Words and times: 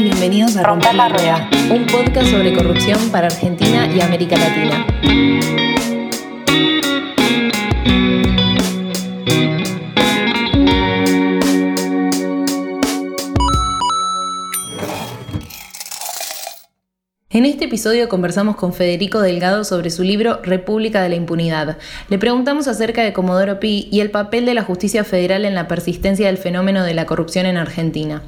y 0.00 0.04
bienvenidos 0.04 0.56
a 0.56 0.62
Romper 0.62 0.94
la 0.94 1.10
Rueda, 1.10 1.50
un 1.70 1.84
podcast 1.84 2.30
sobre 2.30 2.54
corrupción 2.54 3.10
para 3.10 3.26
Argentina 3.26 3.86
y 3.86 4.00
América 4.00 4.34
Latina. 4.36 4.86
En 17.40 17.46
este 17.46 17.64
episodio 17.64 18.10
conversamos 18.10 18.56
con 18.56 18.74
Federico 18.74 19.22
Delgado 19.22 19.64
sobre 19.64 19.88
su 19.88 20.02
libro 20.02 20.40
República 20.42 21.00
de 21.00 21.08
la 21.08 21.14
Impunidad. 21.14 21.78
Le 22.10 22.18
preguntamos 22.18 22.68
acerca 22.68 23.02
de 23.02 23.14
Comodoro 23.14 23.58
Pi 23.60 23.88
y 23.90 24.00
el 24.00 24.10
papel 24.10 24.44
de 24.44 24.52
la 24.52 24.62
justicia 24.62 25.04
federal 25.04 25.46
en 25.46 25.54
la 25.54 25.66
persistencia 25.66 26.26
del 26.26 26.36
fenómeno 26.36 26.84
de 26.84 26.92
la 26.92 27.06
corrupción 27.06 27.46
en 27.46 27.56
Argentina. 27.56 28.22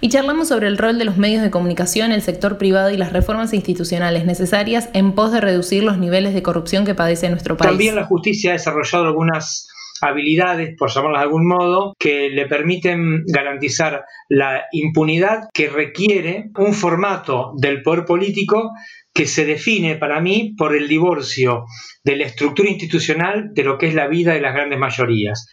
Y 0.00 0.08
charlamos 0.08 0.48
sobre 0.48 0.66
el 0.66 0.78
rol 0.78 0.98
de 0.98 1.04
los 1.04 1.16
medios 1.16 1.44
de 1.44 1.50
comunicación, 1.52 2.10
el 2.10 2.22
sector 2.22 2.58
privado 2.58 2.90
y 2.90 2.96
las 2.96 3.12
reformas 3.12 3.54
institucionales 3.54 4.26
necesarias 4.26 4.88
en 4.94 5.12
pos 5.12 5.30
de 5.30 5.40
reducir 5.40 5.84
los 5.84 5.98
niveles 5.98 6.34
de 6.34 6.42
corrupción 6.42 6.84
que 6.84 6.96
padece 6.96 7.30
nuestro 7.30 7.56
país. 7.56 7.70
También 7.70 7.94
la 7.94 8.04
justicia 8.06 8.50
ha 8.50 8.54
desarrollado 8.54 9.04
algunas 9.04 9.65
habilidades, 10.02 10.74
por 10.76 10.90
llamarlas 10.90 11.20
de 11.20 11.24
algún 11.24 11.46
modo, 11.46 11.94
que 11.98 12.30
le 12.30 12.46
permiten 12.46 13.24
garantizar 13.26 14.04
la 14.28 14.64
impunidad 14.72 15.48
que 15.52 15.68
requiere 15.68 16.50
un 16.56 16.72
formato 16.72 17.52
del 17.56 17.82
poder 17.82 18.04
político 18.04 18.70
que 19.14 19.26
se 19.26 19.46
define 19.46 19.96
para 19.96 20.20
mí 20.20 20.54
por 20.56 20.76
el 20.76 20.88
divorcio 20.88 21.64
de 22.04 22.16
la 22.16 22.24
estructura 22.24 22.68
institucional 22.68 23.54
de 23.54 23.64
lo 23.64 23.78
que 23.78 23.86
es 23.86 23.94
la 23.94 24.08
vida 24.08 24.34
de 24.34 24.40
las 24.40 24.54
grandes 24.54 24.78
mayorías. 24.78 25.52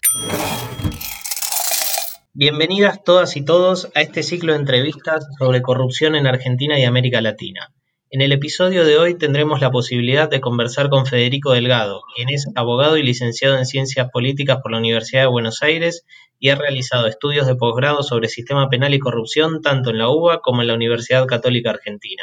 Bienvenidas 2.33 3.03
todas 3.03 3.37
y 3.37 3.45
todos 3.45 3.91
a 3.95 4.01
este 4.01 4.23
ciclo 4.23 4.53
de 4.53 4.59
entrevistas 4.59 5.25
sobre 5.37 5.61
corrupción 5.61 6.15
en 6.15 6.25
Argentina 6.25 6.79
y 6.79 6.83
América 6.83 7.21
Latina. 7.21 7.71
En 8.13 8.21
el 8.21 8.31
episodio 8.31 8.85
de 8.85 8.99
hoy 8.99 9.17
tendremos 9.17 9.59
la 9.59 9.71
posibilidad 9.71 10.29
de 10.29 10.39
conversar 10.39 10.87
con 10.89 11.07
Federico 11.07 11.53
Delgado, 11.53 12.03
quien 12.15 12.29
es 12.29 12.45
abogado 12.53 12.95
y 12.97 13.01
licenciado 13.01 13.57
en 13.57 13.65
Ciencias 13.65 14.11
Políticas 14.11 14.59
por 14.61 14.71
la 14.71 14.77
Universidad 14.77 15.21
de 15.21 15.29
Buenos 15.29 15.63
Aires 15.63 16.05
y 16.37 16.49
ha 16.49 16.55
realizado 16.55 17.07
estudios 17.07 17.47
de 17.47 17.55
posgrado 17.55 18.03
sobre 18.03 18.29
sistema 18.29 18.69
penal 18.69 18.93
y 18.93 18.99
corrupción 18.99 19.63
tanto 19.63 19.89
en 19.89 19.97
la 19.97 20.09
UBA 20.09 20.41
como 20.41 20.61
en 20.61 20.67
la 20.67 20.75
Universidad 20.75 21.25
Católica 21.25 21.71
Argentina. 21.71 22.21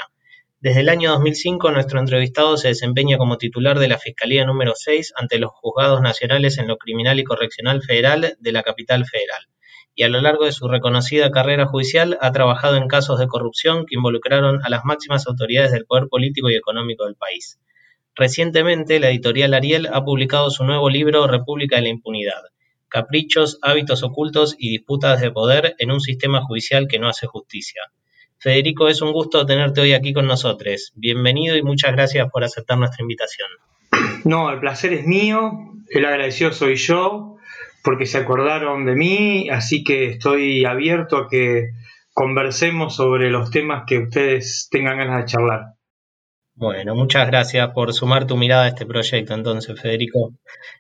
Desde 0.61 0.79
el 0.79 0.91
año 0.91 1.11
2005, 1.11 1.73
nuestro 1.73 1.99
entrevistado 1.99 2.57
se 2.57 2.69
desempeña 2.69 3.19
como 3.19 3.37
titular 3.37 3.81
de 3.81 3.89
la 3.89 3.99
Fiscalía 3.99 4.47
número 4.47 4.75
6 4.77 5.15
ante 5.17 5.41
los 5.41 5.51
juzgados 5.51 6.03
nacionales 6.03 6.59
en 6.59 6.69
lo 6.69 6.77
criminal 6.77 7.19
y 7.19 7.25
correccional 7.25 7.83
federal 7.83 8.37
de 8.39 8.53
la 8.53 8.63
capital 8.63 9.07
federal 9.07 9.49
y 10.01 10.03
a 10.03 10.09
lo 10.09 10.23
largo 10.23 10.47
de 10.47 10.53
su 10.53 10.67
reconocida 10.67 11.31
carrera 11.31 11.67
judicial 11.67 12.17
ha 12.23 12.33
trabajado 12.33 12.77
en 12.77 12.89
casos 12.89 13.19
de 13.19 13.27
corrupción 13.27 13.85
que 13.85 13.97
involucraron 13.97 14.61
a 14.65 14.71
las 14.71 14.83
máximas 14.83 15.27
autoridades 15.27 15.73
del 15.73 15.85
poder 15.85 16.09
político 16.09 16.49
y 16.49 16.55
económico 16.55 17.05
del 17.05 17.17
país. 17.17 17.61
Recientemente, 18.15 18.99
la 18.99 19.11
editorial 19.11 19.53
Ariel 19.53 19.91
ha 19.93 20.03
publicado 20.03 20.49
su 20.49 20.65
nuevo 20.65 20.89
libro 20.89 21.27
República 21.27 21.77
de 21.77 21.83
la 21.83 21.89
Impunidad, 21.91 22.41
Caprichos, 22.89 23.59
hábitos 23.61 24.03
ocultos 24.03 24.57
y 24.59 24.71
disputas 24.71 25.21
de 25.21 25.33
poder 25.33 25.75
en 25.79 25.91
un 25.91 26.01
sistema 26.01 26.41
judicial 26.47 26.89
que 26.89 26.99
no 26.99 27.07
hace 27.07 27.27
justicia. 27.27 27.83
Federico, 28.39 28.89
es 28.89 29.03
un 29.03 29.13
gusto 29.13 29.45
tenerte 29.45 29.83
hoy 29.83 29.93
aquí 29.93 30.15
con 30.15 30.27
nosotros. 30.27 30.93
Bienvenido 30.95 31.59
y 31.59 31.63
muchas 31.63 31.93
gracias 31.93 32.27
por 32.33 32.43
aceptar 32.43 32.79
nuestra 32.79 33.03
invitación. 33.03 33.51
No, 34.25 34.51
el 34.51 34.61
placer 34.61 34.95
es 34.95 35.05
mío, 35.05 35.75
el 35.91 36.07
agradecido 36.07 36.55
soy 36.55 36.77
yo 36.77 37.37
porque 37.83 38.07
se 38.07 38.19
acordaron 38.19 38.85
de 38.85 38.95
mí, 38.95 39.49
así 39.51 39.85
que 39.85 40.07
estoy 40.11 40.65
abierto 40.65 41.17
a 41.17 41.29
que 41.29 41.71
conversemos 42.13 42.97
sobre 42.97 43.31
los 43.31 43.51
temas 43.51 43.85
que 43.87 43.99
ustedes 43.99 44.69
tengan 44.71 44.99
ganas 44.99 45.25
de 45.25 45.31
charlar. 45.31 45.61
Bueno, 46.55 46.95
muchas 46.95 47.27
gracias 47.27 47.71
por 47.71 47.95
sumar 47.95 48.27
tu 48.27 48.37
mirada 48.37 48.65
a 48.65 48.69
este 48.69 48.85
proyecto 48.85 49.33
entonces, 49.33 49.81
Federico. 49.81 50.35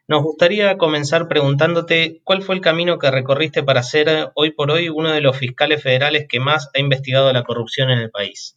Nos 0.08 0.22
gustaría 0.22 0.76
comenzar 0.76 1.26
preguntándote 1.26 2.20
cuál 2.22 2.42
fue 2.42 2.56
el 2.56 2.60
camino 2.60 2.98
que 2.98 3.10
recorriste 3.10 3.62
para 3.62 3.82
ser 3.82 4.30
hoy 4.34 4.50
por 4.50 4.70
hoy 4.70 4.90
uno 4.90 5.10
de 5.10 5.22
los 5.22 5.38
fiscales 5.38 5.82
federales 5.82 6.26
que 6.28 6.38
más 6.38 6.68
ha 6.74 6.80
investigado 6.80 7.32
la 7.32 7.44
corrupción 7.44 7.88
en 7.88 8.00
el 8.00 8.10
país. 8.10 8.56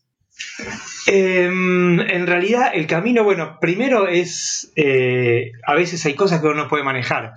Em, 1.05 1.99
en 1.99 2.27
realidad 2.27 2.71
el 2.73 2.87
camino, 2.87 3.23
bueno, 3.23 3.57
primero 3.59 4.07
es, 4.07 4.71
eh, 4.75 5.51
a 5.65 5.75
veces 5.75 6.05
hay 6.05 6.15
cosas 6.15 6.41
que 6.41 6.47
uno 6.47 6.63
no 6.63 6.69
puede 6.69 6.83
manejar. 6.83 7.33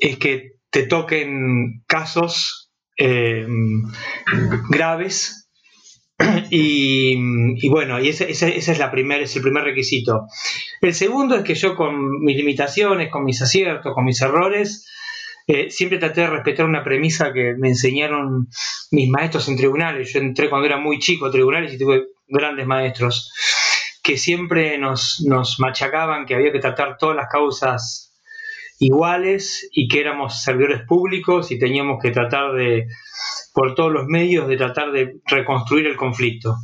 Es 0.00 0.18
que 0.18 0.52
te 0.70 0.84
toquen 0.84 1.82
casos 1.86 2.70
em, 2.96 3.82
graves 4.70 5.48
y, 6.50 7.68
bueno, 7.68 8.00
y 8.00 8.08
ese, 8.08 8.30
es, 8.30 8.78
la 8.78 8.90
primer, 8.90 9.22
es 9.22 9.34
el 9.36 9.42
primer 9.42 9.64
requisito. 9.64 10.26
El 10.80 10.94
segundo 10.94 11.36
es 11.36 11.44
que 11.44 11.54
yo 11.54 11.74
con 11.74 12.20
mis 12.20 12.36
limitaciones, 12.36 13.10
con 13.10 13.24
mis 13.24 13.40
aciertos, 13.42 13.94
con 13.94 14.04
mis 14.04 14.20
errores, 14.20 14.88
eh, 15.46 15.70
siempre 15.70 15.98
traté 15.98 16.22
de 16.22 16.28
respetar 16.28 16.66
una 16.66 16.84
premisa 16.84 17.32
que 17.32 17.54
me 17.58 17.68
enseñaron 17.68 18.48
mis 18.90 19.08
maestros 19.08 19.48
en 19.48 19.56
tribunales. 19.56 20.12
Yo 20.12 20.20
entré 20.20 20.48
cuando 20.48 20.66
era 20.66 20.78
muy 20.78 20.98
chico 20.98 21.26
a 21.26 21.30
tribunales 21.30 21.74
y 21.74 21.78
tuve 21.78 22.06
grandes 22.26 22.66
maestros 22.66 23.32
que 24.02 24.16
siempre 24.16 24.78
nos, 24.78 25.24
nos 25.26 25.60
machacaban 25.60 26.26
que 26.26 26.34
había 26.34 26.52
que 26.52 26.58
tratar 26.58 26.96
todas 26.98 27.16
las 27.16 27.28
causas 27.28 28.12
iguales 28.78 29.68
y 29.72 29.86
que 29.86 30.00
éramos 30.00 30.42
servidores 30.42 30.82
públicos 30.86 31.52
y 31.52 31.58
teníamos 31.58 32.02
que 32.02 32.10
tratar 32.10 32.52
de, 32.54 32.88
por 33.54 33.74
todos 33.74 33.92
los 33.92 34.06
medios, 34.06 34.48
de 34.48 34.56
tratar 34.56 34.90
de 34.90 35.20
reconstruir 35.26 35.86
el 35.86 35.96
conflicto. 35.96 36.56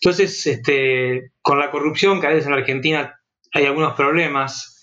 Entonces, 0.00 0.46
este, 0.46 1.32
con 1.40 1.58
la 1.58 1.70
corrupción, 1.70 2.20
que 2.20 2.26
a 2.26 2.30
veces 2.30 2.46
en 2.46 2.52
Argentina 2.52 3.18
hay 3.52 3.64
algunos 3.64 3.94
problemas, 3.94 4.73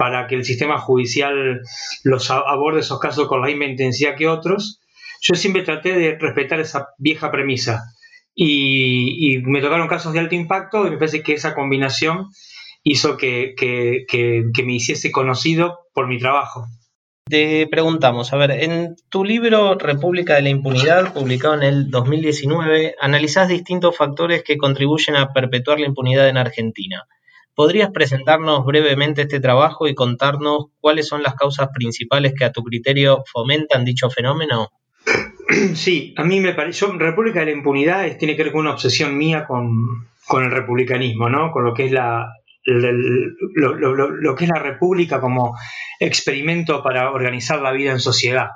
para 0.00 0.26
que 0.26 0.34
el 0.34 0.46
sistema 0.46 0.78
judicial 0.78 1.60
los 2.04 2.30
aborde 2.30 2.80
esos 2.80 2.98
casos 2.98 3.28
con 3.28 3.42
la 3.42 3.48
misma 3.48 3.66
intensidad 3.66 4.16
que 4.16 4.28
otros, 4.28 4.80
yo 5.20 5.34
siempre 5.34 5.60
traté 5.62 5.92
de 5.92 6.16
respetar 6.18 6.58
esa 6.58 6.88
vieja 6.96 7.30
premisa. 7.30 7.82
Y, 8.34 9.42
me 9.44 9.60
tocaron 9.60 9.88
casos 9.88 10.14
de 10.14 10.20
alto 10.20 10.34
impacto 10.34 10.86
y 10.86 10.90
me 10.92 10.96
parece 10.96 11.22
que 11.22 11.34
esa 11.34 11.54
combinación 11.54 12.28
hizo 12.82 13.18
que, 13.18 13.54
me 14.64 14.72
hiciese 14.72 15.12
conocido 15.12 15.80
por 15.92 16.08
mi 16.08 16.18
trabajo. 16.18 16.64
Te 17.28 17.66
preguntamos, 17.66 18.32
a 18.32 18.38
ver, 18.38 18.52
en 18.52 18.96
tu 19.10 19.22
libro 19.22 19.74
República 19.74 20.36
de 20.36 20.40
la 20.40 20.48
Impunidad, 20.48 21.12
publicado 21.12 21.56
en 21.56 21.62
el 21.62 21.90
2019, 21.90 22.94
analizás 22.98 23.48
distintos 23.48 23.94
factores 23.98 24.44
que 24.44 24.56
contribuyen 24.56 25.16
a 25.16 25.34
perpetuar 25.34 25.78
la 25.78 25.88
impunidad 25.88 26.26
en 26.26 26.38
Argentina. 26.38 27.06
¿Podrías 27.54 27.90
presentarnos 27.90 28.64
brevemente 28.64 29.22
este 29.22 29.40
trabajo 29.40 29.88
y 29.88 29.94
contarnos 29.94 30.66
cuáles 30.80 31.08
son 31.08 31.22
las 31.22 31.34
causas 31.34 31.68
principales 31.74 32.32
que 32.36 32.44
a 32.44 32.52
tu 32.52 32.62
criterio 32.62 33.22
fomentan 33.30 33.84
dicho 33.84 34.10
fenómeno? 34.10 34.68
Sí, 35.74 36.14
a 36.16 36.22
mí 36.22 36.38
me 36.38 36.54
parece, 36.54 36.86
República 36.96 37.40
de 37.40 37.46
la 37.46 37.52
Impunidad 37.52 38.16
tiene 38.16 38.36
que 38.36 38.44
ver 38.44 38.52
con 38.52 38.60
una 38.62 38.74
obsesión 38.74 39.18
mía 39.18 39.46
con, 39.46 40.06
el 40.44 40.50
republicanismo, 40.50 41.28
¿no? 41.28 41.50
Con 41.50 41.64
lo 41.64 41.74
que 41.74 41.86
es 41.86 41.92
la, 41.92 42.28
lo, 42.64 44.34
que 44.36 44.44
es 44.44 44.50
la 44.50 44.60
república 44.60 45.20
como 45.20 45.56
experimento 45.98 46.84
para 46.84 47.10
organizar 47.10 47.60
la 47.60 47.72
vida 47.72 47.90
en 47.90 47.98
sociedad. 47.98 48.50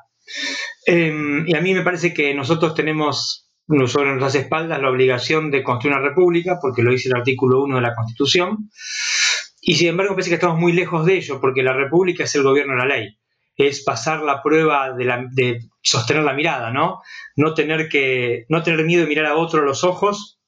Em, 0.87 1.45
y 1.49 1.57
a 1.57 1.61
mí 1.61 1.75
me 1.75 1.83
parece 1.83 2.15
que 2.15 2.33
nosotros 2.33 2.75
tenemos 2.77 3.44
sobre 3.87 4.11
nuestras 4.11 4.35
espaldas 4.35 4.81
la 4.81 4.91
obligación 4.91 5.51
de 5.51 5.63
construir 5.63 5.97
una 5.97 6.07
república, 6.07 6.59
porque 6.61 6.83
lo 6.83 6.91
dice 6.91 7.09
el 7.09 7.17
artículo 7.17 7.63
1 7.63 7.77
de 7.77 7.83
la 7.83 7.95
Constitución, 7.95 8.71
y 9.61 9.77
sin 9.77 9.89
embargo 9.89 10.15
parece 10.15 10.31
que 10.31 10.35
estamos 10.35 10.59
muy 10.59 10.73
lejos 10.73 11.07
de 11.07 11.17
ello, 11.17 11.41
porque 11.41 11.63
la 11.63 11.73
república 11.73 12.25
es 12.25 12.35
el 12.35 12.43
gobierno 12.43 12.75
de 12.75 12.79
la 12.79 12.97
ley, 12.97 13.19
es 13.57 13.83
pasar 13.83 14.21
la 14.23 14.43
prueba 14.43 14.93
de, 14.93 15.61
sostener 15.83 16.25
la 16.25 16.35
mirada, 16.35 16.71
¿no? 16.71 17.01
No 17.37 17.55
tener, 17.55 17.89
que, 17.89 18.45
no 18.49 18.63
tener 18.63 18.85
miedo 18.85 19.03
de 19.03 19.09
mirar 19.09 19.27
a 19.27 19.37
otro 19.37 19.63
a 19.63 19.65
los 19.65 19.85
ojos, 19.85 20.39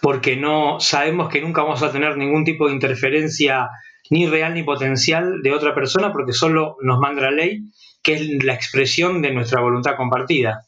porque 0.00 0.36
no 0.36 0.80
sabemos 0.80 1.28
que 1.28 1.40
nunca 1.40 1.62
vamos 1.62 1.82
a 1.82 1.92
tener 1.92 2.16
ningún 2.16 2.44
tipo 2.44 2.68
de 2.68 2.74
interferencia 2.74 3.68
ni 4.10 4.26
real 4.26 4.54
ni 4.54 4.62
potencial 4.62 5.42
de 5.42 5.52
otra 5.52 5.74
persona, 5.74 6.12
porque 6.12 6.32
solo 6.32 6.76
nos 6.80 6.98
manda 6.98 7.22
la 7.22 7.30
ley, 7.30 7.64
que 8.02 8.14
es 8.14 8.44
la 8.44 8.54
expresión 8.54 9.20
de 9.20 9.32
nuestra 9.32 9.60
voluntad 9.60 9.96
compartida. 9.96 10.62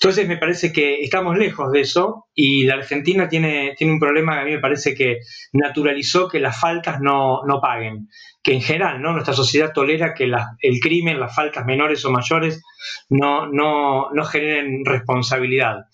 Entonces 0.00 0.28
me 0.28 0.36
parece 0.36 0.72
que 0.72 1.00
estamos 1.00 1.38
lejos 1.38 1.72
de 1.72 1.80
eso 1.80 2.26
y 2.34 2.64
la 2.64 2.74
Argentina 2.74 3.28
tiene, 3.28 3.74
tiene 3.76 3.94
un 3.94 3.98
problema 3.98 4.34
que 4.34 4.40
a 4.40 4.44
mí 4.44 4.50
me 4.52 4.60
parece 4.60 4.94
que 4.94 5.20
naturalizó 5.52 6.28
que 6.28 6.38
las 6.38 6.60
faltas 6.60 7.00
no, 7.00 7.40
paguen, 7.62 8.08
que 8.42 8.52
en 8.52 8.60
general 8.60 9.00
¿no? 9.00 9.12
nuestra 9.12 9.32
sociedad 9.32 9.72
tolera 9.72 10.12
que 10.12 10.30
el 10.60 10.80
crimen, 10.80 11.18
las 11.18 11.34
faltas 11.34 11.64
menores 11.64 12.04
o 12.04 12.10
mayores 12.10 12.62
no, 13.08 13.46
no, 13.46 14.10
no 14.12 14.24
generen 14.24 14.84
responsabilidad. 14.84 15.86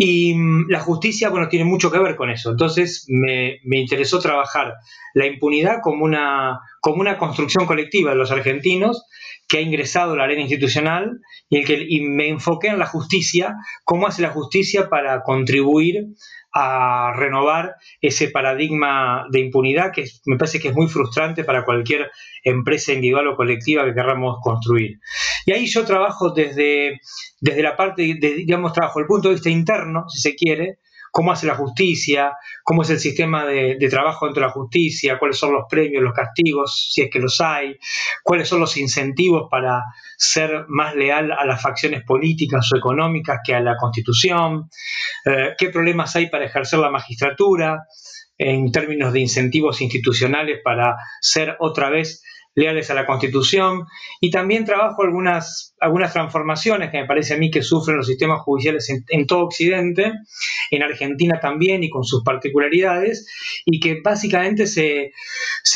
Y 0.00 0.32
mm, 0.32 0.66
la 0.68 0.78
justicia, 0.78 1.28
bueno, 1.28 1.48
tiene 1.48 1.64
mucho 1.64 1.90
que 1.90 1.98
ver 1.98 2.14
con 2.14 2.30
eso. 2.30 2.52
Entonces 2.52 3.04
me, 3.08 3.58
interesó 3.64 4.20
trabajar 4.20 4.74
la 5.12 5.26
impunidad 5.26 5.78
como 5.82 6.04
una, 6.04 6.60
como 6.80 7.00
una 7.00 7.18
construcción 7.18 7.66
colectiva 7.66 8.12
de 8.12 8.16
los 8.16 8.30
argentinos 8.30 9.04
que 9.48 9.58
ha 9.58 9.62
ingresado 9.62 10.12
a 10.12 10.16
la 10.16 10.24
arena 10.24 10.42
institucional 10.42 11.20
y, 11.48 11.58
el 11.58 11.64
que, 11.64 11.84
y 11.88 12.02
me 12.02 12.28
enfoqué 12.28 12.68
en 12.68 12.78
la 12.78 12.86
justicia, 12.86 13.56
cómo 13.82 14.06
hace 14.06 14.22
la 14.22 14.30
justicia 14.30 14.88
para 14.88 15.22
contribuir 15.22 16.08
a 16.52 17.12
renovar 17.16 17.74
ese 18.00 18.28
paradigma 18.28 19.26
de 19.30 19.40
impunidad 19.40 19.92
que 19.92 20.04
me 20.26 20.36
parece 20.36 20.60
que 20.60 20.68
es 20.68 20.74
muy 20.74 20.88
frustrante 20.88 21.44
para 21.44 21.64
cualquier 21.64 22.10
empresa 22.42 22.92
individual 22.92 23.28
o 23.28 23.36
colectiva 23.36 23.84
que 23.84 23.94
queramos 23.94 24.36
construir. 24.42 24.98
Y 25.46 25.52
ahí 25.52 25.66
yo 25.66 25.84
trabajo 25.84 26.30
desde, 26.30 27.00
desde 27.40 27.62
la 27.62 27.76
parte, 27.76 28.02
de, 28.20 28.34
digamos, 28.34 28.72
trabajo 28.72 29.00
el 29.00 29.06
punto 29.06 29.28
de 29.28 29.34
vista 29.34 29.50
interno, 29.50 30.08
si 30.08 30.20
se 30.20 30.34
quiere, 30.34 30.78
cómo 31.10 31.32
hace 31.32 31.46
la 31.46 31.54
justicia, 31.54 32.36
cómo 32.62 32.82
es 32.82 32.90
el 32.90 32.98
sistema 32.98 33.44
de, 33.44 33.76
trabajo 33.90 34.26
dentro 34.26 34.42
de 34.42 34.46
la 34.48 34.52
justicia, 34.52 35.18
cuáles 35.18 35.38
son 35.38 35.52
los 35.52 35.64
premios, 35.68 36.02
los 36.02 36.12
castigos, 36.12 36.90
si 36.92 37.02
es 37.02 37.10
que 37.10 37.18
los 37.18 37.40
hay, 37.40 37.76
cuáles 38.22 38.48
son 38.48 38.60
los 38.60 38.76
incentivos 38.76 39.48
para 39.50 39.82
ser 40.16 40.66
más 40.68 40.94
leal 40.94 41.32
a 41.32 41.44
las 41.44 41.62
facciones 41.62 42.02
políticas 42.04 42.70
o 42.72 42.76
económicas 42.76 43.40
que 43.44 43.54
a 43.54 43.60
la 43.60 43.76
constitución, 43.76 44.68
eh, 45.24 45.54
qué 45.56 45.70
problemas 45.70 46.14
hay 46.16 46.28
para 46.28 46.44
ejercer 46.44 46.78
la 46.78 46.90
magistratura 46.90 47.84
en 48.38 48.70
términos 48.70 49.12
de 49.12 49.20
incentivos 49.20 49.80
institucionales 49.80 50.60
para 50.62 50.96
ser 51.20 51.56
otra 51.58 51.90
vez 51.90 52.22
leales 52.58 52.90
a 52.90 52.94
la 52.94 53.06
Constitución. 53.06 53.86
Y 54.20 54.30
también 54.30 54.64
trabajo 54.64 55.02
algunas, 55.02 55.74
algunas 55.80 56.12
transformaciones 56.12 56.90
que 56.90 56.98
me 56.98 57.06
parece 57.06 57.34
a 57.34 57.38
mí 57.38 57.50
que 57.50 57.62
sufren 57.62 57.96
los 57.96 58.06
sistemas 58.06 58.40
judiciales 58.42 58.90
en, 59.08 59.26
todo 59.26 59.44
Occidente, 59.44 60.12
en 60.70 60.82
Argentina 60.82 61.38
también 61.40 61.84
y 61.84 61.90
con 61.90 62.04
sus 62.04 62.24
particularidades, 62.24 63.28
y 63.64 63.78
que 63.80 64.00
básicamente 64.02 64.66
se, 64.66 65.12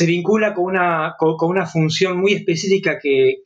vincula 0.05 0.53
con 0.53 0.65
una, 0.65 1.15
con, 1.17 1.35
una 1.49 1.65
función 1.65 2.17
muy 2.17 2.33
específica 2.33 2.99
que, 3.01 3.41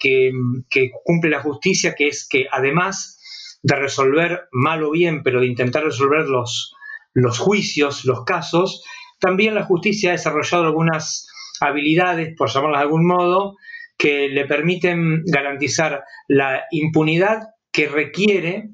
cumple 1.03 1.29
la 1.29 1.41
justicia, 1.41 1.93
que 1.95 2.07
es 2.07 2.27
que 2.27 2.47
además 2.51 3.19
de 3.61 3.75
resolver 3.75 4.47
mal 4.51 4.83
o 4.83 4.91
bien, 4.91 5.23
pero 5.23 5.41
de 5.41 5.47
intentar 5.47 5.83
resolver 5.83 6.25
los, 6.27 6.73
los 7.13 7.37
juicios, 7.37 8.05
los 8.05 8.23
casos, 8.23 8.83
también 9.19 9.55
la 9.55 9.63
justicia 9.63 10.09
ha 10.09 10.13
desarrollado 10.13 10.65
algunas 10.65 11.26
habilidades, 11.61 12.35
por 12.35 12.49
llamarlas 12.49 12.79
de 12.79 12.83
algún 12.83 13.07
modo, 13.07 13.55
que 13.97 14.29
le 14.29 14.45
permiten 14.45 15.23
garantizar 15.25 16.03
la 16.27 16.65
impunidad 16.71 17.47
que 17.71 17.87
requiere, 17.87 18.69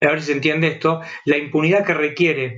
a 0.00 0.08
ver 0.08 0.20
si 0.20 0.26
se 0.26 0.32
entiende 0.32 0.68
esto, 0.68 1.00
la 1.24 1.38
impunidad 1.38 1.84
que 1.84 1.94
requiere 1.94 2.56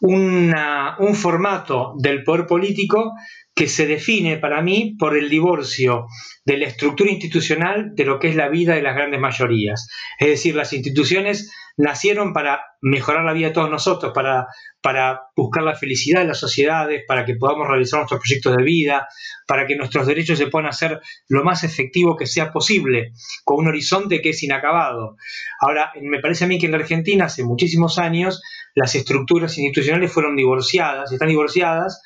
un 0.00 1.14
formato 1.14 1.94
del 1.98 2.24
poder 2.24 2.46
político 2.46 3.12
que 3.54 3.68
se 3.68 3.86
define 3.86 4.38
para 4.38 4.62
mí 4.62 4.96
por 4.98 5.16
el 5.16 5.28
divorcio 5.28 6.06
de 6.44 6.56
la 6.56 6.66
estructura 6.66 7.10
institucional 7.10 7.94
de 7.94 8.04
lo 8.04 8.18
que 8.18 8.28
es 8.28 8.36
la 8.36 8.48
vida 8.48 8.74
de 8.74 8.82
las 8.82 8.96
grandes 8.96 9.20
mayorías. 9.20 9.88
Es 10.18 10.28
decir, 10.28 10.56
las 10.56 10.72
instituciones 10.72 11.52
nacieron 11.76 12.32
para 12.32 12.62
mejorar 12.80 13.24
la 13.24 13.32
vida 13.32 13.48
de 13.48 13.54
todos 13.54 13.70
nosotros, 13.70 14.12
para, 14.14 14.46
para 14.80 15.22
buscar 15.36 15.62
la 15.62 15.74
felicidad 15.74 16.20
de 16.20 16.26
las 16.26 16.40
sociedades, 16.40 17.02
para 17.06 17.24
que 17.24 17.36
podamos 17.36 17.68
realizar 17.68 18.00
nuestros 18.00 18.20
proyectos 18.20 18.56
de 18.56 18.64
vida, 18.64 19.08
para 19.46 19.66
que 19.66 19.76
nuestros 19.76 20.06
derechos 20.06 20.38
se 20.38 20.48
puedan 20.48 20.68
hacer 20.68 21.00
lo 21.28 21.44
más 21.44 21.64
efectivo 21.64 22.16
que 22.16 22.26
sea 22.26 22.52
posible, 22.52 23.12
con 23.44 23.58
un 23.58 23.68
horizonte 23.68 24.20
que 24.20 24.30
es 24.30 24.42
inacabado. 24.42 25.16
Ahora, 25.60 25.92
me 26.00 26.20
parece 26.20 26.44
a 26.44 26.48
mí 26.48 26.58
que 26.58 26.66
en 26.66 26.72
la 26.72 26.78
Argentina 26.78 27.26
hace 27.26 27.44
muchísimos 27.44 27.98
años 27.98 28.42
las 28.74 28.94
estructuras 28.94 29.56
institucionales 29.58 30.12
fueron 30.12 30.34
divorciadas, 30.34 31.12
están 31.12 31.28
divorciadas, 31.28 32.02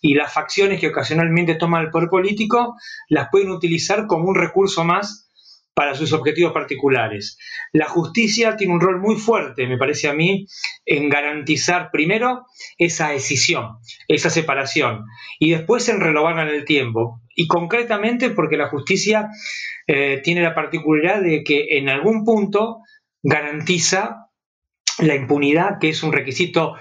y 0.00 0.14
las 0.14 0.32
facciones 0.32 0.80
que 0.80 0.88
ocasionalmente 0.88 1.54
toman 1.54 1.84
el 1.84 1.90
poder 1.90 2.08
político 2.08 2.76
las 3.08 3.28
pueden 3.30 3.50
utilizar 3.50 4.06
como 4.06 4.28
un 4.28 4.34
recurso 4.34 4.84
más 4.84 5.25
para 5.76 5.94
sus 5.94 6.14
objetivos 6.14 6.54
particulares. 6.54 7.38
La 7.70 7.86
justicia 7.86 8.56
tiene 8.56 8.72
un 8.72 8.80
rol 8.80 8.98
muy 8.98 9.16
fuerte, 9.16 9.66
me 9.66 9.76
parece 9.76 10.08
a 10.08 10.14
mí, 10.14 10.46
en 10.86 11.10
garantizar 11.10 11.90
primero 11.92 12.46
esa 12.78 13.10
decisión, 13.10 13.76
esa 14.08 14.30
separación, 14.30 15.04
y 15.38 15.50
después 15.50 15.86
en 15.90 16.00
renovarla 16.00 16.44
en 16.44 16.54
el 16.54 16.64
tiempo. 16.64 17.20
Y 17.34 17.46
concretamente 17.46 18.30
porque 18.30 18.56
la 18.56 18.70
justicia 18.70 19.28
eh, 19.86 20.22
tiene 20.24 20.40
la 20.40 20.54
particularidad 20.54 21.20
de 21.20 21.44
que 21.44 21.76
en 21.76 21.90
algún 21.90 22.24
punto 22.24 22.78
garantiza 23.22 24.30
la 24.98 25.14
impunidad, 25.14 25.78
que 25.78 25.90
es 25.90 26.02
un 26.02 26.14
requisito 26.14 26.76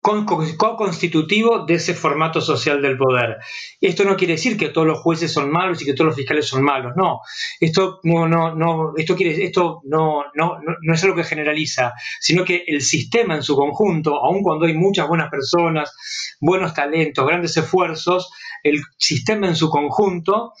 co-constitutivo 0.00 1.66
de 1.66 1.74
ese 1.74 1.94
formato 1.94 2.40
social 2.40 2.80
del 2.80 2.96
poder. 2.96 3.38
Esto 3.80 4.04
no 4.04 4.16
quiere 4.16 4.34
decir 4.34 4.56
que 4.56 4.68
todos 4.68 4.86
los 4.86 5.00
jueces 5.00 5.32
son 5.32 5.50
malos 5.50 5.82
y 5.82 5.84
que 5.84 5.92
todos 5.92 6.06
los 6.06 6.16
fiscales 6.16 6.46
son 6.46 6.62
malos, 6.62 6.92
no. 6.96 7.20
Esto 7.60 8.00
no, 8.04 8.28
no, 8.28 8.92
esto 8.96 9.16
quiere, 9.16 9.44
esto 9.44 9.80
no, 9.84 10.24
no, 10.34 10.58
no 10.82 10.94
es 10.94 11.04
algo 11.04 11.16
que 11.16 11.24
generaliza, 11.24 11.92
sino 12.20 12.44
que 12.44 12.64
el 12.66 12.80
sistema 12.80 13.34
en 13.34 13.42
su 13.42 13.56
conjunto, 13.56 14.16
aun 14.24 14.42
cuando 14.42 14.66
hay 14.66 14.74
muchas 14.74 15.08
buenas 15.08 15.30
personas, 15.30 15.94
buenos 16.40 16.74
talentos, 16.74 17.26
grandes 17.26 17.56
esfuerzos, 17.56 18.30
el 18.62 18.80
sistema 18.96 19.48
en 19.48 19.56
su 19.56 19.68
conjunto 19.68 20.52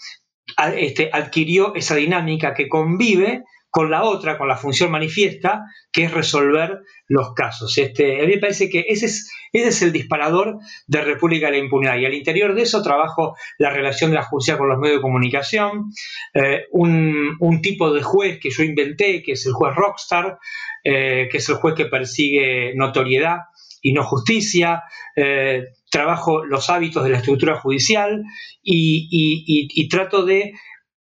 este, 0.76 1.10
adquirió 1.12 1.74
esa 1.74 1.94
dinámica 1.94 2.54
que 2.54 2.68
convive 2.68 3.44
con 3.70 3.90
la 3.90 4.04
otra, 4.04 4.38
con 4.38 4.48
la 4.48 4.56
función 4.56 4.90
manifiesta, 4.90 5.64
que 5.92 6.04
es 6.04 6.12
resolver 6.12 6.80
los 7.06 7.34
casos. 7.34 7.76
Este, 7.78 8.20
a 8.20 8.26
mí 8.26 8.34
me 8.34 8.38
parece 8.38 8.68
que 8.68 8.86
ese 8.88 9.06
es, 9.06 9.30
ese 9.52 9.68
es 9.68 9.82
el 9.82 9.92
disparador 9.92 10.58
de 10.86 11.02
República 11.02 11.46
de 11.46 11.52
la 11.52 11.58
Impunidad. 11.58 11.98
Y 11.98 12.06
al 12.06 12.14
interior 12.14 12.54
de 12.54 12.62
eso 12.62 12.82
trabajo 12.82 13.36
la 13.58 13.70
relación 13.70 14.10
de 14.10 14.16
la 14.16 14.22
justicia 14.22 14.58
con 14.58 14.68
los 14.68 14.78
medios 14.78 14.98
de 14.98 15.02
comunicación, 15.02 15.92
eh, 16.34 16.64
un, 16.70 17.60
tipo 17.62 17.92
de 17.92 18.02
juez 18.02 18.38
que 18.40 18.50
yo 18.50 18.62
inventé, 18.62 19.22
que 19.22 19.32
es 19.32 19.44
el 19.46 19.52
juez 19.52 19.74
rockstar, 19.74 20.38
eh, 20.84 21.28
que 21.30 21.38
es 21.38 21.48
el 21.48 21.56
juez 21.56 21.74
que 21.74 21.86
persigue 21.86 22.72
notoriedad 22.74 23.38
y 23.82 23.92
no 23.92 24.04
justicia, 24.04 24.84
eh, 25.14 25.64
trabajo 25.90 26.44
los 26.44 26.70
hábitos 26.70 27.04
de 27.04 27.10
la 27.10 27.18
estructura 27.18 27.60
judicial 27.60 28.22
y 28.62 29.88
trato 29.88 30.24
de 30.24 30.52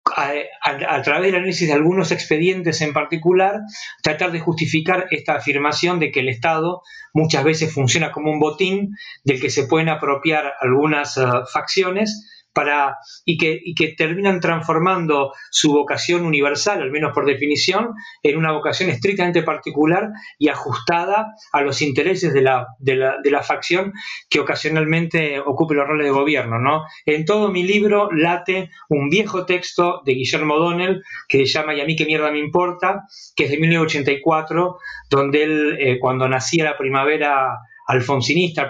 a, 0.06 1.02
través 1.04 1.24
del 1.24 1.36
análisis 1.36 1.68
de 1.68 1.74
algunos 1.74 2.12
expedientes 2.12 2.82
en 2.82 2.94
particular, 2.94 3.62
tratar 4.02 4.32
de 4.32 4.40
justificar 4.40 5.08
esta 5.12 5.36
afirmación 5.36 6.00
de 6.00 6.12
que 6.12 6.22
el 6.22 6.30
Estado 6.30 6.82
muchas 7.14 7.44
veces 7.44 7.74
funciona 7.74 8.12
como 8.12 8.32
un 8.32 8.40
botín 8.40 8.96
del 9.24 9.40
que 9.40 9.50
se 9.50 9.68
pueden 9.68 9.90
apropiar 9.90 10.54
algunas 10.60 11.18
eh, 11.18 11.24
facciones 11.52 12.41
para, 12.54 12.98
y, 13.26 13.38
que, 13.38 13.62
que 13.76 13.94
terminan 13.98 14.40
transformando 14.40 15.34
su 15.50 15.72
vocación 15.72 16.26
universal, 16.26 16.82
al 16.82 16.92
menos 16.92 17.14
por 17.14 17.26
definición, 17.26 17.94
en 18.24 18.38
una 18.38 18.52
vocación 18.52 18.90
estrictamente 18.90 19.44
particular 19.44 20.10
y 20.38 20.50
ajustada 20.50 21.34
a 21.52 21.62
los 21.62 21.82
intereses 21.82 22.34
de 22.34 22.42
la, 22.42 22.68
de 22.80 22.96
la, 22.96 23.42
facción 23.42 23.94
que 24.30 24.40
ocasionalmente 24.40 25.40
ocupe 25.40 25.74
los 25.74 25.88
roles 25.88 26.06
de 26.06 26.12
gobierno. 26.12 26.60
¿no? 26.60 26.84
En 27.06 27.26
todo 27.26 27.52
mi 27.52 27.64
libro 27.64 28.10
late 28.12 28.70
un 28.90 29.10
viejo 29.10 29.46
texto 29.46 30.02
de 30.06 30.14
Guillermo 30.14 30.56
O'Donnell 30.56 31.02
que 31.28 31.40
se 31.40 31.46
llama 31.46 31.74
Y 31.74 31.82
a 31.82 31.86
mí 31.86 31.96
qué 31.96 32.06
mierda 32.06 32.32
me 32.32 32.40
importa, 32.40 33.06
que 33.36 33.46
es 33.46 33.52
de 33.52 33.58
1984, 33.58 34.78
donde 35.10 35.44
él, 35.44 35.78
eh, 35.80 36.00
cuando 36.00 36.28
nacía 36.28 36.66
la 36.66 36.78
primavera 36.78 37.58
alfonsinista, 37.92 38.64
la 38.64 38.70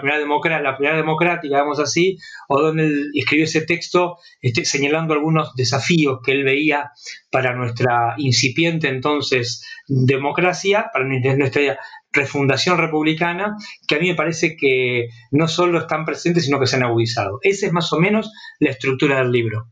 primera, 0.76 0.96
democrática, 0.96 1.56
digamos 1.56 1.78
así, 1.78 2.18
o 2.48 2.60
donde 2.60 2.84
él 2.84 3.10
escribió 3.14 3.44
ese 3.44 3.62
texto 3.62 4.18
este, 4.40 4.64
señalando 4.64 5.14
algunos 5.14 5.54
desafíos 5.54 6.20
que 6.24 6.32
él 6.32 6.44
veía 6.44 6.90
para 7.30 7.54
nuestra 7.54 8.14
incipiente 8.18 8.88
entonces 8.88 9.64
democracia, 9.86 10.90
para 10.92 11.06
nuestra 11.06 11.78
refundación 12.12 12.78
republicana, 12.78 13.56
que 13.86 13.94
a 13.94 13.98
mí 13.98 14.08
me 14.08 14.14
parece 14.14 14.56
que 14.56 15.08
no 15.30 15.48
solo 15.48 15.78
están 15.78 16.04
presentes, 16.04 16.44
sino 16.44 16.60
que 16.60 16.66
se 16.66 16.76
han 16.76 16.84
agudizado. 16.84 17.38
Esa 17.42 17.66
es 17.66 17.72
más 17.72 17.92
o 17.92 17.98
menos 17.98 18.32
la 18.58 18.70
estructura 18.70 19.18
del 19.18 19.32
libro. 19.32 19.68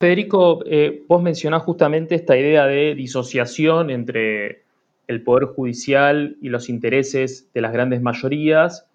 Federico, 0.00 0.62
eh, 0.66 1.02
vos 1.08 1.22
mencionás 1.22 1.62
justamente 1.62 2.14
esta 2.14 2.36
idea 2.36 2.66
de 2.66 2.94
disociación 2.94 3.90
entre 3.90 4.63
el 5.06 5.22
Poder 5.22 5.46
Judicial 5.46 6.36
y 6.40 6.48
los 6.48 6.68
intereses 6.68 7.50
de 7.52 7.60
las 7.60 7.72
grandes 7.72 8.02
mayorías, 8.02 8.86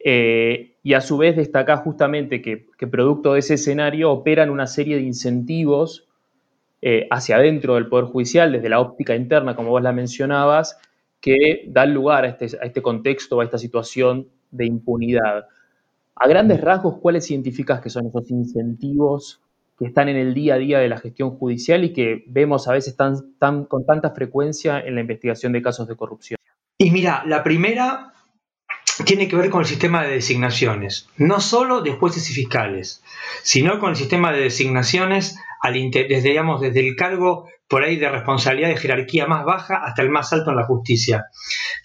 eh, 0.00 0.76
y 0.82 0.94
a 0.94 1.00
su 1.00 1.18
vez 1.18 1.36
destaca 1.36 1.76
justamente 1.78 2.40
que, 2.40 2.66
producto 2.90 3.32
de 3.32 3.40
ese 3.40 3.54
escenario 3.54 4.10
operan 4.10 4.50
una 4.50 4.66
serie 4.66 4.96
de 4.96 5.02
incentivos 5.02 6.06
eh, 6.80 7.08
hacia 7.10 7.36
adentro 7.36 7.74
del 7.74 7.88
Poder 7.88 8.06
Judicial, 8.06 8.52
desde 8.52 8.68
la 8.68 8.80
óptica 8.80 9.14
interna, 9.16 9.56
como 9.56 9.70
vos 9.70 9.82
la 9.82 9.92
mencionabas, 9.92 10.78
que 11.20 11.64
dan 11.66 11.92
lugar 11.92 12.24
a 12.24 12.28
este, 12.28 12.56
a 12.60 12.64
este 12.64 12.80
contexto, 12.80 13.40
a 13.40 13.44
esta 13.44 13.58
situación 13.58 14.28
de 14.50 14.66
impunidad. 14.66 15.46
A 16.14 16.28
grandes 16.28 16.60
rasgos, 16.60 16.98
¿cuáles 17.00 17.30
identificas 17.30 17.80
que 17.80 17.90
son 17.90 18.06
esos 18.06 18.30
incentivos 18.30 19.40
que 19.78 19.86
están 19.86 20.08
en 20.08 20.16
el 20.16 20.34
día 20.34 20.54
a 20.54 20.58
día 20.58 20.78
de 20.78 20.88
la 20.88 20.98
gestión 20.98 21.30
judicial 21.30 21.84
y 21.84 21.92
que 21.92 22.24
vemos 22.26 22.66
a 22.66 22.72
veces 22.72 22.96
tan, 22.96 23.36
tan, 23.38 23.64
con 23.64 23.86
tanta 23.86 24.10
frecuencia 24.10 24.80
en 24.80 24.96
la 24.96 25.00
investigación 25.00 25.52
de 25.52 25.62
casos 25.62 25.86
de 25.86 25.96
corrupción. 25.96 26.38
Y 26.76 26.90
mira, 26.90 27.22
la 27.26 27.42
primera 27.42 28.12
tiene 29.04 29.28
que 29.28 29.36
ver 29.36 29.50
con 29.50 29.60
el 29.60 29.66
sistema 29.66 30.02
de 30.02 30.14
designaciones, 30.14 31.08
no 31.16 31.40
solo 31.40 31.82
de 31.82 31.92
jueces 31.92 32.28
y 32.30 32.34
fiscales, 32.34 33.02
sino 33.42 33.78
con 33.78 33.90
el 33.90 33.96
sistema 33.96 34.32
de 34.32 34.40
designaciones 34.40 35.38
desde, 35.62 36.30
desde 36.60 36.80
el 36.80 36.96
cargo 36.96 37.48
por 37.68 37.84
ahí 37.84 37.96
de 37.96 38.08
responsabilidad 38.08 38.70
de 38.70 38.78
jerarquía 38.78 39.26
más 39.26 39.44
baja 39.44 39.82
hasta 39.84 40.02
el 40.02 40.08
más 40.08 40.32
alto 40.32 40.50
en 40.50 40.56
la 40.56 40.64
justicia, 40.64 41.26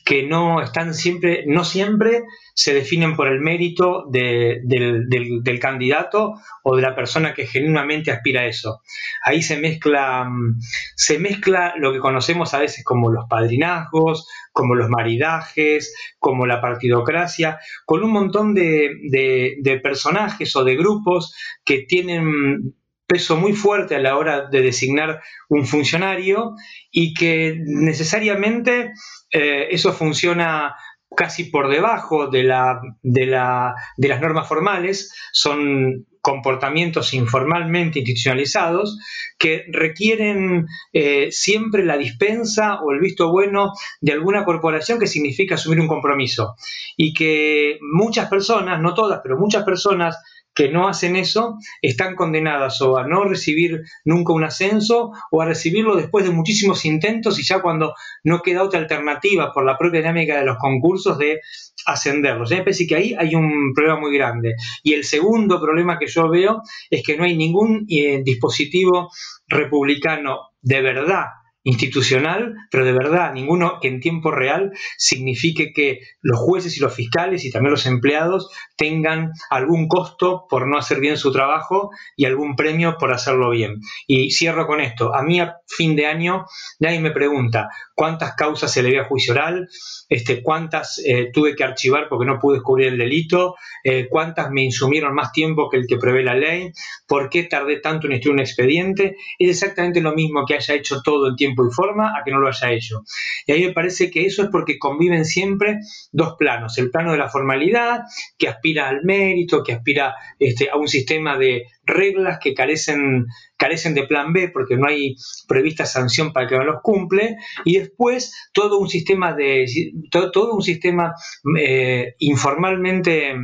que 0.05 0.23
no 0.23 0.61
están 0.61 0.93
siempre, 0.93 1.43
no 1.45 1.65
siempre 1.65 2.23
se 2.53 2.73
definen 2.73 3.15
por 3.15 3.27
el 3.27 3.41
mérito 3.41 4.05
del, 4.09 5.59
candidato 5.59 6.33
o 6.63 6.75
de 6.75 6.81
la 6.81 6.95
persona 6.95 7.33
que 7.33 7.47
genuinamente 7.47 8.11
aspira 8.11 8.41
a 8.41 8.45
eso. 8.45 8.81
Ahí 9.25 9.41
se 9.41 9.57
mezcla, 9.57 10.23
mm, 10.23 10.59
se 10.95 11.19
mezcla 11.19 11.73
lo 11.77 11.91
que 11.91 11.99
conocemos 11.99 12.53
a 12.53 12.59
veces 12.59 12.85
como 12.85 13.11
los 13.11 13.25
padrinazgos, 13.27 14.27
como 14.53 14.75
los 14.75 14.89
maridajes, 14.89 15.93
como 16.17 16.45
la 16.45 16.61
partidocracia, 16.61 17.59
con 17.85 18.03
un 18.03 18.11
montón 18.11 18.53
de 18.53 19.79
personajes 19.83 20.55
o 20.55 20.63
de 20.63 20.77
grupos 20.77 21.35
que 21.65 21.79
tienen 21.87 22.73
peso 23.13 23.37
muy 23.37 23.53
fuerte 23.53 23.95
a 23.95 23.99
la 23.99 24.17
hora 24.17 24.47
de 24.49 24.63
designar 24.63 25.21
un 25.47 25.67
funcionario 25.67 26.55
y 26.89 27.13
que 27.13 27.61
necesariamente 27.63 28.91
eh, 29.31 29.67
eso 29.69 29.93
funciona 29.93 30.75
casi 31.15 31.43
por 31.43 31.69
debajo 31.69 32.25
de, 32.25 32.41
la, 32.41 32.81
de, 33.03 33.27
la, 33.27 33.75
de 33.97 34.07
las 34.07 34.19
normas 34.19 34.47
formales, 34.47 35.13
son 35.31 36.07
comportamientos 36.21 37.13
informalmente 37.13 37.99
institucionalizados 37.99 38.97
que 39.37 39.65
requieren 39.71 40.65
eh, 40.91 41.31
siempre 41.31 41.85
la 41.85 41.97
dispensa 41.97 42.81
o 42.81 42.93
el 42.93 42.99
visto 42.99 43.29
bueno 43.29 43.73
de 44.01 44.13
alguna 44.13 44.43
corporación 44.43 44.97
que 44.97 45.05
significa 45.05 45.53
asumir 45.53 45.79
un 45.79 45.87
compromiso. 45.87 46.55
Y 46.97 47.13
que 47.13 47.77
muchas 47.79 48.27
personas, 48.27 48.81
no 48.81 48.95
todas, 48.95 49.19
pero 49.21 49.37
muchas 49.37 49.63
personas 49.63 50.17
que 50.53 50.69
no 50.69 50.87
hacen 50.87 51.15
eso 51.15 51.57
están 51.81 52.15
condenadas 52.15 52.81
o 52.81 52.97
a 52.97 53.07
no 53.07 53.23
recibir 53.23 53.81
nunca 54.05 54.33
un 54.33 54.43
ascenso 54.43 55.11
o 55.31 55.41
a 55.41 55.45
recibirlo 55.45 55.95
después 55.95 56.25
de 56.25 56.31
muchísimos 56.31 56.85
intentos 56.85 57.39
y 57.39 57.43
ya 57.43 57.61
cuando 57.61 57.93
no 58.23 58.41
queda 58.41 58.63
otra 58.63 58.79
alternativa 58.79 59.51
por 59.53 59.65
la 59.65 59.77
propia 59.77 60.01
dinámica 60.01 60.37
de 60.37 60.45
los 60.45 60.57
concursos 60.57 61.17
de 61.17 61.39
ascenderlos. 61.85 62.51
Me 62.51 62.57
parece 62.57 62.87
que 62.87 62.95
ahí 62.95 63.15
hay 63.17 63.35
un 63.35 63.73
problema 63.73 63.99
muy 63.99 64.15
grande. 64.15 64.55
Y 64.83 64.93
el 64.93 65.03
segundo 65.03 65.59
problema 65.59 65.97
que 65.97 66.07
yo 66.07 66.29
veo 66.29 66.61
es 66.89 67.03
que 67.03 67.17
no 67.17 67.23
hay 67.23 67.35
ningún 67.35 67.85
eh, 67.89 68.21
dispositivo 68.23 69.09
republicano 69.47 70.49
de 70.61 70.81
verdad 70.81 71.25
institucional, 71.63 72.55
pero 72.69 72.85
de 72.85 72.91
verdad 72.91 73.33
ninguno 73.33 73.79
que 73.81 73.87
en 73.87 74.01
tiempo 74.01 74.31
real 74.31 74.71
signifique 74.97 75.71
que 75.73 75.99
los 76.21 76.39
jueces 76.39 76.77
y 76.77 76.81
los 76.81 76.93
fiscales 76.93 77.45
y 77.45 77.51
también 77.51 77.71
los 77.71 77.85
empleados 77.85 78.49
tengan 78.75 79.31
algún 79.49 79.87
costo 79.87 80.45
por 80.49 80.67
no 80.67 80.77
hacer 80.77 80.99
bien 80.99 81.17
su 81.17 81.31
trabajo 81.31 81.91
y 82.17 82.25
algún 82.25 82.55
premio 82.55 82.97
por 82.99 83.13
hacerlo 83.13 83.49
bien. 83.51 83.79
Y 84.07 84.31
cierro 84.31 84.67
con 84.67 84.81
esto. 84.81 85.15
A 85.15 85.23
mí 85.23 85.39
a 85.39 85.55
fin 85.67 85.95
de 85.95 86.05
año 86.05 86.45
nadie 86.79 86.99
me 86.99 87.11
pregunta 87.11 87.69
cuántas 87.95 88.35
causas 88.35 88.71
se 88.71 88.83
le 88.83 88.91
ve 88.91 88.99
a 88.99 89.05
juicio 89.05 89.33
oral, 89.33 89.67
este, 90.09 90.41
cuántas 90.41 90.99
eh, 91.05 91.29
tuve 91.31 91.55
que 91.55 91.63
archivar 91.63 92.07
porque 92.09 92.25
no 92.25 92.39
pude 92.39 92.55
descubrir 92.55 92.87
el 92.87 92.97
delito, 92.97 93.55
eh, 93.83 94.07
cuántas 94.09 94.51
me 94.51 94.63
insumieron 94.63 95.13
más 95.13 95.31
tiempo 95.31 95.69
que 95.69 95.77
el 95.77 95.87
que 95.87 95.97
prevé 95.97 96.23
la 96.23 96.35
ley, 96.35 96.71
por 97.07 97.29
qué 97.29 97.43
tardé 97.43 97.79
tanto 97.79 98.07
en 98.07 98.13
instruir 98.13 98.33
un 98.33 98.39
expediente. 98.41 99.15
Es 99.39 99.49
exactamente 99.49 100.01
lo 100.01 100.13
mismo 100.13 100.45
que 100.45 100.55
haya 100.55 100.75
hecho 100.75 101.01
todo 101.01 101.29
en 101.29 101.35
tiempo 101.35 101.52
y 101.53 101.73
forma 101.73 102.09
a 102.17 102.23
que 102.23 102.31
no 102.31 102.39
lo 102.39 102.47
haya 102.47 102.71
hecho. 102.71 103.03
Y 103.45 103.51
a 103.51 103.55
mí 103.55 103.65
me 103.67 103.73
parece 103.73 104.09
que 104.09 104.25
eso 104.25 104.43
es 104.43 104.49
porque 104.49 104.77
conviven 104.77 105.25
siempre 105.25 105.79
dos 106.11 106.35
planos, 106.37 106.77
el 106.77 106.91
plano 106.91 107.11
de 107.11 107.17
la 107.17 107.29
formalidad, 107.29 108.01
que 108.37 108.47
aspira 108.47 108.89
al 108.89 109.03
mérito, 109.03 109.63
que 109.63 109.73
aspira 109.73 110.15
este, 110.39 110.69
a 110.69 110.75
un 110.75 110.87
sistema 110.87 111.37
de 111.37 111.63
reglas 111.85 112.39
que 112.41 112.53
carecen, 112.53 113.25
carecen 113.57 113.93
de 113.93 114.03
plan 114.03 114.33
B 114.33 114.49
porque 114.49 114.77
no 114.77 114.87
hay 114.87 115.15
prevista 115.47 115.85
sanción 115.85 116.33
para 116.33 116.47
que 116.47 116.57
no 116.57 116.63
los 116.63 116.81
cumple, 116.81 117.35
y 117.65 117.77
después 117.79 118.33
todo 118.53 118.79
un 118.79 118.89
sistema 118.89 119.33
de 119.33 119.65
todo, 120.11 120.53
un 120.53 120.61
sistema 120.61 121.13
eh, 121.59 122.15
informalmente 122.19 123.35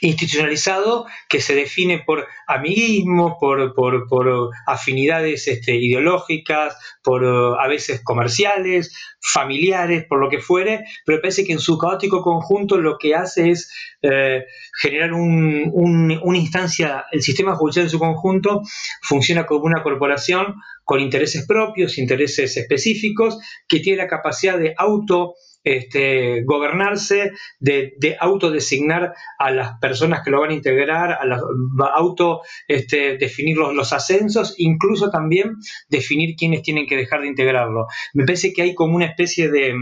institucionalizado 0.00 1.06
que 1.28 1.40
se 1.40 1.54
define 1.54 2.00
por 2.00 2.26
amiguismo, 2.46 3.36
por, 3.40 3.74
por, 3.74 4.50
afinidades 4.66 5.48
este, 5.48 5.76
ideológicas, 5.76 6.76
por 7.02 7.24
a 7.24 7.66
veces 7.68 8.02
comerciales, 8.02 8.94
familiares, 9.20 10.04
por 10.08 10.20
lo 10.20 10.28
que 10.28 10.40
fuere, 10.40 10.84
pero 11.04 11.20
parece 11.20 11.44
que 11.44 11.52
en 11.52 11.58
su 11.58 11.76
caótico 11.78 12.22
conjunto 12.22 12.78
lo 12.78 12.98
que 12.98 13.14
hace 13.14 13.50
es 13.50 13.72
eh, 14.02 14.44
generar 14.80 15.12
una 15.12 16.38
instancia, 16.38 17.06
el 17.10 17.22
sistema 17.22 17.56
judicial 17.56 17.86
en 17.86 17.90
su 17.90 17.98
conjunto 17.98 18.62
funciona 19.02 19.46
como 19.46 19.64
una 19.64 19.82
corporación 19.82 20.54
con 20.84 21.00
intereses 21.00 21.46
propios, 21.46 21.98
intereses 21.98 22.56
específicos, 22.56 23.38
que 23.66 23.80
tiene 23.80 23.98
la 23.98 24.08
capacidad 24.08 24.58
de 24.58 24.74
auto 24.76 25.34
este, 25.64 26.42
gobernarse, 26.44 27.32
de, 27.58 28.16
autodesignar 28.20 29.14
a 29.38 29.50
las 29.50 29.78
personas 29.78 30.22
que 30.24 30.30
lo 30.30 30.40
van 30.40 30.50
a 30.50 30.54
integrar, 30.54 31.12
a 31.12 31.86
auto 31.94 32.42
este, 32.66 33.18
definir 33.18 33.56
los, 33.56 33.92
ascensos, 33.92 34.54
incluso 34.58 35.10
también 35.10 35.56
definir 35.88 36.36
quiénes 36.36 36.62
tienen 36.62 36.86
que 36.86 36.96
dejar 36.96 37.22
de 37.22 37.28
integrarlo. 37.28 37.86
Me 38.14 38.24
parece 38.24 38.52
que 38.52 38.62
hay 38.62 38.74
como 38.74 38.96
una 38.96 39.06
especie 39.06 39.50
de, 39.50 39.74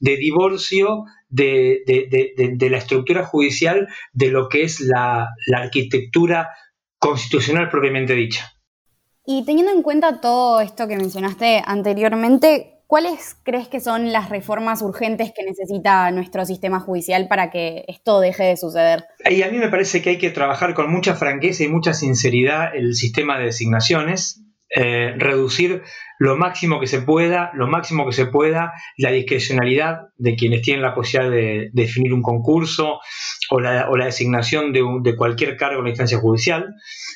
divorcio 0.00 1.04
de, 1.28 2.68
la 2.70 2.78
estructura 2.78 3.24
judicial 3.24 3.88
de 4.12 4.28
lo 4.28 4.48
que 4.48 4.64
es 4.64 4.80
la, 4.80 5.28
la 5.46 5.58
arquitectura 5.58 6.50
constitucional 6.98 7.68
propiamente 7.68 8.14
dicha. 8.14 8.52
Y 9.24 9.44
teniendo 9.44 9.72
en 9.72 9.82
cuenta 9.82 10.20
todo 10.20 10.60
esto 10.60 10.88
que 10.88 10.96
mencionaste 10.96 11.62
anteriormente, 11.64 12.81
¿Cuáles 12.92 13.38
crees 13.42 13.68
que 13.68 13.80
son 13.80 14.12
las 14.12 14.28
reformas 14.28 14.82
urgentes 14.82 15.32
que 15.34 15.44
necesita 15.44 16.10
nuestro 16.10 16.44
sistema 16.44 16.78
judicial 16.78 17.26
para 17.26 17.50
que 17.50 17.86
esto 17.88 18.20
deje 18.20 18.44
de 18.44 18.58
suceder? 18.58 19.04
Y 19.30 19.40
a 19.40 19.48
mí 19.48 19.56
me 19.56 19.70
parece 19.70 20.02
que 20.02 20.10
hay 20.10 20.18
que 20.18 20.28
trabajar 20.28 20.74
con 20.74 20.92
mucha 20.92 21.14
franqueza 21.14 21.64
y 21.64 21.68
mucha 21.68 21.94
sinceridad 21.94 22.76
el 22.76 22.94
sistema 22.94 23.38
de 23.38 23.46
designaciones, 23.46 24.44
eh, 24.76 25.14
reducir 25.16 25.80
lo 26.18 26.36
máximo 26.36 26.80
que 26.80 26.86
se 26.86 27.00
pueda, 27.00 27.50
lo 27.54 27.66
máximo 27.66 28.04
que 28.04 28.12
se 28.12 28.26
pueda, 28.26 28.74
la 28.98 29.10
discrecionalidad 29.10 30.08
de 30.18 30.36
quienes 30.36 30.60
tienen 30.60 30.82
la 30.82 30.94
posibilidad 30.94 31.30
de, 31.30 31.70
definir 31.72 32.12
un 32.12 32.20
concurso 32.20 33.00
o 33.48 33.60
la, 33.60 33.88
designación 34.04 34.70
de, 34.74 35.16
cualquier 35.16 35.56
cargo 35.56 35.78
en 35.78 35.84
la 35.84 35.90
instancia 35.90 36.18
judicial, 36.18 36.74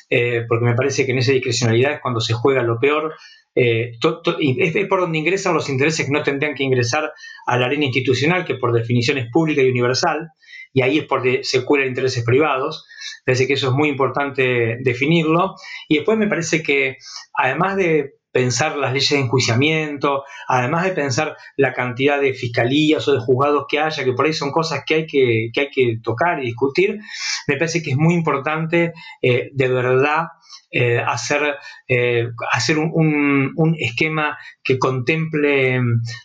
eh, 0.09 0.43
porque 0.49 0.65
me 0.65 0.73
parece 0.75 1.05
que 1.05 1.11
en 1.11 1.19
esa 1.19 1.33
discrecionalidad 1.33 1.93
es 1.93 2.01
cuando 2.01 2.19
se 2.19 2.33
juega 2.33 2.63
lo 2.63 2.79
peor 2.79 3.13
eh, 3.59 3.97
es, 4.39 4.87
por 4.87 5.01
donde 5.01 5.17
ingresan 5.17 5.55
los 5.55 5.67
intereses 5.69 6.05
que 6.05 6.11
no 6.11 6.21
tendrían 6.21 6.53
que 6.53 6.63
ingresar 6.63 7.11
a 7.47 7.57
la 7.57 7.65
arena 7.65 7.85
institucional, 7.85 8.45
que 8.45 8.55
por 8.55 8.71
definición 8.71 9.17
es 9.17 9.31
pública 9.31 9.63
y 9.63 9.69
universal, 9.69 10.29
y 10.73 10.83
ahí 10.83 10.99
es 10.99 11.05
porque 11.05 11.43
se 11.43 11.65
cuelan 11.65 11.87
intereses 11.87 12.23
privados. 12.23 12.85
Parece 13.25 13.47
que 13.47 13.53
eso 13.53 13.69
es 13.69 13.73
muy 13.73 13.89
importante 13.89 14.77
definirlo. 14.81 15.55
Y 15.87 15.95
después 15.95 16.19
me 16.19 16.27
parece 16.27 16.61
que, 16.61 16.97
además 17.33 17.77
de 17.77 18.16
pensar 18.31 18.77
las 18.77 18.93
leyes 18.93 19.09
de 19.09 19.19
enjuiciamiento, 19.19 20.23
además 20.47 20.83
de 20.83 20.91
pensar 20.91 21.35
la 21.55 21.73
cantidad 21.73 22.19
de 22.21 22.33
fiscalías 22.33 23.07
o 23.07 23.13
de 23.13 23.19
juzgados 23.19 23.65
que 23.67 23.79
haya, 23.79 24.03
que 24.03 24.13
por 24.13 24.25
ahí 24.25 24.33
son 24.33 24.51
cosas 24.51 24.83
que 24.85 24.95
hay 24.95 25.07
que, 25.07 25.49
hay 25.55 25.69
que 25.71 25.97
tocar 26.03 26.39
y 26.39 26.47
discutir, 26.47 26.99
me 27.47 27.57
parece 27.57 27.81
que 27.81 27.91
es 27.91 27.97
muy 27.97 28.13
importante 28.13 28.93
eh, 29.21 29.49
de 29.53 29.67
verdad 29.67 30.27
eh, 30.69 30.99
hacer, 30.99 31.55
eh, 31.87 32.27
hacer 32.51 32.77
un, 32.77 33.53
un, 33.55 33.75
esquema 33.79 34.37
que 34.61 34.77
contemple 34.77 35.79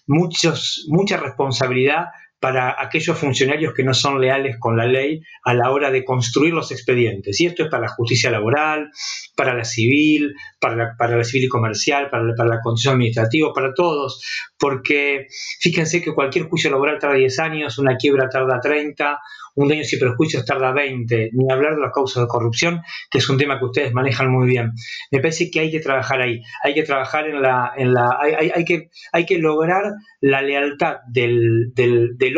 muchos, 0.07 0.85
mucha 0.89 1.17
responsabilidad 1.17 2.07
para 2.43 2.75
aquellos 2.77 3.17
funcionarios 3.17 3.73
que 3.73 3.85
no 3.85 3.95
son 3.95 4.21
leales 4.21 4.57
con 4.59 4.77
la 4.77 4.85
ley 4.85 5.23
a 5.45 5.55
la 5.55 5.71
hora 5.71 5.93
de 5.93 6.05
construir 6.05 6.53
los 6.53 6.73
expedientes. 6.73 7.41
Y 7.41 7.47
esto 7.47 7.63
es 7.63 7.71
para 7.71 7.85
la 7.85 7.89
justicia 7.89 8.33
laboral, 8.33 8.91
para 9.37 9.55
la 9.55 9.63
civil, 9.63 10.35
para 10.61 10.97
la, 10.99 11.23
civil 11.23 11.47
y 11.47 11.49
comercial, 11.49 12.11
para 12.11 12.25
la, 12.25 12.35
para 12.35 12.57
la 12.57 12.61
condición 12.61 12.95
administrativa, 12.95 13.53
para 13.55 13.73
todos, 13.75 14.27
porque 14.59 15.29
fíjense 15.61 16.03
que 16.03 16.13
cualquier 16.13 16.49
juicio 16.49 16.69
laboral 16.69 16.99
tarda 16.99 17.15
10 17.15 17.39
años, 17.39 17.79
una 17.79 17.97
quiebra 17.97 18.29
tarda 18.29 18.59
30, 18.61 19.21
un 19.55 19.69
daño 19.69 19.85
sin 19.85 19.99
perjuicios 19.99 20.45
tarda 20.45 20.73
20, 20.73 21.31
ni 21.33 21.53
hablar 21.53 21.75
de 21.75 21.81
las 21.81 21.93
causas 21.93 22.23
de 22.23 22.29
corrupción, 22.29 22.83
que 23.11 23.19
es 23.19 23.29
un 23.29 23.39
tema 23.39 23.59
que 23.59 23.67
ustedes 23.67 23.93
manejan 23.93 24.31
muy 24.31 24.49
bien. 24.49 24.73
Me 25.11 25.21
parece 25.21 25.51
que 25.51 25.61
hay 25.61 25.71
que 25.71 25.81
trabajar 25.81 26.21
ahí, 26.21 26.43
hay 26.63 26.75
que 26.75 26.83
trabajar 26.83 27.29
en 27.29 27.43
la, 27.43 27.73
en 27.77 27.95
la 27.95 28.19
hay, 28.21 28.51
hay, 28.55 28.65
que, 28.65 28.91
hay 29.13 29.27
que 29.27 29.39
lograr 29.39 29.93
la 30.21 30.43
lealtad 30.43 30.97
del, 31.09 31.73
del, 31.75 32.17
del 32.17 32.37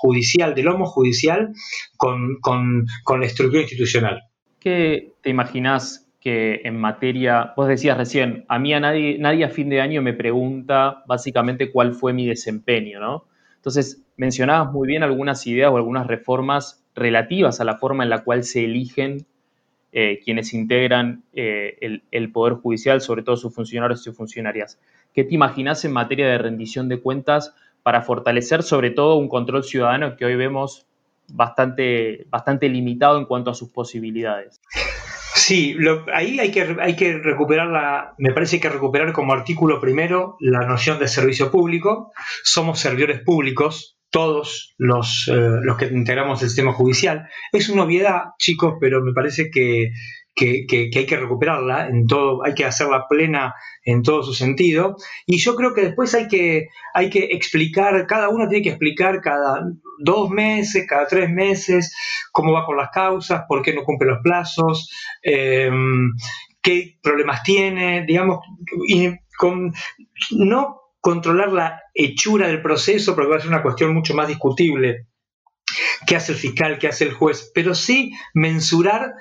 judicial, 0.00 0.54
del 0.54 0.68
homo 0.68 0.86
judicial 0.86 1.52
con, 1.96 2.38
con, 2.40 2.86
con 3.04 3.20
la 3.20 3.26
estructura 3.26 3.62
institucional. 3.62 4.22
¿Qué 4.60 5.12
te 5.22 5.30
imaginas 5.30 6.08
que 6.20 6.62
en 6.64 6.76
materia, 6.76 7.52
vos 7.56 7.68
decías 7.68 7.96
recién, 7.96 8.44
a 8.48 8.58
mí 8.58 8.74
a 8.74 8.80
nadie, 8.80 9.18
nadie 9.18 9.44
a 9.44 9.50
fin 9.50 9.68
de 9.68 9.80
año 9.80 10.02
me 10.02 10.14
pregunta 10.14 11.04
básicamente 11.06 11.70
cuál 11.70 11.92
fue 11.92 12.12
mi 12.12 12.26
desempeño, 12.26 13.00
¿no? 13.00 13.24
Entonces, 13.68 14.02
mencionabas 14.16 14.72
muy 14.72 14.88
bien 14.88 15.02
algunas 15.02 15.46
ideas 15.46 15.70
o 15.70 15.76
algunas 15.76 16.06
reformas 16.06 16.82
relativas 16.94 17.60
a 17.60 17.64
la 17.64 17.76
forma 17.76 18.02
en 18.02 18.08
la 18.08 18.24
cual 18.24 18.44
se 18.44 18.64
eligen 18.64 19.26
eh, 19.92 20.20
quienes 20.24 20.54
integran 20.54 21.22
eh, 21.34 22.00
el, 22.10 22.32
Poder 22.32 22.54
Judicial, 22.54 23.02
sobre 23.02 23.22
todo 23.22 23.36
sus 23.36 23.54
funcionarios 23.54 24.06
y 24.06 24.12
funcionarias. 24.12 24.80
¿Qué 25.12 25.22
te 25.22 25.34
imaginas 25.34 25.84
en 25.84 25.92
materia 25.92 26.26
de 26.28 26.38
rendición 26.38 26.88
de 26.88 26.98
cuentas 26.98 27.54
para 27.82 28.00
fortalecer 28.00 28.62
sobre 28.62 28.88
todo 28.88 29.16
un 29.16 29.28
control 29.28 29.62
ciudadano 29.62 30.16
que 30.16 30.24
hoy 30.24 30.36
vemos 30.36 30.86
bastante, 31.30 32.26
bastante 32.30 32.70
limitado 32.70 33.18
en 33.18 33.26
cuanto 33.26 33.50
a 33.50 33.54
sus 33.54 33.68
posibilidades? 33.68 34.62
Sí, 35.38 35.76
ahí 36.12 36.38
hay 36.40 36.50
que, 36.50 36.76
hay 36.80 36.96
que 36.96 37.16
recuperar 37.16 37.68
la, 37.68 38.14
me 38.18 38.32
parece 38.32 38.58
que 38.58 38.68
recuperar 38.68 39.12
como 39.12 39.32
artículo 39.32 39.80
primero 39.80 40.36
la 40.40 40.66
noción 40.66 40.98
de 40.98 41.06
servicio 41.06 41.50
público. 41.50 42.12
Somos 42.42 42.80
servidores 42.80 43.20
públicos, 43.20 43.97
todos 44.18 44.74
los, 44.78 45.28
eh, 45.28 45.60
los 45.62 45.76
que 45.76 45.84
integramos 45.84 46.42
el 46.42 46.48
sistema 46.48 46.72
judicial. 46.72 47.28
Es 47.52 47.68
una 47.68 47.84
obviedad, 47.84 48.30
chicos, 48.36 48.74
pero 48.80 49.00
me 49.00 49.12
parece 49.12 49.48
que, 49.48 49.92
que, 50.34 50.90
hay 50.92 51.06
que 51.06 51.16
recuperarla, 51.16 51.86
en 51.86 52.04
todo, 52.08 52.44
hay 52.44 52.52
que 52.54 52.64
hacerla 52.64 53.06
plena 53.08 53.54
en 53.84 54.02
todo 54.02 54.24
su 54.24 54.34
sentido. 54.34 54.96
Y 55.24 55.38
yo 55.38 55.54
creo 55.54 55.72
que 55.72 55.82
después 55.82 56.16
hay 56.16 56.26
que, 56.26 56.66
hay 56.94 57.10
que 57.10 57.26
explicar, 57.30 58.08
cada 58.08 58.28
uno 58.28 58.48
tiene 58.48 58.64
que 58.64 58.70
explicar 58.70 59.20
cada 59.20 59.62
dos 60.00 60.30
meses, 60.30 60.84
cada 60.88 61.06
tres 61.06 61.30
meses, 61.30 61.94
cómo 62.32 62.52
va 62.52 62.66
con 62.66 62.76
las 62.76 62.90
causas, 62.90 63.44
por 63.48 63.62
qué 63.62 63.72
no 63.72 63.84
cumple 63.84 64.08
los 64.08 64.18
plazos, 64.24 64.90
eh, 65.22 65.70
qué 66.60 66.98
problemas 67.00 67.44
tiene, 67.44 68.04
digamos, 68.04 68.40
y 68.88 69.10
con, 69.36 69.72
no 70.32 70.87
controlar 71.08 71.50
la 71.52 71.80
hechura 71.94 72.48
del 72.48 72.60
proceso, 72.60 73.14
porque 73.14 73.30
va 73.30 73.36
a 73.36 73.40
ser 73.40 73.48
una 73.48 73.62
cuestión 73.62 73.94
mucho 73.94 74.12
más 74.12 74.28
discutible 74.28 75.06
qué 76.06 76.16
hace 76.16 76.32
el 76.32 76.38
fiscal, 76.38 76.78
qué 76.78 76.88
hace 76.88 77.04
el 77.04 77.14
juez, 77.14 77.50
pero 77.54 77.74
sí 77.74 78.12
mensurar 78.34 79.14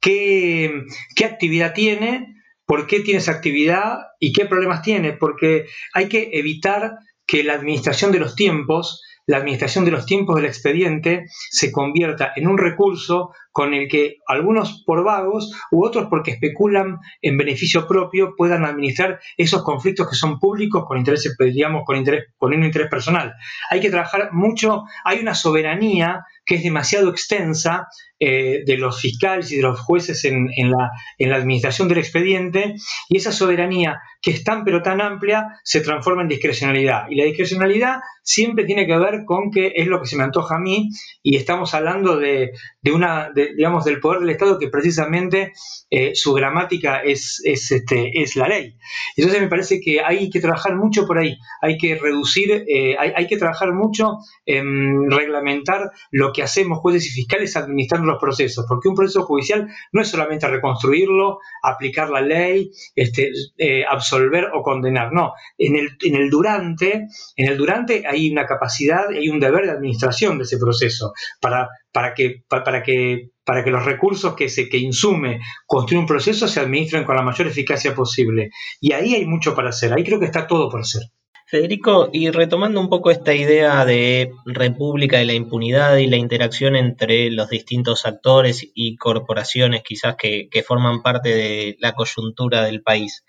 qué, 0.00 0.84
qué 1.14 1.26
actividad 1.26 1.74
tiene, 1.74 2.34
por 2.64 2.86
qué 2.86 3.00
tiene 3.00 3.18
esa 3.18 3.32
actividad 3.32 3.98
y 4.18 4.32
qué 4.32 4.46
problemas 4.46 4.80
tiene, 4.80 5.12
porque 5.12 5.66
hay 5.92 6.08
que 6.08 6.30
evitar 6.32 6.92
que 7.26 7.44
la 7.44 7.52
administración 7.52 8.10
de 8.10 8.20
los 8.20 8.36
tiempos 8.36 9.02
la 9.26 9.38
administración 9.38 9.84
de 9.84 9.90
los 9.90 10.06
tiempos 10.06 10.36
del 10.36 10.44
expediente 10.44 11.26
se 11.50 11.72
convierta 11.72 12.32
en 12.36 12.46
un 12.46 12.58
recurso 12.58 13.32
con 13.52 13.72
el 13.72 13.88
que 13.88 14.16
algunos 14.26 14.82
por 14.84 15.04
vagos 15.04 15.52
u 15.70 15.84
otros 15.86 16.08
porque 16.10 16.32
especulan 16.32 16.98
en 17.22 17.38
beneficio 17.38 17.86
propio 17.86 18.34
puedan 18.36 18.64
administrar 18.64 19.20
esos 19.36 19.62
conflictos 19.62 20.10
que 20.10 20.16
son 20.16 20.38
públicos 20.38 20.84
con 20.86 20.98
intereses, 20.98 21.36
digamos, 21.38 21.84
con, 21.86 21.96
interés, 21.96 22.24
con 22.36 22.52
un 22.52 22.64
interés 22.64 22.88
personal. 22.90 23.32
Hay 23.70 23.80
que 23.80 23.90
trabajar 23.90 24.30
mucho, 24.32 24.82
hay 25.04 25.20
una 25.20 25.34
soberanía 25.34 26.24
que 26.44 26.56
es 26.56 26.62
demasiado 26.62 27.10
extensa 27.10 27.88
eh, 28.20 28.62
de 28.64 28.78
los 28.78 29.00
fiscales 29.00 29.50
y 29.50 29.56
de 29.56 29.62
los 29.62 29.80
jueces 29.80 30.24
en, 30.24 30.48
la, 30.70 30.90
administración 31.18 31.88
del 31.88 31.98
expediente, 31.98 32.76
y 33.08 33.16
esa 33.16 33.32
soberanía 33.32 34.00
que 34.22 34.30
es 34.30 34.44
tan 34.44 34.64
pero 34.64 34.82
tan 34.82 35.00
amplia 35.00 35.60
se 35.64 35.80
transforma 35.80 36.22
en 36.22 36.28
discrecionalidad. 36.28 37.06
Y 37.10 37.16
la 37.16 37.24
discrecionalidad 37.24 37.98
siempre 38.22 38.64
tiene 38.64 38.86
que 38.86 38.96
ver 38.96 39.24
con 39.26 39.50
que 39.50 39.72
es 39.76 39.86
lo 39.88 40.00
que 40.00 40.06
se 40.06 40.16
me 40.16 40.22
antoja 40.22 40.56
a 40.56 40.60
mí, 40.60 40.90
y 41.22 41.36
estamos 41.36 41.74
hablando 41.74 42.16
de, 42.16 42.52
una, 42.90 43.30
digamos, 43.34 43.84
del 43.84 44.00
poder 44.00 44.20
del 44.20 44.30
Estado 44.30 44.58
que 44.58 44.68
precisamente 44.68 45.52
eh, 45.90 46.14
su 46.14 46.32
gramática 46.32 47.00
es, 47.00 47.42
es, 47.44 47.72
este, 47.72 48.22
es 48.22 48.36
la 48.36 48.48
ley. 48.48 48.76
Entonces 49.16 49.42
me 49.42 49.48
parece 49.48 49.80
que 49.80 50.00
hay 50.00 50.30
que 50.30 50.40
trabajar 50.40 50.76
mucho 50.76 51.06
por 51.06 51.18
ahí, 51.18 51.36
hay 51.60 51.76
que 51.76 51.96
reducir, 51.96 52.64
eh, 52.68 52.96
hay, 52.98 53.12
hay, 53.14 53.26
que 53.26 53.36
trabajar 53.36 53.72
mucho 53.72 54.18
en 54.46 55.10
reglamentar 55.10 55.90
lo 56.10 56.32
que 56.34 56.42
hacemos 56.42 56.80
jueces 56.80 57.06
y 57.06 57.10
fiscales 57.10 57.56
administrando 57.56 58.06
los 58.06 58.20
procesos, 58.20 58.66
porque 58.68 58.88
un 58.88 58.94
proceso 58.94 59.22
judicial 59.22 59.68
no 59.92 60.02
es 60.02 60.08
solamente 60.08 60.46
reconstruirlo, 60.46 61.38
aplicar 61.62 62.10
la 62.10 62.20
ley, 62.20 62.70
este, 62.94 63.30
eh, 63.56 63.84
absolver 63.88 64.50
o 64.52 64.62
condenar, 64.62 65.12
no. 65.12 65.32
En 65.56 65.76
el, 65.76 65.96
en 66.02 66.16
el 66.16 66.28
durante, 66.28 67.06
en 67.36 67.48
el 67.48 67.56
durante 67.56 68.06
hay 68.06 68.30
una 68.30 68.44
capacidad, 68.44 69.08
hay 69.08 69.30
un 69.30 69.40
deber 69.40 69.64
de 69.64 69.72
administración 69.72 70.36
de 70.36 70.44
ese 70.44 70.58
proceso 70.58 71.12
para, 71.40 71.68
para 71.92 72.12
que, 72.12 72.42
para 72.48 72.82
que 72.82 73.30
para 73.44 73.62
que 73.62 73.70
los 73.70 73.84
recursos 73.84 74.34
que 74.34 74.48
se 74.48 74.68
que 74.68 74.78
insume 74.78 75.40
construir 75.66 76.00
un 76.00 76.06
proceso 76.06 76.48
se 76.48 76.60
administren 76.60 77.04
con 77.04 77.14
la 77.14 77.22
mayor 77.22 77.46
eficacia 77.46 77.94
posible. 77.94 78.50
Y 78.80 78.92
ahí 78.92 79.14
hay 79.14 79.26
mucho 79.26 79.54
para 79.54 79.68
hacer, 79.68 79.92
ahí 79.92 80.02
creo 80.02 80.18
que 80.18 80.26
está 80.26 80.46
todo 80.46 80.70
por 80.70 80.80
hacer. 80.80 81.02
Federico, 81.46 82.08
y 82.10 82.30
retomando 82.30 82.80
un 82.80 82.88
poco 82.88 83.10
esta 83.10 83.34
idea 83.34 83.84
de 83.84 84.32
república 84.46 85.18
de 85.18 85.26
la 85.26 85.34
impunidad 85.34 85.98
y 85.98 86.06
la 86.06 86.16
interacción 86.16 86.74
entre 86.74 87.30
los 87.30 87.50
distintos 87.50 88.06
actores 88.06 88.70
y 88.74 88.96
corporaciones 88.96 89.82
quizás 89.82 90.16
que, 90.16 90.48
forman 90.66 91.02
parte 91.02 91.28
de 91.28 91.76
la 91.80 91.92
coyuntura 91.92 92.64
del 92.64 92.82
país, 92.82 93.24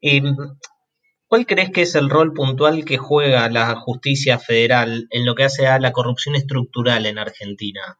em, 0.00 0.34
¿cuál 1.26 1.46
crees 1.46 1.70
que 1.70 1.82
es 1.82 1.94
el 1.94 2.08
rol 2.08 2.32
puntual 2.32 2.86
que 2.86 2.96
juega 2.96 3.50
la 3.50 3.74
justicia 3.76 4.38
federal 4.38 5.06
en 5.10 5.26
lo 5.26 5.34
que 5.34 5.44
hace 5.44 5.66
a 5.66 5.78
la 5.78 5.92
corrupción 5.92 6.36
estructural 6.36 7.04
en 7.04 7.18
Argentina? 7.18 7.98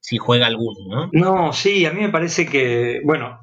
Si 0.00 0.16
juega 0.16 0.46
alguno, 0.46 0.80
¿no? 0.88 1.10
No, 1.12 1.52
sí, 1.52 1.84
a 1.84 1.92
mí 1.92 2.00
me 2.00 2.08
parece 2.08 2.46
que, 2.46 3.00
bueno, 3.04 3.40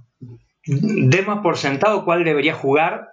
demos 0.66 1.40
por 1.42 1.58
sentado 1.58 2.04
cuál 2.04 2.24
debería 2.24 2.54
jugar 2.56 3.10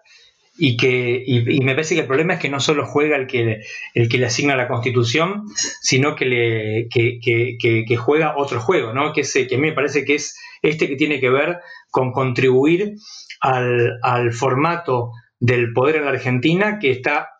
y 0.59 0.77
que 0.77 1.23
y, 1.25 1.61
me 1.61 1.75
parece 1.75 1.95
que 1.95 2.03
el 2.03 2.07
problema 2.07 2.35
es 2.35 2.41
que 2.41 2.49
no 2.49 2.61
solo 2.61 2.85
juega 2.85 3.17
el 3.17 3.27
que 3.27 3.63
el 3.95 4.09
que 4.09 4.19
le 4.19 4.27
asigna 4.27 4.57
la 4.57 4.69
Constitución, 4.69 5.45
sino 5.81 6.17
que 6.17 6.25
le 6.27 6.89
que, 6.89 7.97
juega 7.97 8.37
otro 8.37 8.61
juego, 8.61 8.93
¿no? 8.93 9.13
Que, 9.13 9.23
que 9.23 9.55
a 9.55 9.59
mí 9.59 9.69
me 9.69 9.73
parece 9.73 10.05
que 10.05 10.17
es 10.17 10.37
este 10.63 10.89
que 10.89 10.97
tiene 10.97 11.21
que 11.21 11.31
ver 11.31 11.59
con 11.91 12.13
contribuir 12.13 12.97
al, 13.41 13.99
al 14.03 14.33
formato 14.33 15.13
del 15.39 15.73
poder 15.73 15.97
en 15.97 16.05
la 16.05 16.11
Argentina 16.11 16.79
que 16.81 16.91
está 16.91 17.38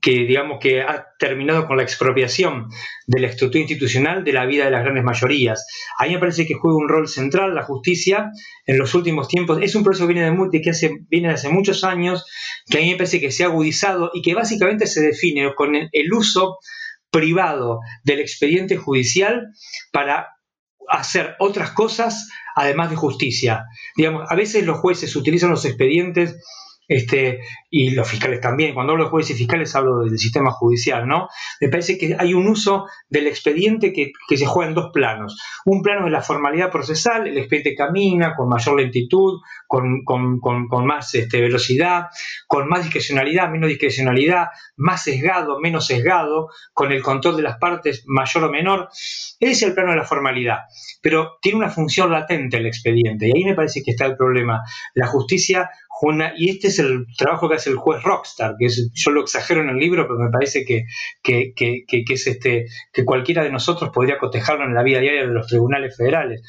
que 0.00 0.24
digamos 0.24 0.58
que 0.60 0.82
ha 0.82 1.06
terminado 1.18 1.66
con 1.66 1.76
la 1.76 1.82
expropiación 1.82 2.68
de 3.06 3.20
la 3.20 3.28
estructura 3.28 3.60
institucional 3.60 4.24
de 4.24 4.32
la 4.32 4.46
vida 4.46 4.64
de 4.64 4.70
las 4.70 4.82
grandes 4.82 5.04
mayorías. 5.04 5.66
A 5.98 6.04
mí 6.04 6.14
me 6.14 6.18
parece 6.18 6.46
que 6.46 6.54
juega 6.54 6.76
un 6.76 6.88
rol 6.88 7.08
central 7.08 7.54
la 7.54 7.62
justicia 7.62 8.30
en 8.66 8.78
los 8.78 8.94
últimos 8.94 9.28
tiempos. 9.28 9.58
Es 9.62 9.74
un 9.74 9.84
proceso 9.84 10.06
que 10.06 10.14
viene 10.14 10.30
de, 10.30 10.60
que 10.60 10.70
hace, 10.70 10.90
viene 11.08 11.28
de 11.28 11.34
hace 11.34 11.48
muchos 11.48 11.84
años, 11.84 12.24
que 12.68 12.78
a 12.78 12.80
mí 12.80 12.90
me 12.90 12.96
parece 12.96 13.20
que 13.20 13.30
se 13.30 13.44
ha 13.44 13.46
agudizado 13.46 14.10
y 14.14 14.22
que 14.22 14.34
básicamente 14.34 14.86
se 14.86 15.00
define 15.00 15.54
con 15.54 15.74
el 15.76 16.12
uso 16.12 16.58
privado 17.10 17.80
del 18.04 18.20
expediente 18.20 18.76
judicial 18.76 19.48
para 19.92 20.28
hacer 20.88 21.34
otras 21.38 21.72
cosas 21.72 22.28
además 22.54 22.90
de 22.90 22.96
justicia. 22.96 23.64
Digamos, 23.96 24.30
a 24.30 24.34
veces 24.34 24.64
los 24.64 24.78
jueces 24.78 25.14
utilizan 25.16 25.50
los 25.50 25.64
expedientes 25.64 26.36
este, 26.88 27.40
y 27.70 27.90
los 27.90 28.08
fiscales 28.08 28.40
también. 28.40 28.74
Cuando 28.74 28.92
hablo 28.92 29.04
de 29.04 29.10
jueces 29.10 29.36
y 29.36 29.38
fiscales 29.38 29.74
hablo 29.74 30.04
del 30.04 30.18
sistema 30.18 30.50
judicial, 30.50 31.06
¿no? 31.06 31.28
Me 31.60 31.68
parece 31.68 31.98
que 31.98 32.16
hay 32.18 32.34
un 32.34 32.46
uso 32.46 32.86
del 33.08 33.26
expediente 33.26 33.92
que, 33.92 34.12
se 34.36 34.46
juega 34.46 34.68
en 34.68 34.74
dos 34.74 34.90
planos. 34.92 35.38
Un 35.64 35.82
plano 35.82 36.04
de 36.04 36.10
la 36.10 36.22
formalidad 36.22 36.70
procesal, 36.70 37.26
el 37.26 37.38
expediente 37.38 37.74
camina 37.74 38.34
con 38.36 38.48
mayor 38.48 38.80
lentitud, 38.80 39.40
con, 39.66 40.86
más 40.86 41.14
este, 41.14 41.40
velocidad, 41.40 42.06
con 42.46 42.68
más 42.68 42.82
discrecionalidad, 42.84 43.50
menos 43.50 43.68
discrecionalidad, 43.68 44.48
más 44.76 45.02
sesgado, 45.04 45.58
menos 45.60 45.86
sesgado, 45.86 46.48
con 46.72 46.92
el 46.92 47.02
control 47.02 47.36
de 47.36 47.42
las 47.42 47.58
partes 47.58 48.04
mayor 48.06 48.44
o 48.44 48.50
menor. 48.50 48.88
Ese 48.92 49.52
es 49.52 49.62
el 49.62 49.74
plano 49.74 49.90
de 49.90 49.98
la 49.98 50.04
formalidad, 50.04 50.60
pero 51.02 51.38
tiene 51.40 51.58
una 51.58 51.70
función 51.70 52.10
latente 52.10 52.56
el 52.56 52.66
expediente 52.66 53.28
y 53.28 53.32
ahí 53.36 53.44
me 53.44 53.54
parece 53.54 53.82
que 53.82 53.90
está 53.92 54.06
el 54.06 54.16
problema. 54.16 54.62
La 54.94 55.06
justicia 55.06 55.70
y 56.36 56.50
este 56.50 56.68
es 56.68 56.78
el 56.78 57.06
trabajo 57.16 57.48
que 57.48 57.56
hace 57.56 57.70
el 57.70 57.76
juez 57.76 58.02
Rockstar, 58.02 58.56
que 58.58 58.66
es, 58.66 58.90
yo 58.92 59.10
lo 59.10 59.22
exagero 59.22 59.62
en 59.62 59.70
el 59.70 59.78
libro, 59.78 60.06
pero 60.06 60.18
me 60.18 60.30
parece 60.30 60.64
que, 60.64 60.84
que, 61.22 62.04
es 62.08 62.26
este, 62.26 62.66
que 62.92 63.04
cualquiera 63.04 63.42
de 63.42 63.50
nosotros 63.50 63.90
podría 63.92 64.18
cotejarlo 64.18 64.64
en 64.64 64.74
la 64.74 64.82
vida 64.82 65.00
diaria 65.00 65.26
de 65.26 65.32
los 65.32 65.46
tribunales 65.46 65.96
federales. 65.96 66.42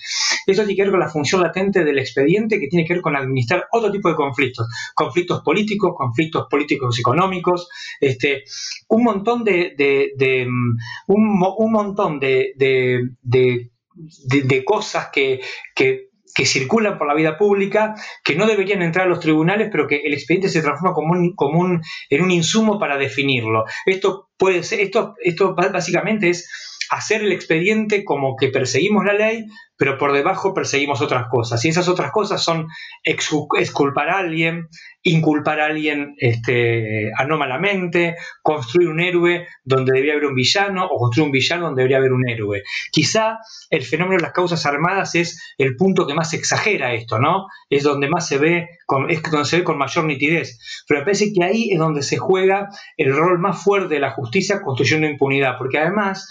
Eso 0.46 0.64
tiene 0.64 0.76
que 0.76 0.84
ver 0.84 0.92
con 0.92 1.00
la 1.00 1.10
función 1.10 1.42
latente 1.42 1.84
del 1.84 2.00
expediente, 2.00 2.60
que 2.60 2.68
tiene 2.68 2.86
que 2.86 2.96
ver 2.96 3.02
con 3.02 3.16
administrar 3.16 3.66
otro 3.72 3.92
tipo 3.92 4.10
de 4.10 4.16
conflictos, 4.16 4.68
conflictos 4.94 5.42
políticos, 5.42 5.94
conflictos 5.96 6.48
políticos 6.50 7.00
económicos, 7.00 7.70
este, 8.02 8.44
un 8.90 9.04
montón 9.04 9.44
de, 9.44 9.74
de, 9.78 10.46
mm, 10.46 10.78
un, 11.08 11.72
montón 11.72 12.20
de, 12.20 12.54
de 12.56 14.64
cosas 14.66 15.10
que, 15.12 15.40
que 15.74 16.07
que 16.38 16.46
circulan 16.46 17.00
por 17.00 17.08
la 17.08 17.16
vida 17.16 17.36
pública, 17.36 17.96
que 18.24 18.36
no 18.36 18.46
deberían 18.46 18.84
entrar 18.84 19.08
a 19.08 19.10
los 19.10 19.20
tribunales, 19.20 19.70
pero 19.72 19.88
que 19.88 20.02
el 20.06 20.14
expediente 20.14 20.50
se 20.50 20.62
transforma 20.62 20.94
como 20.94 21.60
un, 21.60 21.82
en 22.12 22.22
un 22.22 22.30
insumo 22.30 22.78
para 22.78 22.96
definirlo. 22.96 23.66
Esto 23.88 24.30
puede 24.38 24.62
ser, 24.62 24.82
esto, 24.82 25.16
esto 25.24 25.56
básicamente 25.56 26.30
es 26.30 26.48
hacer 26.90 27.22
el 27.22 27.32
expediente 27.32 28.04
como 28.04 28.36
que 28.36 28.50
perseguimos 28.50 29.06
la 29.06 29.14
ley, 29.14 29.46
pero 29.78 29.98
por 29.98 30.12
debajo 30.12 30.54
perseguimos 30.54 31.02
otras 31.02 31.28
cosas. 31.30 31.64
Y 31.64 31.70
esas 31.70 31.88
otras 31.88 32.12
cosas 32.12 32.44
son 32.44 32.68
exculpar 33.04 34.10
a 34.10 34.18
alguien, 34.18 34.68
inculpar 35.04 35.60
a 35.60 35.68
alguien 35.68 36.16
este, 36.18 37.12
anómalamente, 37.16 38.16
construir 38.42 38.90
un 38.90 39.00
héroe 39.00 39.48
donde 39.64 39.94
debería 39.94 40.14
haber 40.14 40.26
un 40.26 40.36
villano 40.36 40.86
o 40.86 40.98
construir 40.98 41.28
un 41.28 41.32
villano 41.32 41.66
donde 41.66 41.82
debería 41.82 41.98
haber 41.98 42.14
un 42.14 42.28
héroe. 42.28 42.64
Quizá 42.92 43.38
el 43.70 43.84
fenómeno 43.84 44.18
de 44.18 44.24
las 44.24 44.34
causas 44.34 44.66
armadas 44.66 45.14
es 45.16 45.40
el 45.58 45.76
punto 45.76 46.08
que 46.08 46.16
más 46.16 46.34
exagera 46.34 46.94
esto, 46.94 47.20
¿no? 47.20 47.46
Es 47.70 47.84
donde 47.84 48.10
más 48.10 48.28
se 48.28 48.40
ve, 48.40 48.68
con, 48.88 49.12
es 49.12 49.22
donde 49.22 49.46
se 49.46 49.58
ve 49.58 49.64
con 49.64 49.78
mayor 49.78 50.06
nitidez. 50.06 50.60
Pero 50.88 51.02
me 51.02 51.06
parece 51.06 51.32
que 51.32 51.44
ahí 51.44 51.70
es 51.72 51.78
donde 51.78 52.02
se 52.02 52.18
juega 52.18 52.70
el 52.98 53.16
rol 53.16 53.38
más 53.40 53.64
fuerte 53.64 53.94
de 53.94 54.00
la 54.00 54.12
justicia 54.12 54.62
construyendo 54.62 55.08
impunidad, 55.08 55.58
porque 55.60 55.78
además 55.78 56.28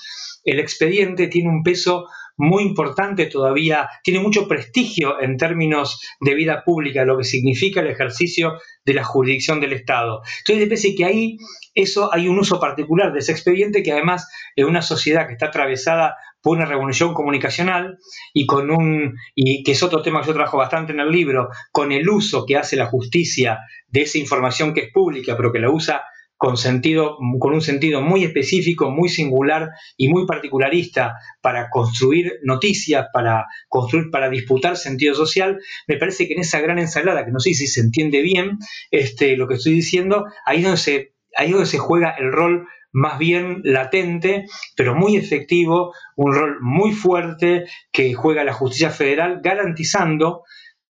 el 0.47 0.61
expediente 0.61 1.27
tiene 1.27 1.51
un 1.51 1.63
peso 1.63 2.07
muy 2.39 2.63
importante 2.63 3.27
todavía, 3.27 3.89
tiene 4.03 4.21
mucho 4.21 4.47
prestigio 4.47 5.21
en 5.21 5.37
términos 5.37 6.01
de 6.21 6.35
vida 6.35 6.63
pública, 6.65 7.05
lo 7.05 7.19
que 7.19 7.25
significa 7.25 7.81
el 7.81 7.89
ejercicio 7.89 8.59
de 8.85 8.95
la 8.95 9.05
jurisdicción 9.05 9.61
del 9.61 9.73
Estado. 9.73 10.23
Entonces, 10.39 10.59
me 10.59 10.67
parece 10.67 10.95
que 10.95 11.05
ahí 11.05 11.39
eso 11.75 12.13
hay 12.13 12.29
un 12.29 12.39
uso 12.39 12.61
particular 12.61 13.13
de 13.13 13.21
ese 13.21 13.33
expediente 13.33 13.83
que 13.83 13.93
además 13.93 14.29
en 14.55 14.67
una 14.67 14.83
sociedad 14.83 15.27
que 15.27 15.33
está 15.33 15.47
atravesada 15.47 16.17
por 16.43 16.57
una 16.57 16.67
revolución 16.67 17.13
comunicacional 17.13 17.99
y 18.33 18.47
con 18.47 18.71
un 18.71 19.17
y 19.35 19.65
que 19.65 19.73
es 19.73 19.83
otro 19.83 20.03
tema 20.03 20.21
que 20.21 20.29
yo 20.29 20.35
trabajo 20.35 20.59
bastante 20.59 20.93
en 20.93 21.01
el 21.01 21.11
libro, 21.11 21.49
con 21.73 21.91
el 21.91 22.09
uso 22.09 22.47
que 22.47 22.57
hace 22.57 22.77
la 22.77 22.87
justicia 22.87 23.59
de 23.89 24.03
esa 24.03 24.19
información 24.19 24.73
que 24.73 24.83
es 24.83 24.93
pública, 24.93 25.37
pero 25.37 25.53
que 25.53 25.59
la 25.59 25.71
usa 25.71 26.05
con, 26.37 26.57
sentido, 26.57 27.16
con 27.38 27.55
un 27.55 27.61
sentido 27.61 28.01
muy 28.03 28.25
específico, 28.25 28.90
muy 28.90 29.09
singular 29.09 29.70
y 29.96 30.09
muy 30.09 30.27
particularista 30.27 31.14
para 31.40 31.70
construir 31.70 32.40
noticias, 32.42 33.07
para 33.12 33.46
construir, 33.68 34.11
para 34.11 34.29
disputar 34.29 34.77
sentido 34.77 35.14
social, 35.14 35.59
me 35.87 35.96
parece 35.96 36.27
que 36.27 36.35
en 36.35 36.40
esa 36.40 36.61
gran 36.61 36.79
ensalada, 36.79 37.25
que 37.25 37.33
no 37.33 37.40
sé 37.40 37.55
si 37.55 37.66
se 37.66 37.81
entiende 37.81 38.22
bien 38.22 38.59
este, 38.90 39.37
lo 39.37 39.49
que 39.49 39.55
estoy 39.55 39.72
diciendo, 39.72 40.27
ahí 40.44 40.62
donde 40.62 41.12
ahí 41.37 41.46
es 41.46 41.53
donde 41.53 41.66
se 41.66 41.79
juega 41.79 42.11
el 42.12 42.33
rol 42.33 42.66
más 42.92 43.18
bien 43.18 43.61
latente, 43.62 44.46
pero 44.75 44.94
muy 44.94 45.16
efectivo, 45.16 45.92
un 46.16 46.35
rol 46.35 46.57
muy 46.62 46.92
fuerte 46.92 47.66
que 47.92 48.14
juega 48.14 48.42
la 48.42 48.55
justicia 48.55 48.90
federal, 48.90 49.40
garantizando 49.42 50.44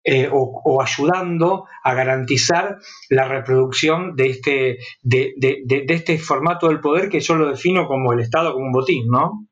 eh, 0.07 0.29
o, 0.31 0.83
ayudando 0.83 1.65
a 1.83 1.95
garantizar 1.95 2.77
la 3.09 3.27
reproducción 3.27 4.15
de 4.17 4.27
este, 4.27 4.79
de, 5.03 5.35
este 5.89 6.19
formato 6.19 6.69
del 6.69 6.81
poder 6.81 7.09
que 7.09 7.21
yo 7.21 7.37
lo 7.37 7.49
defino 7.49 7.87
como 7.87 8.13
el 8.13 8.21
Estado, 8.21 8.53
como 8.53 8.67
un 8.67 8.73
botín, 8.73 9.07
¿no? 9.09 9.49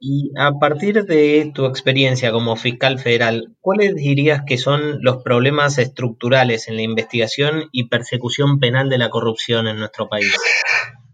Y 0.00 0.32
a 0.36 0.50
partir 0.58 1.04
de 1.04 1.52
tu 1.54 1.66
experiencia 1.66 2.32
como 2.32 2.56
fiscal 2.56 2.98
federal, 2.98 3.54
¿cuáles 3.60 3.94
dirías 3.94 4.42
que 4.44 4.58
son 4.58 4.98
los 5.00 5.22
problemas 5.22 5.78
estructurales 5.78 6.66
en 6.66 6.74
la 6.74 6.82
investigación 6.82 7.68
y 7.70 7.88
persecución 7.88 8.58
penal 8.58 8.88
de 8.88 8.98
la 8.98 9.10
corrupción 9.10 9.68
en 9.68 9.78
nuestro 9.78 10.08
país? 10.08 10.34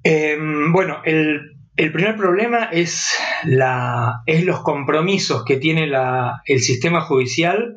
Em, 0.03 0.73
bueno, 0.73 1.03
el, 1.05 1.53
primer 1.77 2.17
problema 2.17 2.65
es, 2.73 3.15
la, 3.45 4.23
es 4.25 4.43
los 4.43 4.61
compromisos 4.63 5.45
que 5.45 5.59
tiene 5.59 5.85
el 6.47 6.61
sistema 6.61 7.03
judicial 7.03 7.77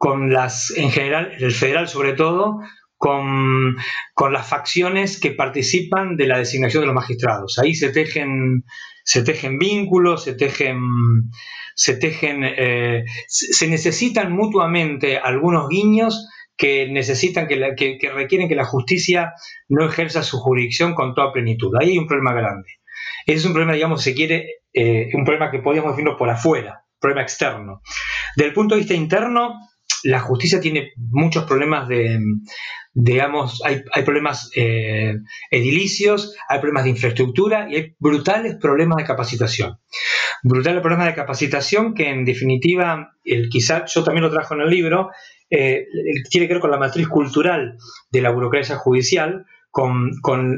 con 0.00 0.32
las, 0.32 0.72
en 0.78 0.90
general, 0.90 1.30
el 1.38 1.52
federal 1.52 1.86
sobre 1.86 2.14
todo, 2.14 2.60
con, 2.96 3.76
las 4.30 4.48
facciones 4.48 5.20
que 5.20 5.32
participan 5.32 6.16
de 6.16 6.26
la 6.26 6.38
designación 6.38 6.80
de 6.80 6.86
los 6.86 6.94
magistrados. 6.94 7.58
Ahí 7.58 7.74
se 7.74 7.90
tejen, 7.90 8.64
se 9.04 9.22
tejen 9.22 9.58
vínculos, 9.58 10.24
se 10.24 10.32
tejen, 10.32 10.80
se 11.74 11.96
tejen, 11.96 12.44
eh, 12.44 13.04
se 13.28 13.68
necesitan 13.68 14.32
mutuamente 14.32 15.18
algunos 15.18 15.68
guiños 15.68 16.26
que 16.56 16.88
necesitan 16.90 17.46
que, 17.46 17.58
que, 17.76 18.10
requieren 18.10 18.48
que 18.48 18.54
la 18.54 18.64
justicia 18.64 19.34
no 19.68 19.84
ejerza 19.84 20.22
su 20.22 20.38
jurisdicción 20.38 20.94
con 20.94 21.12
toda 21.12 21.30
plenitud. 21.30 21.74
Ahí 21.78 21.90
hay 21.90 21.98
un 21.98 22.06
problema 22.06 22.32
grande. 22.32 22.70
Ese 23.26 23.40
es 23.40 23.44
un 23.44 23.52
problema, 23.52 23.74
digamos, 23.74 24.02
se 24.02 24.14
quiere, 24.14 24.46
eh, 24.72 25.10
un 25.12 25.26
problema 25.26 25.50
que 25.50 25.58
podríamos 25.58 25.92
definirlo 25.92 26.16
por 26.16 26.30
afuera, 26.30 26.86
problema 26.98 27.20
externo. 27.20 27.82
Del 28.34 28.54
punto 28.54 28.74
de 28.74 28.80
vista 28.80 28.94
interno, 28.94 29.58
la 30.04 30.20
justicia 30.20 30.60
tiene 30.60 30.92
muchos 30.96 31.44
problemas 31.44 31.88
de, 31.88 32.18
digamos, 32.92 33.62
hay, 33.64 33.82
problemas 34.04 34.50
eh, 34.56 35.14
edilicios, 35.50 36.34
hay 36.48 36.58
problemas 36.58 36.84
de 36.84 36.90
infraestructura 36.90 37.68
y 37.70 37.76
hay 37.76 37.94
brutales 37.98 38.56
problemas 38.56 38.98
de 38.98 39.04
capacitación. 39.04 39.78
Brutales 40.42 40.80
problemas 40.80 41.06
de 41.06 41.14
capacitación 41.14 41.94
que 41.94 42.08
en 42.08 42.24
definitiva, 42.24 43.12
el, 43.24 43.48
quizá 43.48 43.84
yo 43.86 44.02
también 44.02 44.24
lo 44.24 44.30
trajo 44.30 44.54
en 44.54 44.62
el 44.62 44.70
libro, 44.70 45.10
eh, 45.50 45.86
tiene 46.30 46.46
que 46.46 46.54
ver 46.54 46.60
con 46.60 46.70
la 46.70 46.78
matriz 46.78 47.08
cultural 47.08 47.76
de 48.10 48.22
la 48.22 48.30
burocracia 48.30 48.76
judicial, 48.76 49.46
con, 49.70 50.10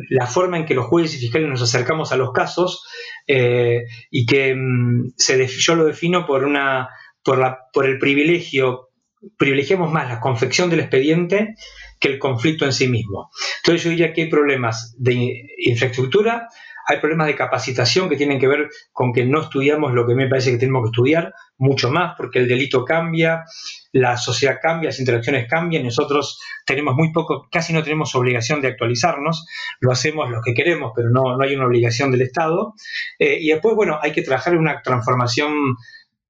la 0.08 0.26
forma 0.26 0.56
en 0.56 0.64
que 0.64 0.74
los 0.74 0.86
jueces 0.86 1.16
y 1.16 1.20
fiscales 1.20 1.48
nos 1.48 1.60
acercamos 1.60 2.12
a 2.12 2.16
los 2.16 2.32
casos 2.32 2.86
eh, 3.26 3.84
y 4.10 4.24
que 4.24 4.54
mm, 4.54 5.12
se 5.16 5.46
yo 5.46 5.74
lo 5.74 5.84
defino 5.84 6.26
por, 6.26 6.44
una, 6.44 6.88
por, 7.22 7.38
la, 7.38 7.58
por 7.74 7.86
el 7.86 7.98
privilegio 7.98 8.88
privilegiamos 9.36 9.92
más 9.92 10.08
la 10.08 10.20
confección 10.20 10.70
del 10.70 10.80
expediente 10.80 11.54
que 11.98 12.08
el 12.08 12.18
conflicto 12.18 12.64
en 12.64 12.72
sí 12.72 12.88
mismo. 12.88 13.30
Entonces 13.58 13.84
yo 13.84 13.90
diría 13.90 14.12
que 14.12 14.22
hay 14.22 14.30
problemas 14.30 14.94
de 14.98 15.46
infraestructura, 15.58 16.48
hay 16.86 16.98
problemas 16.98 17.28
de 17.28 17.36
capacitación 17.36 18.08
que 18.08 18.16
tienen 18.16 18.40
que 18.40 18.48
ver 18.48 18.68
con 18.92 19.12
que 19.12 19.24
no 19.24 19.40
estudiamos 19.40 19.92
lo 19.92 20.06
que 20.06 20.14
me 20.14 20.28
parece 20.28 20.50
que 20.50 20.58
tenemos 20.58 20.82
que 20.82 20.88
estudiar, 20.88 21.32
mucho 21.58 21.92
más, 21.92 22.14
porque 22.16 22.40
el 22.40 22.48
delito 22.48 22.84
cambia, 22.84 23.44
la 23.92 24.16
sociedad 24.16 24.58
cambia, 24.60 24.88
las 24.88 24.98
interacciones 24.98 25.46
cambian, 25.48 25.84
nosotros 25.84 26.40
tenemos 26.66 26.96
muy 26.96 27.12
poco, 27.12 27.46
casi 27.50 27.72
no 27.72 27.84
tenemos 27.84 28.14
obligación 28.16 28.60
de 28.60 28.68
actualizarnos, 28.68 29.46
lo 29.78 29.92
hacemos 29.92 30.28
lo 30.28 30.40
que 30.40 30.54
queremos, 30.54 30.92
pero 30.94 31.10
no, 31.10 31.36
no 31.36 31.44
hay 31.44 31.54
una 31.54 31.66
obligación 31.66 32.10
del 32.10 32.22
Estado. 32.22 32.74
Eh, 33.18 33.38
y 33.40 33.50
después, 33.50 33.76
bueno, 33.76 33.98
hay 34.02 34.10
que 34.10 34.22
trabajar 34.22 34.54
en 34.54 34.58
una 34.58 34.82
transformación 34.82 35.76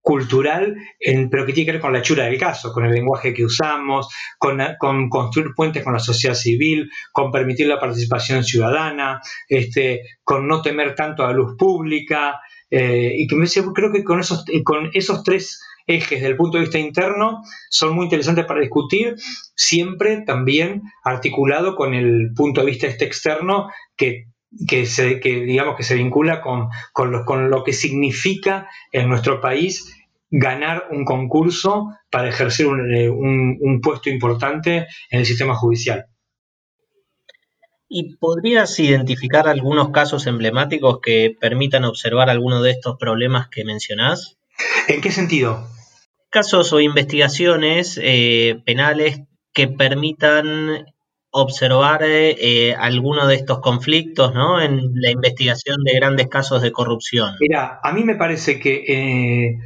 cultural, 0.02 0.76
pero 1.30 1.46
que 1.46 1.52
tiene 1.52 1.66
que 1.66 1.72
ver 1.72 1.80
con 1.80 1.92
la 1.92 2.00
hechura 2.00 2.24
del 2.24 2.38
caso, 2.38 2.72
con 2.72 2.84
el 2.84 2.92
lenguaje 2.92 3.32
que 3.32 3.44
usamos, 3.44 4.08
con, 4.36 4.58
construir 5.08 5.54
puentes 5.54 5.84
con 5.84 5.92
la 5.92 6.00
sociedad 6.00 6.34
civil, 6.34 6.90
con 7.12 7.30
permitir 7.30 7.68
la 7.68 7.78
participación 7.78 8.42
ciudadana, 8.42 9.20
este, 9.48 10.02
con 10.24 10.48
no 10.48 10.60
temer 10.60 10.96
tanto 10.96 11.22
a 11.22 11.28
la 11.28 11.34
luz 11.34 11.56
pública, 11.56 12.40
eh, 12.68 13.14
y 13.16 13.26
que 13.28 13.36
creo 13.74 13.92
que 13.92 14.02
con 14.02 14.18
esos, 14.18 14.44
con 14.64 14.90
esos 14.92 15.22
tres 15.22 15.60
ejes 15.86 16.22
del 16.22 16.36
punto 16.36 16.58
de 16.58 16.64
vista 16.64 16.78
interno 16.78 17.42
son 17.70 17.94
muy 17.94 18.04
interesantes 18.04 18.44
para 18.44 18.60
discutir, 18.60 19.14
siempre 19.54 20.22
también 20.22 20.82
articulado 21.04 21.76
con 21.76 21.94
el 21.94 22.32
punto 22.34 22.60
de 22.60 22.66
vista 22.66 22.86
este 22.86 23.04
externo 23.04 23.68
que 23.96 24.26
que, 24.66 24.86
se, 24.86 25.20
que 25.20 25.40
digamos 25.40 25.76
que 25.76 25.82
se 25.82 25.94
vincula 25.94 26.40
con, 26.40 26.68
con, 26.92 27.50
lo, 27.50 27.64
que 27.64 27.72
significa 27.72 28.68
en 28.90 29.08
nuestro 29.08 29.40
país 29.40 29.94
ganar 30.30 30.88
un 30.90 31.04
concurso 31.04 31.90
para 32.10 32.28
ejercer 32.28 32.66
eh, 32.94 33.10
un, 33.10 33.80
puesto 33.82 34.10
importante 34.10 34.86
en 35.10 35.20
el 35.20 35.26
sistema 35.26 35.54
judicial. 35.54 36.06
¿Y 37.88 38.16
podrías 38.16 38.78
identificar 38.80 39.46
algunos 39.48 39.90
casos 39.90 40.26
emblemáticos 40.26 41.00
que 41.02 41.36
permitan 41.38 41.84
observar 41.84 42.30
alguno 42.30 42.62
de 42.62 42.70
estos 42.70 42.96
problemas 42.98 43.48
que 43.48 43.64
mencionás? 43.64 44.38
¿En 44.88 45.02
qué 45.02 45.10
sentido? 45.10 45.66
Casos 46.30 46.72
o 46.72 46.80
investigaciones 46.80 48.00
eh, 48.02 48.62
penales 48.64 49.20
que 49.52 49.68
permitan 49.68 50.86
observar 51.32 52.02
eh, 52.04 52.74
alguno 52.78 53.26
de 53.26 53.36
estos 53.36 53.60
conflictos 53.60 54.34
¿no? 54.34 54.60
en 54.60 54.92
la 54.94 55.10
investigación 55.10 55.82
de 55.82 55.94
grandes 55.94 56.28
casos 56.28 56.60
de 56.62 56.72
corrupción? 56.72 57.34
Mira, 57.40 57.80
a 57.82 57.92
mí 57.92 58.04
me 58.04 58.16
parece 58.16 58.60
que, 58.60 58.84
eh, 58.86 59.58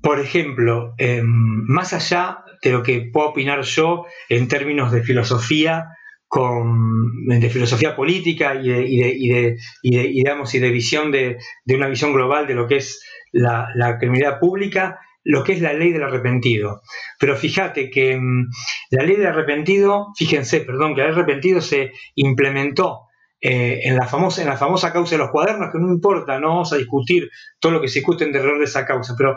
por 0.00 0.20
ejemplo, 0.20 0.94
em, 0.98 1.26
más 1.66 1.92
allá 1.92 2.44
de 2.62 2.70
lo 2.70 2.84
que 2.84 3.10
puedo 3.12 3.30
opinar 3.30 3.62
yo 3.62 4.06
en 4.28 4.46
términos 4.46 4.92
de 4.92 5.02
filosofía, 5.02 5.88
con, 6.28 7.26
de 7.26 7.50
filosofía 7.50 7.94
política 7.94 8.54
y 8.54 8.68
de, 8.68 8.86
y 8.86 9.28
de, 9.28 9.58
y 9.82 9.96
de, 9.96 10.02
digamos, 10.04 10.54
y 10.54 10.60
de 10.60 10.70
visión 10.70 11.10
de, 11.10 11.36
una 11.66 11.88
visión 11.88 12.14
global 12.14 12.46
de 12.46 12.54
lo 12.54 12.66
que 12.68 12.76
es 12.76 13.04
la, 13.32 13.68
la 13.74 13.98
criminalidad 13.98 14.38
pública, 14.38 15.00
lo 15.24 15.44
que 15.44 15.52
es 15.52 15.60
la 15.60 15.72
ley 15.72 15.92
del 15.92 16.02
arrepentido. 16.02 16.82
Pero 17.18 17.36
fíjate 17.36 17.90
que 17.90 18.16
mm, 18.18 18.48
la 18.90 19.02
ley 19.04 19.16
del 19.16 19.26
arrepentido, 19.26 20.08
fíjense, 20.16 20.60
perdón, 20.60 20.94
que 20.94 21.02
el 21.02 21.12
arrepentido 21.12 21.60
se 21.60 21.92
implementó 22.14 23.08
eh, 23.44 23.80
en, 23.88 23.96
la 23.96 24.06
famosa, 24.06 24.40
en 24.40 24.48
la 24.48 24.56
famosa 24.56 24.92
causa 24.92 25.16
de 25.16 25.22
los 25.22 25.30
cuadernos, 25.32 25.72
que 25.72 25.78
no 25.78 25.88
importa, 25.88 26.38
no 26.38 26.50
vamos 26.50 26.72
a 26.72 26.76
discutir 26.76 27.28
todo 27.58 27.72
lo 27.72 27.80
que 27.80 27.88
se 27.88 27.98
discute 27.98 28.22
en 28.22 28.30
derredor 28.30 28.58
de 28.58 28.66
esa 28.66 28.86
causa, 28.86 29.14
pero 29.18 29.36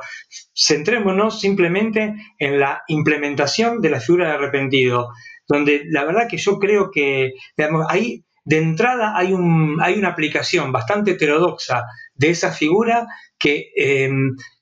centrémonos 0.56 1.42
simplemente 1.42 2.14
en 2.38 2.60
la 2.60 2.84
implementación 2.88 3.82
de 3.82 3.90
la 3.90 4.00
figura 4.00 4.28
del 4.28 4.36
arrepentido, 4.36 5.10
donde 5.48 5.82
la 5.90 6.06
verdad 6.06 6.28
que 6.30 6.38
yo 6.38 6.60
creo 6.60 6.92
que 6.92 7.34
ahí 7.90 8.24
de 8.44 8.60
entrada 8.60 9.18
hay, 9.18 9.34
un, 9.34 9.80
hay 9.82 9.98
una 9.98 10.10
aplicación 10.10 10.72
bastante 10.72 11.12
heterodoxa 11.12 11.86
de 12.14 12.30
esa 12.30 12.52
figura 12.52 13.08
que, 13.40 13.72
eh, 13.76 14.12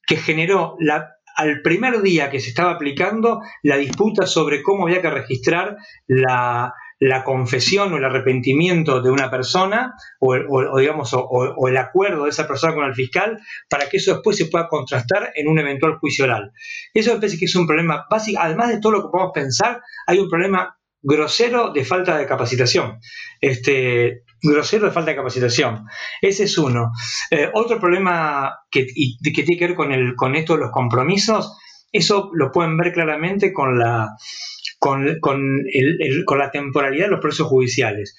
que 0.06 0.18
generó 0.18 0.76
la 0.80 1.13
al 1.36 1.62
primer 1.62 2.02
día 2.02 2.30
que 2.30 2.39
se 2.39 2.50
estaba 2.50 2.72
aplicando 2.72 3.42
la 3.63 3.78
disputa 3.78 4.26
sobre 4.26 4.62
cómo 4.62 4.84
había 4.86 5.02
que 5.02 5.10
registrar 5.10 5.78
la, 6.08 6.74
confesión 7.26 7.92
o 7.92 7.98
el 7.98 8.06
arrepentimiento 8.06 9.02
de 9.02 9.12
una 9.12 9.30
persona 9.30 9.94
o, 10.20 10.80
digamos 10.80 11.12
o, 11.13 11.68
el 11.68 11.76
acuerdo 11.76 12.24
de 12.24 12.30
esa 12.30 12.48
persona 12.48 12.74
con 12.74 12.86
el 12.86 12.94
fiscal 12.94 13.42
para 13.70 13.89
que 13.89 13.98
eso 13.98 14.13
después 14.13 14.38
se 14.38 14.46
pueda 14.46 14.70
contrastar 14.70 15.32
en 15.36 15.50
un 15.50 15.60
eventual 15.60 15.98
juicio 16.00 16.24
oral. 16.26 16.54
Eso 16.94 17.13
me 17.13 17.20
parece 17.20 17.38
que 17.38 17.46
es 17.46 17.56
un 17.56 17.68
problema 17.68 18.06
básico, 18.10 18.39
además 18.42 18.70
de 18.70 18.80
todo 18.80 18.94
lo 18.94 19.02
que 19.02 19.10
podemos 19.12 19.34
pensar, 19.34 19.82
hay 20.08 20.20
un 20.20 20.30
problema 20.30 20.78
grosero 21.02 21.74
de 21.74 21.84
falta 21.84 22.18
de 22.18 22.26
capacitación. 22.26 23.00
Este, 23.42 24.24
grosero 24.43 24.86
de 24.86 24.91
falta 24.91 25.12
de 25.12 25.17
capacitación. 25.17 25.88
Ese 26.21 26.43
es 26.43 26.58
uno. 26.58 26.91
Eh, 27.32 27.49
otro 27.53 27.79
problema 27.79 28.60
que, 28.69 28.86
tiene 28.86 29.58
que 29.58 29.67
ver 29.67 29.75
con, 29.75 29.91
el, 29.91 30.15
con 30.15 30.36
esto 30.36 30.53
de 30.53 30.60
los 30.60 30.71
compromisos, 30.71 31.58
eso 31.91 32.29
lo 32.34 32.51
pueden 32.51 32.77
ver 32.77 32.91
claramente 32.91 33.53
con 33.53 33.79
la, 33.79 34.10
con, 34.79 35.06
la 35.06 36.51
temporalidad 36.51 37.06
de 37.06 37.12
los 37.12 37.21
procesos 37.21 37.47
judiciales. 37.47 38.17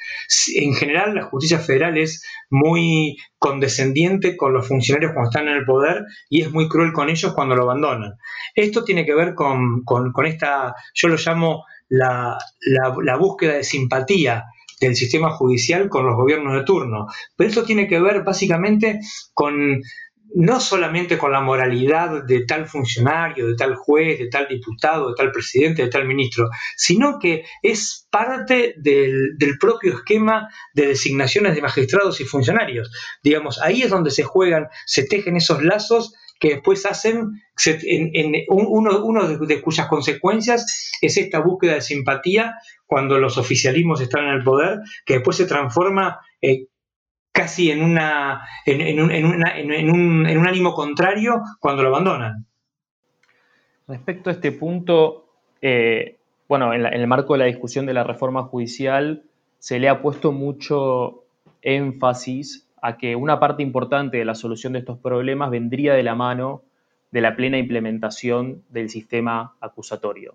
En 0.55 0.75
general, 0.75 1.15
la 1.15 1.25
justicia 1.25 1.59
federal 1.59 1.99
es 1.99 2.25
muy 2.49 3.17
condescendiente 3.39 4.37
con 4.37 4.55
los 4.55 4.67
funcionarios 4.67 5.13
cuando 5.13 5.31
están 5.31 5.49
en 5.49 5.59
el 5.59 5.65
poder 5.65 6.05
y 6.31 6.41
es 6.41 6.51
muy 6.51 6.69
cruel 6.69 6.93
con 6.93 7.11
ellos 7.11 7.35
cuando 7.35 7.55
lo 7.55 7.65
abandonan. 7.65 8.15
Esto 8.55 8.85
tiene 8.85 9.05
que 9.05 9.15
ver 9.15 9.35
con, 9.35 9.85
esta, 10.25 10.75
yo 10.95 11.09
lo 11.09 11.17
llamo 11.17 11.65
la, 11.89 12.39
la 12.61 13.17
búsqueda 13.17 13.55
de 13.55 13.65
simpatía 13.65 14.45
del 14.81 14.97
sistema 14.97 15.31
judicial 15.31 15.89
con 15.89 16.07
los 16.07 16.17
gobiernos 16.17 16.55
de 16.55 16.65
turno. 16.65 17.07
Pero 17.37 17.49
esto 17.49 17.65
tiene 17.65 17.87
que 17.87 18.01
ver 18.01 18.23
básicamente 18.23 19.01
con 19.33 19.81
no 20.35 20.59
solamente 20.59 21.17
con 21.17 21.31
la 21.31 21.41
moralidad 21.41 22.25
de 22.25 22.45
tal 22.45 22.67
funcionario, 22.67 23.47
de 23.47 23.55
tal 23.55 23.77
juez, 23.77 24.19
de 24.19 24.29
tal 24.29 24.49
diputado, 24.49 25.09
de 25.09 25.15
tal 25.15 25.31
presidente, 25.31 25.83
de 25.83 25.91
tal 25.91 26.07
ministro, 26.07 26.51
sino 26.77 27.19
que 27.21 27.45
es 27.63 28.09
parte 28.11 28.75
del, 28.79 29.37
del, 29.39 29.59
propio 29.59 29.95
esquema 29.95 30.49
de 30.73 30.89
designaciones 30.89 31.55
de 31.55 31.63
magistrados 31.63 32.21
y 32.21 32.25
funcionarios. 32.25 32.91
Digamos, 33.23 33.61
ahí 33.63 33.83
es 33.83 33.91
donde 33.91 34.11
se 34.11 34.25
juegan, 34.25 34.67
se 34.87 35.05
tejen 35.05 35.37
esos 35.37 35.63
lazos 35.63 36.15
que 36.39 36.51
después 36.51 36.85
hacen, 36.87 37.41
en, 37.65 38.45
uno, 38.49 39.29
de, 39.29 39.61
cuyas 39.63 39.87
consecuencias 39.87 40.93
es 41.01 41.17
esta 41.17 41.41
búsqueda 41.41 41.75
de 41.75 41.81
simpatía 41.81 42.55
cuando 42.87 43.19
los 43.19 43.39
oficialismos 43.39 44.01
están 44.01 44.25
en 44.25 44.35
el 44.35 44.45
poder, 44.45 44.81
que 45.07 45.15
después 45.15 45.37
se 45.37 45.47
transforma 45.47 46.21
eh, 46.43 46.67
casi 47.33 47.71
en, 47.71 47.83
una, 47.83 48.47
en, 48.67 49.01
un, 49.01 49.11
en, 49.11 50.39
un, 50.39 50.47
ánimo 50.47 50.75
contrario 50.75 51.41
cuando 51.61 51.83
lo 51.83 51.89
abandonan. 51.89 52.47
Respecto 53.89 54.31
a 54.31 54.33
este 54.33 54.53
punto, 54.53 55.29
eh, 55.61 56.17
bueno, 56.49 56.73
en, 56.73 56.85
el 56.87 57.07
marco 57.07 57.35
de 57.35 57.41
la 57.41 57.45
discusión 57.47 57.87
de 57.87 57.95
la 57.95 58.05
reforma 58.05 58.45
judicial, 58.45 59.25
se 59.59 59.79
le 59.79 59.89
ha 59.89 60.01
puesto 60.03 60.31
mucho 60.33 61.25
énfasis 61.63 62.64
a 62.87 62.99
que 62.99 63.17
una 63.17 63.41
parte 63.41 63.63
importante 63.63 64.19
de 64.19 64.27
la 64.27 64.35
solución 64.35 64.75
de 64.75 64.81
estos 64.81 64.99
problemas 64.99 65.51
vendría 65.51 65.95
de 65.95 66.03
la 66.03 66.15
mano 66.15 66.65
de 67.11 67.23
la 67.23 67.35
plena 67.35 67.57
implementación 67.57 68.63
del 68.69 68.91
sistema 68.91 69.55
acusatorio. 69.59 70.35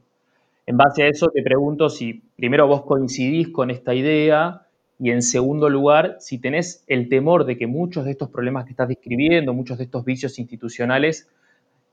En 0.65 0.75
base 0.75 1.03
a 1.03 1.07
eso 1.09 1.27
te 1.27 1.43
pregunto 1.43 1.89
si 1.89 2.23
primero 2.35 2.65
vos 2.65 2.85
coincidís 2.85 3.49
con 3.49 3.69
esta 3.69 3.93
idea 3.93 4.65
y 4.97 5.11
en 5.11 5.21
segundo 5.21 5.69
lugar, 5.69 6.17
si 6.19 6.39
tenés 6.39 6.83
el 6.87 7.07
temor 7.07 7.45
de 7.45 7.55
que 7.55 7.67
muchos 7.67 8.03
de 8.05 8.11
estos 8.11 8.31
problemas 8.31 8.65
que 8.65 8.71
estás 8.71 8.87
describiendo, 8.87 9.53
muchos 9.53 9.77
de 9.77 9.83
estos 9.83 10.03
vicios 10.03 10.39
institucionales, 10.39 11.29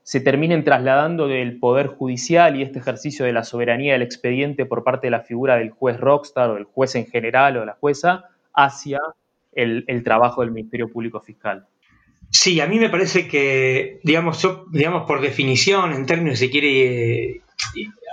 se 0.01 0.21
terminen 0.21 0.63
trasladando 0.63 1.27
del 1.27 1.59
poder 1.59 1.85
judicial 1.85 2.55
y 2.55 2.63
este 2.63 2.79
ejercicio 2.79 3.25
de 3.25 3.33
la 3.33 3.43
soberanía 3.43 3.93
del 3.93 4.01
expediente 4.01 4.65
por 4.65 4.83
parte 4.83 5.05
de 5.05 5.11
la 5.11 5.21
figura 5.21 5.57
del 5.57 5.69
juez 5.69 5.99
rockstar 5.99 6.49
o 6.49 6.55
del 6.55 6.63
juez 6.63 6.95
en 6.95 7.05
general 7.05 7.57
o 7.57 7.59
de 7.59 7.67
la 7.67 7.77
jueza 7.79 8.25
hacia 8.53 8.99
el, 9.57 10.03
trabajo 10.03 10.41
del 10.41 10.51
Ministerio 10.51 10.89
Público 10.89 11.19
Fiscal. 11.19 11.67
Sí, 12.29 12.59
a 12.59 12.67
mí 12.67 12.79
me 12.79 12.89
parece 12.89 13.27
que, 13.27 13.99
digamos, 14.03 14.45
digamos, 14.71 15.07
por 15.07 15.21
definición, 15.21 15.93
en 15.93 16.05
términos, 16.05 16.39
si 16.39 16.49
quiere, 16.49 17.41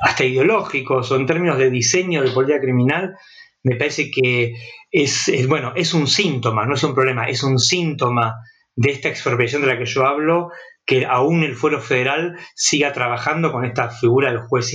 hasta 0.03 0.25
ideológicos 0.25 1.11
o 1.11 1.17
en 1.17 1.27
términos 1.27 1.59
de 1.59 1.71
diseño 1.71 2.23
de 2.23 2.31
política 2.31 2.61
criminal, 2.61 3.17
me 3.63 3.77
parece 3.77 4.11
que 4.11 4.55
es, 4.91 5.31
bueno, 5.49 5.73
es 5.75 5.95
un 5.95 6.07
síntoma, 6.07 6.67
no 6.67 6.75
es 6.75 6.85
un 6.85 6.95
problema, 6.95 7.29
es 7.29 7.43
un 7.43 7.59
síntoma 7.59 8.37
de 8.77 8.93
esta 8.93 9.09
expropiación 9.09 9.63
de 9.63 9.69
la 9.69 9.79
que 9.79 9.87
yo 9.87 10.05
hablo, 10.07 10.51
que 10.87 11.07
aún 11.07 11.43
el 11.43 11.55
fuero 11.55 11.81
federal 11.81 12.37
siga 12.55 12.93
trabajando 12.93 13.51
con 13.53 13.65
esta 13.65 13.91
figura 13.91 14.31
del 14.31 14.41
juez 14.41 14.73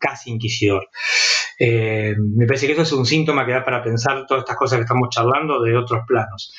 casi 0.00 0.30
inquisidor. 0.30 0.88
Eh, 1.58 2.14
me 2.18 2.46
parece 2.46 2.66
que 2.66 2.72
eso 2.72 2.82
es 2.82 2.92
un 2.92 3.06
síntoma 3.06 3.46
que 3.46 3.52
da 3.52 3.64
para 3.64 3.82
pensar 3.82 4.26
todas 4.26 4.42
estas 4.42 4.56
cosas 4.56 4.78
que 4.78 4.82
estamos 4.82 5.08
charlando 5.10 5.62
de 5.62 5.76
otros 5.76 6.02
planos. 6.06 6.54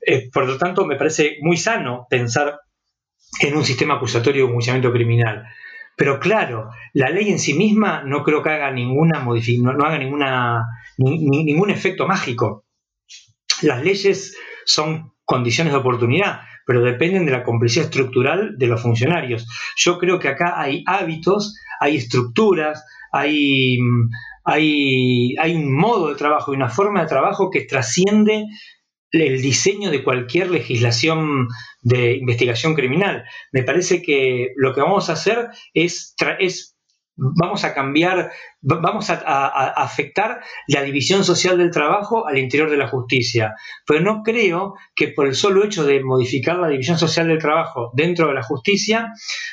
Eh, 0.00 0.30
por 0.32 0.46
lo 0.46 0.56
tanto, 0.56 0.86
me 0.86 0.96
parece 0.96 1.38
muy 1.40 1.56
sano 1.56 2.06
pensar 2.08 2.60
en 3.40 3.56
un 3.56 3.64
sistema 3.64 3.94
acusatorio 3.94 4.44
de 4.44 4.48
enjuiciamiento 4.48 4.92
criminal. 4.92 5.44
Pero 5.96 6.20
claro, 6.20 6.70
la 6.92 7.10
ley 7.10 7.28
en 7.28 7.40
sí 7.40 7.54
misma 7.54 8.02
no 8.04 8.22
creo 8.22 8.42
que 8.42 8.50
haga 8.50 8.70
ninguna 8.70 9.24
no, 9.24 9.72
no 9.72 9.84
haga 9.84 9.98
ninguna, 9.98 10.64
ningún 10.96 11.70
efecto 11.70 12.06
mágico. 12.06 12.64
Las 13.62 13.82
leyes 13.82 14.36
son 14.64 15.12
condiciones 15.24 15.72
de 15.72 15.80
oportunidad, 15.80 16.42
pero 16.64 16.82
dependen 16.82 17.26
de 17.26 17.32
la 17.32 17.42
complicidad 17.42 17.86
estructural 17.86 18.56
de 18.56 18.66
los 18.68 18.80
funcionarios. 18.80 19.46
Yo 19.76 19.98
creo 19.98 20.20
que 20.20 20.28
acá 20.28 20.60
hay 20.60 20.84
hábitos, 20.86 21.56
hay 21.80 21.96
estructuras, 21.96 22.84
hay, 23.10 23.78
hay, 24.50 25.36
hay 25.38 25.54
un 25.54 25.70
modo 25.76 26.08
de 26.08 26.14
trabajo 26.14 26.52
y 26.52 26.56
una 26.56 26.70
forma 26.70 27.02
de 27.02 27.08
trabajo 27.08 27.50
que 27.50 27.66
trasciende 27.66 28.46
el 29.10 29.42
diseño 29.42 29.90
de 29.90 30.02
cualquier 30.02 30.50
legislación 30.50 31.48
de 31.82 32.14
investigación 32.16 32.74
criminal. 32.74 33.24
Me 33.52 33.62
parece 33.62 34.00
que 34.00 34.48
lo 34.56 34.72
que 34.72 34.80
vamos 34.80 35.10
a 35.10 35.12
hacer 35.12 35.48
es, 35.74 36.14
es 36.38 36.77
vamos 37.18 37.64
a 37.64 37.74
cambiar, 37.74 38.30
vamos 38.60 39.10
a, 39.10 39.16
afectar 39.16 40.40
la 40.68 40.82
división 40.82 41.24
social 41.24 41.58
del 41.58 41.70
trabajo 41.70 42.26
al 42.26 42.38
interior 42.38 42.70
de 42.70 42.76
la 42.76 42.88
justicia. 42.88 43.54
Pero 43.84 44.00
no 44.00 44.22
creo 44.22 44.74
que 44.94 45.08
por 45.08 45.26
el 45.26 45.34
solo 45.34 45.64
hecho 45.64 45.84
de 45.84 46.02
modificar 46.02 46.58
la 46.58 46.68
división 46.68 46.96
social 46.96 47.26
del 47.26 47.38
trabajo 47.38 47.90
dentro 47.94 48.28
de 48.28 48.34
la 48.34 48.42
justicia 48.42 49.12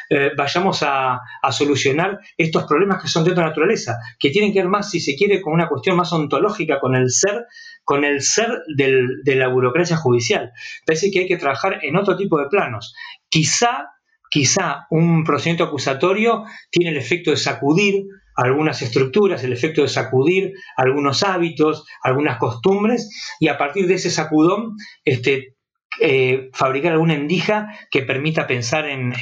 eh, 0.09 0.31
vayamos 0.37 0.83
a, 0.83 1.19
solucionar 1.51 2.19
estos 2.37 2.65
problemas 2.65 3.01
que 3.01 3.07
son 3.07 3.23
de 3.23 3.31
otra 3.31 3.45
naturaleza, 3.45 3.97
que 4.19 4.29
tienen 4.29 4.51
que 4.51 4.59
ver 4.59 4.67
más, 4.67 4.89
si 4.89 4.99
se 4.99 5.15
quiere, 5.15 5.41
con 5.41 5.53
una 5.53 5.67
cuestión 5.67 5.95
más 5.95 6.11
ontológica, 6.11 6.79
con 6.79 6.95
el 6.95 7.09
ser, 7.09 7.45
con 7.83 8.03
el 8.03 8.21
ser 8.21 8.49
de 8.75 9.35
la 9.35 9.47
burocracia 9.47 9.95
judicial. 9.95 10.51
Parece 10.85 11.11
que 11.11 11.19
hay 11.19 11.27
que 11.27 11.37
trabajar 11.37 11.79
en 11.83 11.95
otro 11.95 12.17
tipo 12.17 12.39
de 12.39 12.47
planos. 12.49 12.93
Quizá 13.29 13.94
quizá 14.35 14.85
un 14.89 15.23
procedimiento 15.23 15.63
acusatorio 15.63 16.43
tiene 16.69 16.91
el 16.91 16.97
efecto 16.97 17.31
de 17.31 17.37
sacudir 17.37 18.03
algunas 18.35 18.81
estructuras, 18.81 19.41
el 19.45 19.53
efecto 19.53 19.81
de 19.81 19.87
sacudir 19.87 20.51
algunos 20.75 21.23
hábitos, 21.23 21.85
algunas 22.03 22.37
costumbres, 22.37 23.09
y 23.39 23.47
a 23.47 23.57
partir 23.57 23.87
de 23.87 23.93
ese 23.93 24.09
sacudón, 24.09 24.75
este, 25.05 25.55
eh, 26.01 26.49
fabricar 26.51 26.91
alguna 26.91 27.13
endija 27.13 27.69
que 27.89 28.01
permita 28.01 28.45
pensar 28.45 28.89
en, 28.89 29.13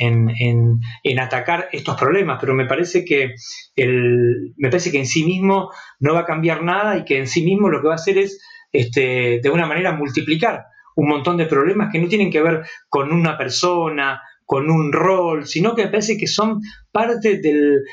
atacar 1.20 1.70
estos 1.72 1.96
problemas. 1.96 2.40
Pero 2.40 2.56
me 2.56 2.66
parece 2.66 3.06
que 3.06 3.36
me 3.78 4.70
parece 4.72 4.92
que 4.92 4.98
en 4.98 5.06
sí 5.06 5.26
mismo 5.26 5.70
no 6.00 6.16
va 6.16 6.22
a 6.22 6.26
cambiar 6.26 6.64
nada 6.64 6.98
y 6.98 7.06
que 7.06 7.20
en 7.20 7.28
sí 7.28 7.46
mismo 7.46 7.70
lo 7.70 7.82
que 7.82 7.88
va 7.90 7.94
a 7.94 8.02
hacer 8.02 8.18
es 8.18 8.42
este, 8.72 9.42
de 9.44 9.50
una 9.52 9.68
manera 9.68 9.92
multiplicar 9.92 10.64
un 10.96 11.08
montón 11.08 11.38
de 11.38 11.46
problemas 11.46 11.90
que 11.92 12.00
no 12.00 12.08
tienen 12.08 12.32
que 12.32 12.42
ver 12.42 12.64
con 12.90 13.12
una 13.12 13.38
persona, 13.38 14.22
con 14.46 14.70
un 14.70 14.92
rol, 14.92 15.46
sino 15.46 15.76
que 15.76 15.84
me 15.84 15.90
parece 15.90 16.18
que 16.18 16.28
son 16.28 16.62
parte 16.92 17.40
del, 17.40 17.84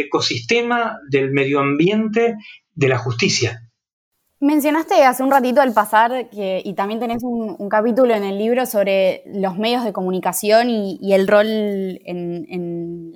ecosistema, 0.00 0.98
del 1.10 1.30
medio 1.30 1.60
ambiente, 1.60 2.36
de 2.74 2.88
la 2.88 2.98
justicia. 2.98 3.62
Mencionaste 4.38 5.02
hace 5.02 5.22
un 5.22 5.30
ratito 5.30 5.62
el 5.62 5.72
pasar 5.72 6.28
que, 6.28 6.60
y 6.62 6.74
también 6.74 7.00
tenés 7.00 7.22
un, 7.22 7.68
capítulo 7.70 8.14
en 8.14 8.22
el 8.22 8.38
libro 8.38 8.66
sobre 8.66 9.22
los 9.26 9.56
medios 9.56 9.82
de 9.82 9.94
comunicación 9.94 10.68
y, 10.68 11.14
el 11.14 11.26
rol 11.26 11.46
en, 11.46 13.14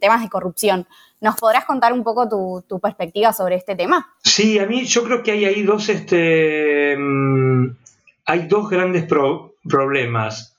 temas 0.00 0.22
de 0.22 0.28
corrupción. 0.28 0.86
¿Nos 1.20 1.36
podrás 1.36 1.64
contar 1.64 1.92
un 1.92 2.04
poco 2.04 2.28
tu, 2.28 2.78
perspectiva 2.80 3.32
sobre 3.32 3.56
este 3.56 3.74
tema? 3.74 4.06
Sí, 4.22 4.58
a 4.58 4.66
mí 4.66 4.84
yo 4.84 5.02
creo 5.02 5.22
que 5.22 5.32
hay 5.32 5.46
ahí 5.46 5.62
dos, 5.62 5.88
este, 5.88 6.94
mm, 6.98 7.76
hay 8.26 8.46
dos 8.48 8.68
grandes 8.68 9.06
problemas. 9.06 10.57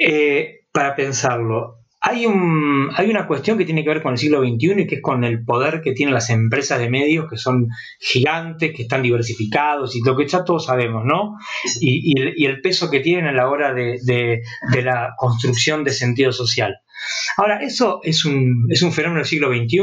Eh, 0.00 0.60
para 0.72 0.96
pensarlo. 0.96 1.76
Hay, 2.00 2.24
un, 2.24 2.90
hay 2.96 3.10
una 3.10 3.26
cuestión 3.26 3.58
que 3.58 3.66
tiene 3.66 3.82
que 3.82 3.90
ver 3.90 4.02
con 4.02 4.12
el 4.12 4.18
siglo 4.18 4.40
XXI 4.40 4.80
y 4.80 4.86
que 4.86 4.94
es 4.94 5.02
con 5.02 5.22
el 5.22 5.44
poder 5.44 5.82
que 5.82 5.92
tienen 5.92 6.14
las 6.14 6.30
empresas 6.30 6.78
de 6.78 6.88
medios, 6.88 7.28
que 7.28 7.36
son 7.36 7.68
gigantes, 7.98 8.72
que 8.74 8.84
están 8.84 9.02
diversificados 9.02 9.94
y 9.94 10.00
lo 10.02 10.16
que 10.16 10.26
ya 10.26 10.42
todos 10.42 10.64
sabemos, 10.64 11.04
¿no? 11.04 11.36
Y, 11.82 12.18
el, 12.46 12.62
peso 12.62 12.90
que 12.90 13.00
tienen 13.00 13.26
a 13.26 13.32
la 13.32 13.50
hora 13.50 13.74
de, 13.74 13.98
de 14.02 14.82
la 14.82 15.10
construcción 15.18 15.84
de 15.84 15.90
sentido 15.90 16.32
social. 16.32 16.78
Ahora, 17.36 17.62
eso 17.62 18.00
es 18.02 18.24
un, 18.24 18.66
es 18.68 18.82
un 18.82 18.92
fenómeno 18.92 19.20
del 19.20 19.28
siglo 19.28 19.48
XXI. 19.48 19.80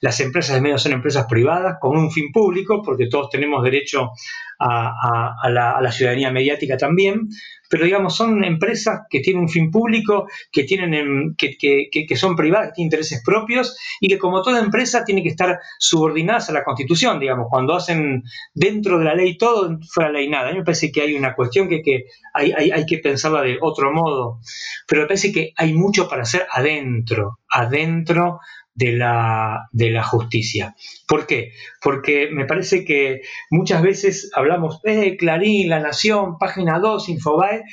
Las 0.00 0.20
empresas 0.20 0.54
de 0.54 0.62
medios 0.62 0.82
son 0.82 0.92
empresas 0.92 1.26
privadas 1.28 1.76
con 1.80 1.96
un 1.96 2.10
fin 2.10 2.32
público, 2.32 2.82
porque 2.82 3.08
todos 3.08 3.28
tenemos 3.30 3.62
derecho 3.62 4.10
a, 4.58 5.48
la, 5.50 5.92
ciudadanía 5.92 6.30
mediática 6.30 6.76
también, 6.76 7.28
pero 7.68 7.84
digamos, 7.84 8.16
son 8.16 8.44
empresas 8.44 9.00
que 9.10 9.20
tienen 9.20 9.42
un 9.42 9.48
fin 9.48 9.70
público, 9.70 10.28
que, 10.52 10.64
tienen, 10.64 11.34
que, 11.36 11.56
que, 11.58 12.16
son 12.16 12.36
privadas, 12.36 12.68
que 12.68 12.74
tienen 12.76 12.86
intereses 12.86 13.22
propios 13.24 13.76
y 14.00 14.08
que 14.08 14.18
como 14.18 14.42
toda 14.42 14.60
empresa 14.60 15.04
tienen 15.04 15.24
que 15.24 15.30
estar 15.30 15.58
subordinadas 15.78 16.48
a 16.48 16.52
la 16.52 16.64
Constitución, 16.64 17.18
digamos, 17.18 17.46
cuando 17.50 17.74
hacen 17.74 18.22
dentro 18.54 18.98
de 18.98 19.04
la 19.04 19.14
ley 19.14 19.36
todo, 19.36 19.78
fuera 19.90 20.10
la 20.10 20.18
ley 20.18 20.28
nada. 20.28 20.48
A 20.48 20.52
mí 20.52 20.58
me 20.58 20.64
parece 20.64 20.92
que 20.92 21.02
hay 21.02 21.14
una 21.14 21.34
cuestión 21.34 21.68
que, 21.68 21.82
que 21.82 22.04
hay, 22.32 22.52
hay, 22.52 22.70
hay 22.70 22.86
que 22.86 22.98
pensarla 22.98 23.42
de 23.42 23.58
otro 23.60 23.92
modo, 23.92 24.40
pero 24.86 25.02
me 25.02 25.08
parece 25.08 25.32
que 25.32 25.52
hay 25.56 25.72
mucho 25.72 26.08
para 26.08 26.22
hacer 26.22 26.46
adentro, 26.52 27.40
adentro 27.50 28.40
de 28.76 28.92
la, 28.92 29.68
de 29.72 29.90
la 29.90 30.04
justicia. 30.04 30.76
¿Por 31.08 31.26
qué? 31.26 31.52
Porque 31.82 32.28
me 32.30 32.44
parece 32.44 32.84
que 32.84 33.22
muchas 33.50 33.82
veces 33.82 34.30
hablamos, 34.34 34.80
eh, 34.84 35.16
Clarín, 35.16 35.68
La 35.68 35.80
Nación, 35.80 36.38
página 36.38 36.78
2, 36.78 37.08
Infobae, 37.08 37.64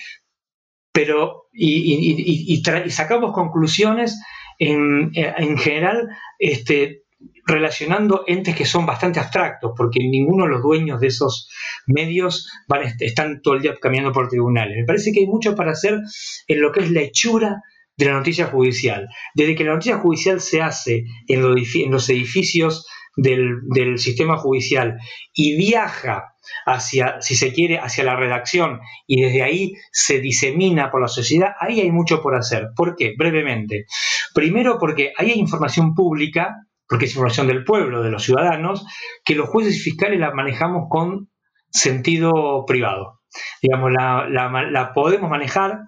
pero 0.91 1.47
y, 1.51 2.63
sacamos 2.89 3.33
conclusiones 3.33 4.19
en, 4.59 5.11
en 5.13 5.57
general 5.57 6.07
este, 6.39 7.03
relacionando 7.45 8.23
entes 8.27 8.55
que 8.55 8.65
son 8.65 8.85
bastante 8.85 9.19
abstractos, 9.19 9.73
porque 9.75 9.99
ninguno 9.99 10.45
de 10.45 10.51
los 10.51 10.61
dueños 10.61 11.01
de 11.01 11.07
esos 11.07 11.49
medios 11.85 12.49
van, 12.67 12.83
están 12.99 13.41
todo 13.41 13.55
el 13.55 13.61
día 13.61 13.75
caminando 13.81 14.13
por 14.13 14.29
tribunales. 14.29 14.77
Me 14.77 14.85
parece 14.85 15.11
que 15.11 15.21
hay 15.21 15.27
mucho 15.27 15.55
para 15.55 15.71
hacer 15.71 15.99
en 16.47 16.61
lo 16.61 16.71
que 16.71 16.81
es 16.81 16.91
la 16.91 17.01
hechura 17.01 17.61
de 17.97 18.05
la 18.05 18.13
noticia 18.13 18.47
judicial. 18.47 19.07
Desde 19.33 19.55
que 19.55 19.63
la 19.63 19.73
noticia 19.73 19.97
judicial 19.97 20.41
se 20.41 20.61
hace 20.61 21.05
en, 21.27 21.41
los 21.41 22.09
edificios 22.09 22.87
del, 23.15 23.97
sistema 23.97 24.37
judicial 24.37 24.97
y 25.33 25.55
viaja 25.55 26.35
hacia, 26.65 27.21
si 27.21 27.35
se 27.35 27.53
quiere, 27.53 27.77
hacia 27.79 28.03
la 28.03 28.15
redacción 28.15 28.79
y 29.05 29.21
desde 29.21 29.43
ahí 29.43 29.73
se 29.91 30.19
disemina 30.19 30.91
por 30.91 31.01
la 31.01 31.07
sociedad, 31.07 31.51
ahí 31.59 31.79
hay 31.79 31.91
mucho 31.91 32.21
por 32.21 32.35
hacer. 32.35 32.69
¿Por 32.75 32.95
qué? 32.95 33.13
Brevemente. 33.17 33.85
Primero 34.33 34.77
porque 34.79 35.13
ahí 35.17 35.31
hay 35.31 35.39
información 35.39 35.93
pública, 35.93 36.55
porque 36.87 37.05
es 37.05 37.11
información 37.11 37.47
del 37.47 37.63
pueblo, 37.63 38.01
de 38.01 38.09
los 38.09 38.23
ciudadanos, 38.23 38.85
que 39.23 39.35
los 39.35 39.49
jueces 39.49 39.77
y 39.77 39.79
fiscales 39.79 40.19
la 40.19 40.33
manejamos 40.33 40.87
con 40.89 41.29
sentido 41.69 42.65
privado. 42.67 43.19
Digamos, 43.61 43.91
la 43.91 44.91
podemos 44.93 45.29
manejar 45.29 45.79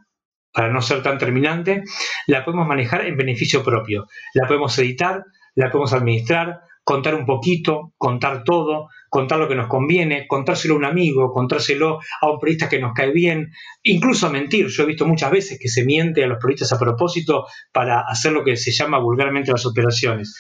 para 0.55 0.71
no 0.71 0.81
ser 0.81 1.03
tan 1.03 1.17
terminante, 1.17 1.83
la 2.27 2.45
podemos 2.45 2.65
manejar 2.65 3.05
en 3.05 3.17
beneficio 3.17 3.61
propio. 3.61 4.07
La 4.33 4.47
podemos 4.47 4.79
editar, 4.79 5.25
la 5.53 5.69
podemos 5.69 5.91
administrar, 5.91 6.61
contar 6.85 7.15
un 7.15 7.25
poquito, 7.25 7.93
contar 7.97 8.43
todo, 8.45 8.87
contar 9.09 9.39
lo 9.39 9.49
que 9.49 9.55
nos 9.55 9.67
conviene, 9.67 10.27
contárselo 10.27 10.75
a 10.75 10.77
un 10.77 10.85
amigo, 10.85 11.33
contárselo 11.33 11.99
a 12.21 12.31
un 12.31 12.39
periodista 12.39 12.69
que 12.69 12.79
nos 12.79 12.93
cae 12.93 13.11
bien, 13.11 13.51
incluso 13.83 14.29
mentir. 14.29 14.67
Yo 14.67 14.83
he 14.83 14.85
visto 14.85 15.05
muchas 15.05 15.31
veces 15.31 15.59
que 15.59 15.67
se 15.67 15.83
miente 15.83 16.23
a 16.23 16.27
los 16.27 16.37
periodistas 16.37 16.71
a 16.71 16.79
propósito 16.79 17.47
para 17.73 18.01
hacer 18.01 18.31
lo 18.31 18.43
que 18.43 18.55
se 18.55 18.71
llama 18.71 18.99
vulgarmente 18.99 19.51
las 19.51 19.65
operaciones. 19.65 20.37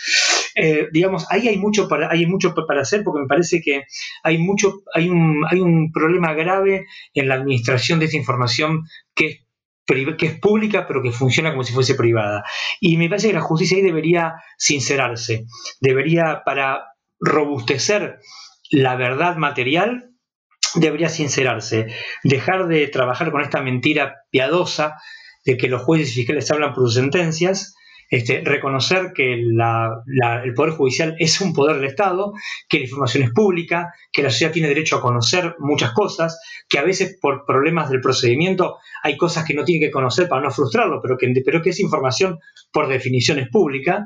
Eh, 0.55 0.87
digamos, 0.93 1.25
ahí 1.29 1.49
hay 1.49 1.57
mucho 1.57 1.89
para, 1.89 2.09
hay 2.09 2.25
mucho 2.25 2.53
para 2.53 2.81
hacer 2.81 3.03
porque 3.03 3.21
me 3.21 3.27
parece 3.27 3.59
que 3.59 3.83
hay 4.23 4.37
mucho, 4.37 4.83
hay 4.93 5.09
un, 5.09 5.43
hay 5.49 5.59
un 5.59 5.91
problema 5.91 6.33
grave 6.33 6.85
en 7.13 7.27
la 7.27 7.35
administración 7.35 7.99
de 7.99 8.05
esta 8.05 8.17
información 8.17 8.83
que 9.13 9.25
es 9.27 9.44
que 9.85 10.25
es 10.25 10.39
pública 10.39 10.85
pero 10.87 11.01
que 11.01 11.11
funciona 11.11 11.51
como 11.51 11.63
si 11.63 11.73
fuese 11.73 11.95
privada. 11.95 12.43
Y 12.79 12.97
me 12.97 13.09
parece 13.09 13.27
que 13.27 13.33
la 13.33 13.41
justicia 13.41 13.77
ahí 13.77 13.83
debería 13.83 14.35
sincerarse, 14.57 15.45
debería 15.79 16.41
para 16.45 16.85
robustecer 17.19 18.19
la 18.71 18.95
verdad 18.95 19.35
material, 19.37 20.11
debería 20.75 21.09
sincerarse, 21.09 21.87
dejar 22.23 22.67
de 22.67 22.87
trabajar 22.87 23.31
con 23.31 23.41
esta 23.41 23.61
mentira 23.61 24.15
piadosa 24.31 24.97
de 25.45 25.57
que 25.57 25.67
los 25.67 25.83
jueces 25.83 26.11
y 26.11 26.15
fiscales 26.21 26.49
hablan 26.51 26.73
por 26.73 26.85
sus 26.85 26.95
sentencias 26.95 27.74
este, 28.09 28.41
reconocer 28.43 29.13
que 29.13 29.33
el 29.33 30.53
Poder 30.55 30.73
Judicial 30.73 31.15
es 31.19 31.41
un 31.41 31.53
poder 31.53 31.77
del 31.77 31.85
Estado, 31.85 32.33
que 32.69 32.77
la 32.77 32.83
información 32.85 33.23
es 33.23 33.31
pública, 33.31 33.93
que 34.11 34.23
la 34.23 34.29
sociedad 34.29 34.53
tiene 34.53 34.67
derecho 34.67 34.97
a 34.97 35.01
conocer 35.01 35.55
muchas 35.59 35.91
cosas, 35.91 36.39
que 36.69 36.79
a 36.79 36.83
veces 36.83 37.17
por 37.21 37.45
problemas 37.45 37.89
del 37.89 38.01
procedimiento 38.01 38.77
hay 39.03 39.17
cosas 39.17 39.45
que 39.45 39.53
no 39.53 39.63
tiene 39.63 39.85
que 39.85 39.91
conocer 39.91 40.27
para 40.27 40.41
no 40.41 40.51
frustrarlo, 40.51 41.01
pero 41.01 41.17
que, 41.17 41.31
pero 41.43 41.61
que 41.61 41.71
esa 41.71 41.81
información 41.81 42.39
por 42.71 42.87
definición 42.87 43.39
es 43.39 43.49
pública, 43.49 44.05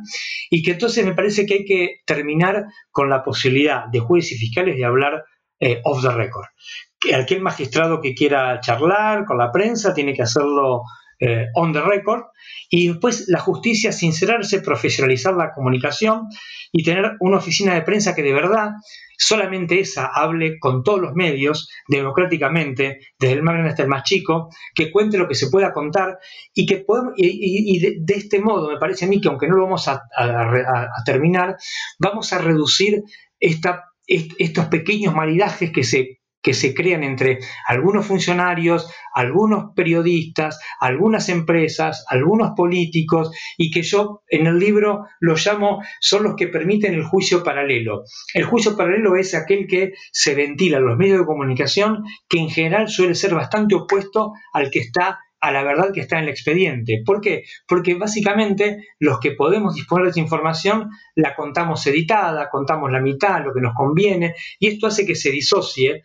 y 0.49 0.63
que 0.63 0.71
entonces 0.71 1.05
me 1.05 1.13
parece 1.13 1.45
que 1.45 1.53
hay 1.55 1.65
que 1.65 2.01
terminar 2.05 2.65
con 2.91 3.09
la 3.09 3.23
posibilidad 3.23 3.85
de 3.91 3.99
jueces 3.99 4.33
y 4.33 4.37
fiscales 4.37 4.77
de 4.77 4.85
hablar 4.85 5.23
eh, 5.59 5.81
off 5.83 6.01
the 6.01 6.11
record. 6.11 6.45
Que 6.99 7.15
aquel 7.15 7.41
magistrado 7.41 8.01
que 8.01 8.13
quiera 8.13 8.59
charlar 8.61 9.25
con 9.25 9.37
la 9.37 9.51
prensa 9.51 9.93
tiene 9.93 10.13
que 10.13 10.23
hacerlo 10.23 10.83
eh, 11.19 11.47
on 11.55 11.73
the 11.73 11.81
record, 11.81 12.23
y 12.69 12.87
después 12.87 13.25
la 13.27 13.39
justicia 13.39 13.91
sincerarse, 13.91 14.61
profesionalizar 14.61 15.35
la 15.35 15.53
comunicación 15.53 16.27
y 16.71 16.83
tener 16.83 17.17
una 17.19 17.37
oficina 17.37 17.73
de 17.73 17.81
prensa 17.81 18.15
que 18.15 18.23
de 18.23 18.33
verdad 18.33 18.71
solamente 19.17 19.79
esa 19.79 20.05
hable 20.05 20.59
con 20.59 20.81
todos 20.81 21.01
los 21.01 21.13
medios 21.13 21.69
democráticamente, 21.89 22.99
desde 23.19 23.33
el 23.33 23.43
más 23.43 23.55
grande 23.55 23.71
hasta 23.71 23.83
el 23.83 23.89
más 23.89 24.03
chico, 24.03 24.49
que 24.73 24.91
cuente 24.91 25.17
lo 25.17 25.27
que 25.27 25.35
se 25.35 25.49
pueda 25.49 25.73
contar 25.73 26.19
y 26.53 26.65
que 26.65 26.77
podemos, 26.77 27.13
y, 27.17 27.79
de, 27.79 28.13
este 28.13 28.39
modo 28.39 28.69
me 28.69 28.77
parece 28.77 29.05
a 29.05 29.07
mí 29.09 29.19
que 29.19 29.27
aunque 29.27 29.47
no 29.47 29.57
lo 29.57 29.63
vamos 29.63 29.89
a, 29.89 30.01
terminar, 31.05 31.57
vamos 31.99 32.31
a 32.31 32.37
reducir 32.37 33.03
esta, 33.39 33.85
estos 34.07 34.67
pequeños 34.67 35.13
maridajes 35.13 35.71
que 35.71 35.83
se 35.83 36.18
que 36.41 36.53
se 36.53 36.73
crean 36.73 37.03
entre 37.03 37.39
algunos 37.67 38.05
funcionarios, 38.05 38.91
algunos 39.13 39.73
periodistas, 39.75 40.59
algunas 40.79 41.29
empresas, 41.29 42.05
algunos 42.09 42.51
políticos, 42.55 43.31
y 43.57 43.71
que 43.71 43.81
yo 43.81 44.21
en 44.29 44.47
el 44.47 44.59
libro 44.59 45.05
los 45.19 45.45
llamo, 45.45 45.81
son 45.99 46.23
los 46.23 46.35
que 46.35 46.47
permiten 46.47 46.93
el 46.93 47.03
juicio 47.03 47.43
paralelo. 47.43 48.03
El 48.33 48.45
juicio 48.45 48.77
paralelo 48.77 49.15
es 49.15 49.35
aquel 49.35 49.67
que 49.67 49.93
se 50.11 50.35
ventila 50.35 50.77
en 50.77 50.85
los 50.85 50.97
medios 50.97 51.19
de 51.19 51.25
comunicación, 51.25 52.03
que 52.27 52.39
en 52.39 52.49
general 52.49 52.87
suele 52.89 53.15
ser 53.15 53.33
bastante 53.33 53.75
opuesto 53.75 54.33
al 54.53 54.69
que 54.69 54.79
está 54.79 55.19
a 55.41 55.51
la 55.51 55.63
verdad 55.63 55.91
que 55.93 56.01
está 56.01 56.17
en 56.17 56.23
el 56.25 56.29
expediente. 56.29 57.01
¿Por 57.05 57.21
qué? 57.21 57.43
Porque 57.67 57.95
básicamente 57.95 58.87
los 58.99 59.19
que 59.19 59.31
podemos 59.31 59.75
disponer 59.75 60.05
de 60.05 60.11
esa 60.11 60.19
información 60.19 60.89
la 61.15 61.35
contamos 61.35 61.85
editada, 61.87 62.49
contamos 62.49 62.91
la 62.91 62.99
mitad, 62.99 63.43
lo 63.43 63.53
que 63.53 63.61
nos 63.61 63.73
conviene, 63.73 64.35
y 64.59 64.67
esto 64.67 64.87
hace 64.87 65.05
que 65.05 65.15
se 65.15 65.31
disocie 65.31 66.03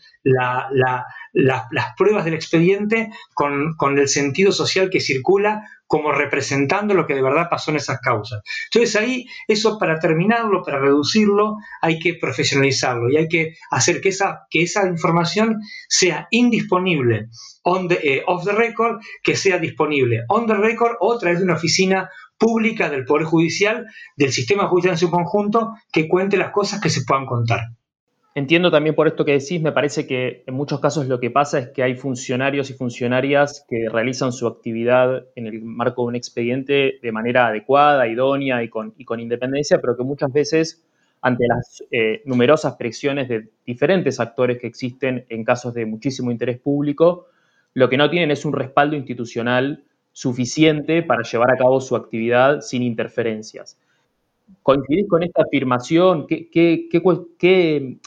las 1.35 1.95
pruebas 1.97 2.25
del 2.25 2.35
expediente 2.35 3.11
con, 3.35 3.99
el 3.99 4.09
sentido 4.09 4.53
social 4.53 4.89
que 4.89 5.01
circula 5.01 5.69
como 5.87 6.13
representando 6.13 6.95
lo 6.95 7.07
que 7.07 7.15
de 7.15 7.23
verdad 7.23 7.49
pasó 7.51 7.71
en 7.71 7.77
esas 7.77 8.01
causas. 8.01 8.43
Entonces 8.73 8.97
ahí, 8.97 9.27
eso 9.49 9.79
para 9.79 9.99
terminarlo, 9.99 10.63
para 10.63 10.79
reducirlo, 10.79 11.57
hay 11.83 11.99
que 11.99 12.15
profesionalizarlo 12.15 13.11
y 13.11 13.17
hay 13.17 13.29
que 13.29 13.55
hacer 13.71 14.01
que 14.01 14.09
esa, 14.09 14.47
que 14.49 14.63
esa 14.63 14.89
información 14.89 15.61
sea 15.89 16.27
indisponible 16.31 17.29
on 17.65 17.89
the, 17.89 17.99
eh, 18.03 18.23
off 18.27 18.45
the 18.45 18.53
record, 18.53 19.01
que 19.23 19.37
sea 19.37 19.59
disponible 19.59 20.23
on 20.29 20.47
the 20.47 20.55
record 20.55 20.97
o 21.01 21.15
a 21.15 21.19
través 21.19 21.39
de 21.39 21.45
una 21.45 21.55
oficina 21.55 22.11
pública 22.39 22.89
del 22.91 23.05
Poder 23.05 23.25
Judicial, 23.25 23.87
del 24.17 24.33
sistema 24.33 24.69
judicial 24.69 24.95
en 24.95 24.99
su 24.99 25.11
conjunto, 25.11 25.75
que 25.93 26.09
cuente 26.09 26.37
las 26.37 26.51
cosas 26.51 26.81
que 26.81 26.91
se 26.91 27.03
puedan 27.05 27.27
contar. 27.27 27.61
Entiendo 28.37 28.73
también 28.73 28.97
por 28.97 29.07
esto 29.07 29.25
que 29.25 29.39
decís, 29.39 29.63
me 29.63 29.71
parece 29.71 30.09
que 30.09 30.43
en 30.45 30.55
muchos 30.55 30.81
casos 30.81 31.07
lo 31.07 31.21
que 31.21 31.31
pasa 31.31 31.61
es 31.61 31.69
que 31.69 31.85
hay 31.85 31.95
funcionarios 31.95 32.69
y 32.69 32.75
funcionarias 32.75 33.65
que 33.69 33.89
realizan 33.89 34.33
su 34.33 34.49
actividad 34.49 35.25
en 35.37 35.47
el 35.47 35.63
marco 35.63 36.03
de 36.03 36.09
un 36.09 36.17
expediente 36.17 36.99
de 37.01 37.13
manera 37.13 37.47
adecuada, 37.47 38.09
idónea 38.09 38.65
y 38.65 38.69
con, 38.69 38.93
independencia, 39.21 39.81
pero 39.81 39.97
que 39.97 40.03
muchas 40.03 40.33
veces 40.33 40.85
ante 41.23 41.47
las 41.47 41.85
eh, 41.93 42.23
numerosas 42.25 42.75
presiones 42.75 43.29
de 43.29 43.51
diferentes 43.65 44.19
actores 44.19 44.59
que 44.59 44.67
existen 44.67 45.27
en 45.29 45.45
casos 45.45 45.73
de 45.73 45.87
muchísimo 45.87 46.33
interés 46.33 46.59
público, 46.59 47.29
lo 47.73 47.89
que 47.89 47.97
no 47.97 48.11
tienen 48.11 48.33
es 48.33 48.45
un 48.45 48.53
respaldo 48.53 48.97
institucional 48.97 49.85
suficiente 50.11 51.05
para 51.05 51.23
llevar 51.23 51.53
a 51.53 51.57
cabo 51.57 51.81
su 51.81 51.95
actividad 51.95 52.63
sin 52.63 52.83
interferencias. 52.83 53.79
¿Coincidís 54.63 55.09
con 55.09 55.23
esta 55.23 55.43
afirmación? 55.43 56.27
¿Qué, 56.27 56.89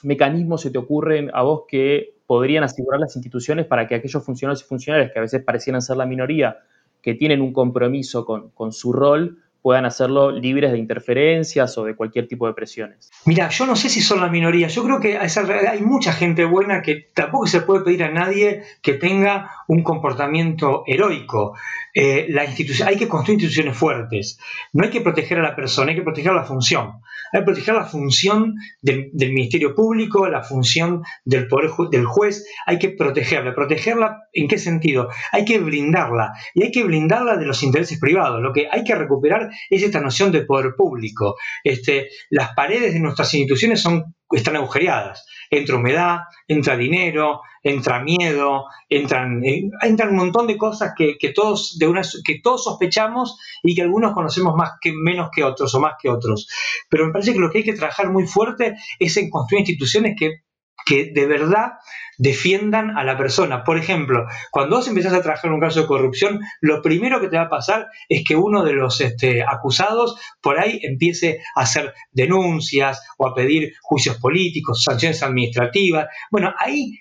mecanismos 0.03 0.61
se 0.61 0.71
te 0.71 0.77
ocurren 0.77 1.29
a 1.33 1.43
vos 1.43 1.63
que 1.67 2.15
podrían 2.25 2.63
asegurar 2.63 2.99
las 2.99 3.15
instituciones 3.15 3.65
para 3.65 3.87
que 3.87 3.95
aquellos 3.95 4.23
funcionarios 4.23 4.63
y 4.63 4.65
funcionarias 4.65 5.11
que 5.11 5.19
a 5.19 5.21
veces 5.21 5.43
parecieran 5.43 5.81
ser 5.81 5.97
la 5.97 6.05
minoría, 6.05 6.57
que 7.01 7.15
tienen 7.15 7.41
un 7.41 7.53
compromiso 7.53 8.25
con, 8.25 8.71
su 8.71 8.91
rol, 8.91 9.43
puedan 9.67 9.85
hacerlo 9.85 10.31
libres 10.31 10.71
de 10.71 10.77
interferencias 10.77 11.77
o 11.77 11.83
de 11.83 11.93
cualquier 11.93 12.25
tipo 12.25 12.47
de 12.47 12.53
presiones. 12.53 13.11
Mira, 13.25 13.49
yo 13.49 13.65
no 13.65 13.75
sé 13.75 13.89
si 13.89 13.99
son 13.99 14.21
la 14.21 14.29
minoría, 14.29 14.69
yo 14.69 14.81
creo 14.81 15.01
que 15.01 15.17
hay 15.17 15.81
mucha 15.81 16.13
gente 16.13 16.45
buena 16.45 16.81
que 16.81 17.09
tampoco 17.13 17.47
se 17.47 17.59
puede 17.59 17.83
pedir 17.83 18.05
a 18.05 18.09
nadie 18.09 18.63
que 18.81 18.93
tenga 18.93 19.51
un 19.67 19.83
comportamiento 19.83 20.83
heroico. 20.87 21.57
Eh, 21.93 22.27
la 22.29 22.43
hay 22.43 22.95
que 22.95 23.09
construir 23.09 23.41
instituciones 23.41 23.75
fuertes, 23.75 24.39
no 24.71 24.85
hay 24.85 24.89
que 24.89 25.01
proteger 25.01 25.39
a 25.39 25.43
la 25.43 25.53
persona, 25.53 25.89
hay 25.91 25.97
que 25.97 26.03
proteger 26.03 26.31
la 26.31 26.45
función. 26.45 27.01
Hay 27.33 27.41
que 27.41 27.45
proteger 27.45 27.75
la 27.75 27.85
función 27.85 28.55
del, 28.81 29.11
Ministerio 29.13 29.75
Público, 29.75 30.27
la 30.27 30.43
función 30.43 31.03
del 31.25 31.47
poder 31.47 31.71
del 31.91 32.05
juez, 32.05 32.45
hay 32.65 32.79
que 32.79 32.89
protegerla. 32.89 33.53
¿Protegerla 33.53 34.23
en 34.33 34.47
qué 34.47 34.57
sentido? 34.57 35.09
Hay 35.31 35.45
que 35.45 35.59
blindarla 35.59 36.33
y 36.53 36.63
hay 36.63 36.71
que 36.71 36.83
blindarla 36.83 37.37
de 37.37 37.45
los 37.45 37.63
intereses 37.63 37.99
privados. 37.99 38.41
Lo 38.41 38.53
que 38.53 38.67
hay 38.71 38.83
que 38.83 38.95
recuperar 38.95 39.49
es 39.69 39.83
esta 39.83 40.01
noción 40.01 40.31
de 40.31 40.45
poder 40.45 40.73
público. 40.77 41.35
Este, 41.63 42.09
las 42.29 42.53
paredes 42.53 42.93
de 42.93 42.99
nuestras 42.99 43.33
instituciones 43.33 43.81
son, 43.81 44.15
están 44.31 44.55
agujereadas. 44.55 45.25
Entra 45.49 45.77
humedad, 45.77 46.19
entra 46.47 46.75
dinero, 46.75 47.41
entra 47.63 48.01
miedo, 48.01 48.65
entran, 48.89 49.43
eh, 49.43 49.69
entran 49.81 50.09
un 50.09 50.17
montón 50.17 50.47
de 50.47 50.57
cosas 50.57 50.93
que, 50.97 51.15
todos, 51.33 51.77
de 51.77 51.91
que 52.25 52.39
todos 52.41 52.63
sospechamos 52.63 53.37
y 53.63 53.75
que 53.75 53.81
algunos 53.81 54.13
conocemos 54.13 54.55
más 54.55 54.73
que, 54.81 54.91
menos 54.93 55.29
que 55.33 55.43
otros 55.43 55.73
o 55.75 55.79
más 55.79 55.93
que 56.01 56.09
otros. 56.09 56.47
Pero 56.89 57.07
me 57.07 57.13
parece 57.13 57.33
que 57.33 57.39
lo 57.39 57.49
que 57.49 57.59
hay 57.59 57.63
que 57.63 57.73
trabajar 57.73 58.09
muy 58.09 58.25
fuerte 58.25 58.75
es 58.99 59.15
en 59.17 59.29
construir 59.29 59.61
instituciones 59.61 60.15
que 60.17 60.46
que 60.87 61.11
de 61.13 61.25
verdad 61.25 61.73
defiendan 62.17 62.97
a 62.97 63.03
la 63.03 63.17
persona. 63.17 63.63
Por 63.63 63.77
ejemplo, 63.77 64.25
cuando 64.51 64.77
vos 64.77 64.87
empezás 64.87 65.13
a 65.13 65.21
trabajar 65.21 65.47
en 65.47 65.55
un 65.55 65.59
caso 65.59 65.81
de 65.81 65.87
corrupción, 65.87 66.39
lo 66.61 66.81
primero 66.81 67.19
que 67.19 67.27
te 67.27 67.37
va 67.37 67.43
a 67.43 67.49
pasar 67.49 67.87
es 68.09 68.23
que 68.23 68.35
uno 68.35 68.63
de 68.63 68.73
los 68.73 69.01
este, 69.01 69.43
acusados 69.43 70.19
por 70.41 70.59
ahí 70.59 70.79
empiece 70.81 71.41
a 71.55 71.61
hacer 71.61 71.93
denuncias 72.11 73.01
o 73.17 73.27
a 73.27 73.35
pedir 73.35 73.73
juicios 73.81 74.17
políticos, 74.17 74.83
sanciones 74.83 75.21
administrativas. 75.21 76.07
Bueno, 76.31 76.53
ahí, 76.57 76.99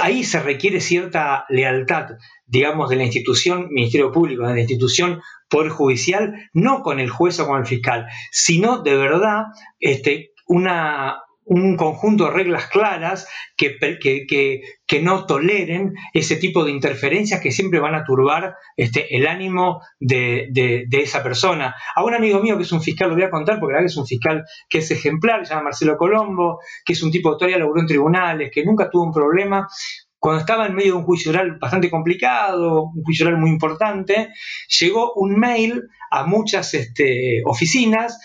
ahí 0.00 0.24
se 0.24 0.40
requiere 0.40 0.80
cierta 0.80 1.44
lealtad, 1.48 2.10
digamos, 2.46 2.88
de 2.88 2.96
la 2.96 3.04
institución 3.04 3.68
Ministerio 3.70 4.10
Público, 4.10 4.46
de 4.46 4.54
la 4.54 4.60
institución 4.60 5.20
Poder 5.48 5.70
Judicial, 5.70 6.34
no 6.54 6.82
con 6.82 6.98
el 6.98 7.10
juez 7.10 7.38
o 7.38 7.46
con 7.46 7.60
el 7.60 7.66
fiscal, 7.66 8.06
sino 8.32 8.82
de 8.82 8.96
verdad 8.96 9.44
este, 9.78 10.32
una, 10.48 11.18
un 11.46 11.76
conjunto 11.76 12.24
de 12.24 12.32
reglas 12.32 12.66
claras 12.66 13.28
que, 13.56 13.78
que, 13.78 15.00
no 15.00 15.26
toleren 15.26 15.94
ese 16.12 16.36
tipo 16.36 16.64
de 16.64 16.72
interferencias 16.72 17.40
que 17.40 17.52
siempre 17.52 17.78
van 17.78 17.94
a 17.94 18.04
turbar 18.04 18.56
este, 18.76 19.14
el 19.16 19.28
ánimo 19.28 19.80
de, 20.00 20.86
esa 20.90 21.22
persona. 21.22 21.76
A 21.94 22.04
un 22.04 22.14
amigo 22.14 22.40
mío 22.40 22.56
que 22.56 22.64
es 22.64 22.72
un 22.72 22.82
fiscal, 22.82 23.08
lo 23.08 23.14
voy 23.14 23.24
a 23.24 23.30
contar 23.30 23.60
porque 23.60 23.74
la 23.74 23.78
verdad 23.78 23.92
es 23.92 23.96
un 23.96 24.06
fiscal 24.06 24.44
que 24.68 24.78
es 24.78 24.90
ejemplar, 24.90 25.46
se 25.46 25.50
llama 25.50 25.64
Marcelo 25.64 25.96
Colombo, 25.96 26.58
que 26.84 26.94
es 26.94 27.02
un 27.02 27.12
tipo 27.12 27.28
de 27.28 27.34
autoridad, 27.34 27.58
laburó 27.60 27.80
en 27.80 27.86
tribunales, 27.86 28.50
que 28.52 28.64
nunca 28.64 28.90
tuvo 28.90 29.04
un 29.04 29.12
problema. 29.12 29.68
Cuando 30.18 30.40
estaba 30.40 30.66
en 30.66 30.74
medio 30.74 30.94
de 30.94 30.98
un 30.98 31.04
juicio 31.04 31.30
oral 31.30 31.58
bastante 31.60 31.90
complicado, 31.90 32.90
un 32.92 33.04
juicio 33.04 33.26
oral 33.26 33.38
muy 33.38 33.50
importante, 33.50 34.30
llegó 34.80 35.12
un 35.14 35.38
mail 35.38 35.84
a 36.10 36.24
muchas 36.24 36.74
este, 36.74 37.42
oficinas 37.44 38.18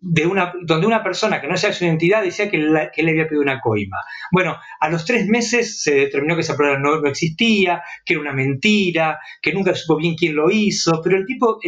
de 0.00 0.26
una, 0.26 0.52
donde 0.62 0.86
una 0.86 1.02
persona 1.02 1.40
que 1.40 1.48
no 1.48 1.56
sea 1.56 1.72
su 1.72 1.84
identidad 1.84 2.22
decía 2.22 2.50
que, 2.50 2.58
le 2.58 3.10
había 3.10 3.26
pedido 3.26 3.42
una 3.42 3.60
coima. 3.60 3.96
Bueno, 4.30 4.56
a 4.80 4.88
los 4.88 5.04
tres 5.04 5.26
meses 5.26 5.82
se 5.82 5.94
determinó 5.94 6.34
que 6.34 6.42
esa 6.42 6.56
prueba 6.56 6.78
no, 6.78 7.04
existía, 7.06 7.82
que 8.04 8.14
era 8.14 8.22
una 8.22 8.32
mentira, 8.32 9.18
que 9.42 9.52
nunca 9.52 9.74
supo 9.74 9.96
bien 9.96 10.14
quién 10.14 10.36
lo 10.36 10.50
hizo, 10.50 11.00
pero 11.02 11.16
el 11.16 11.26
tipo 11.26 11.58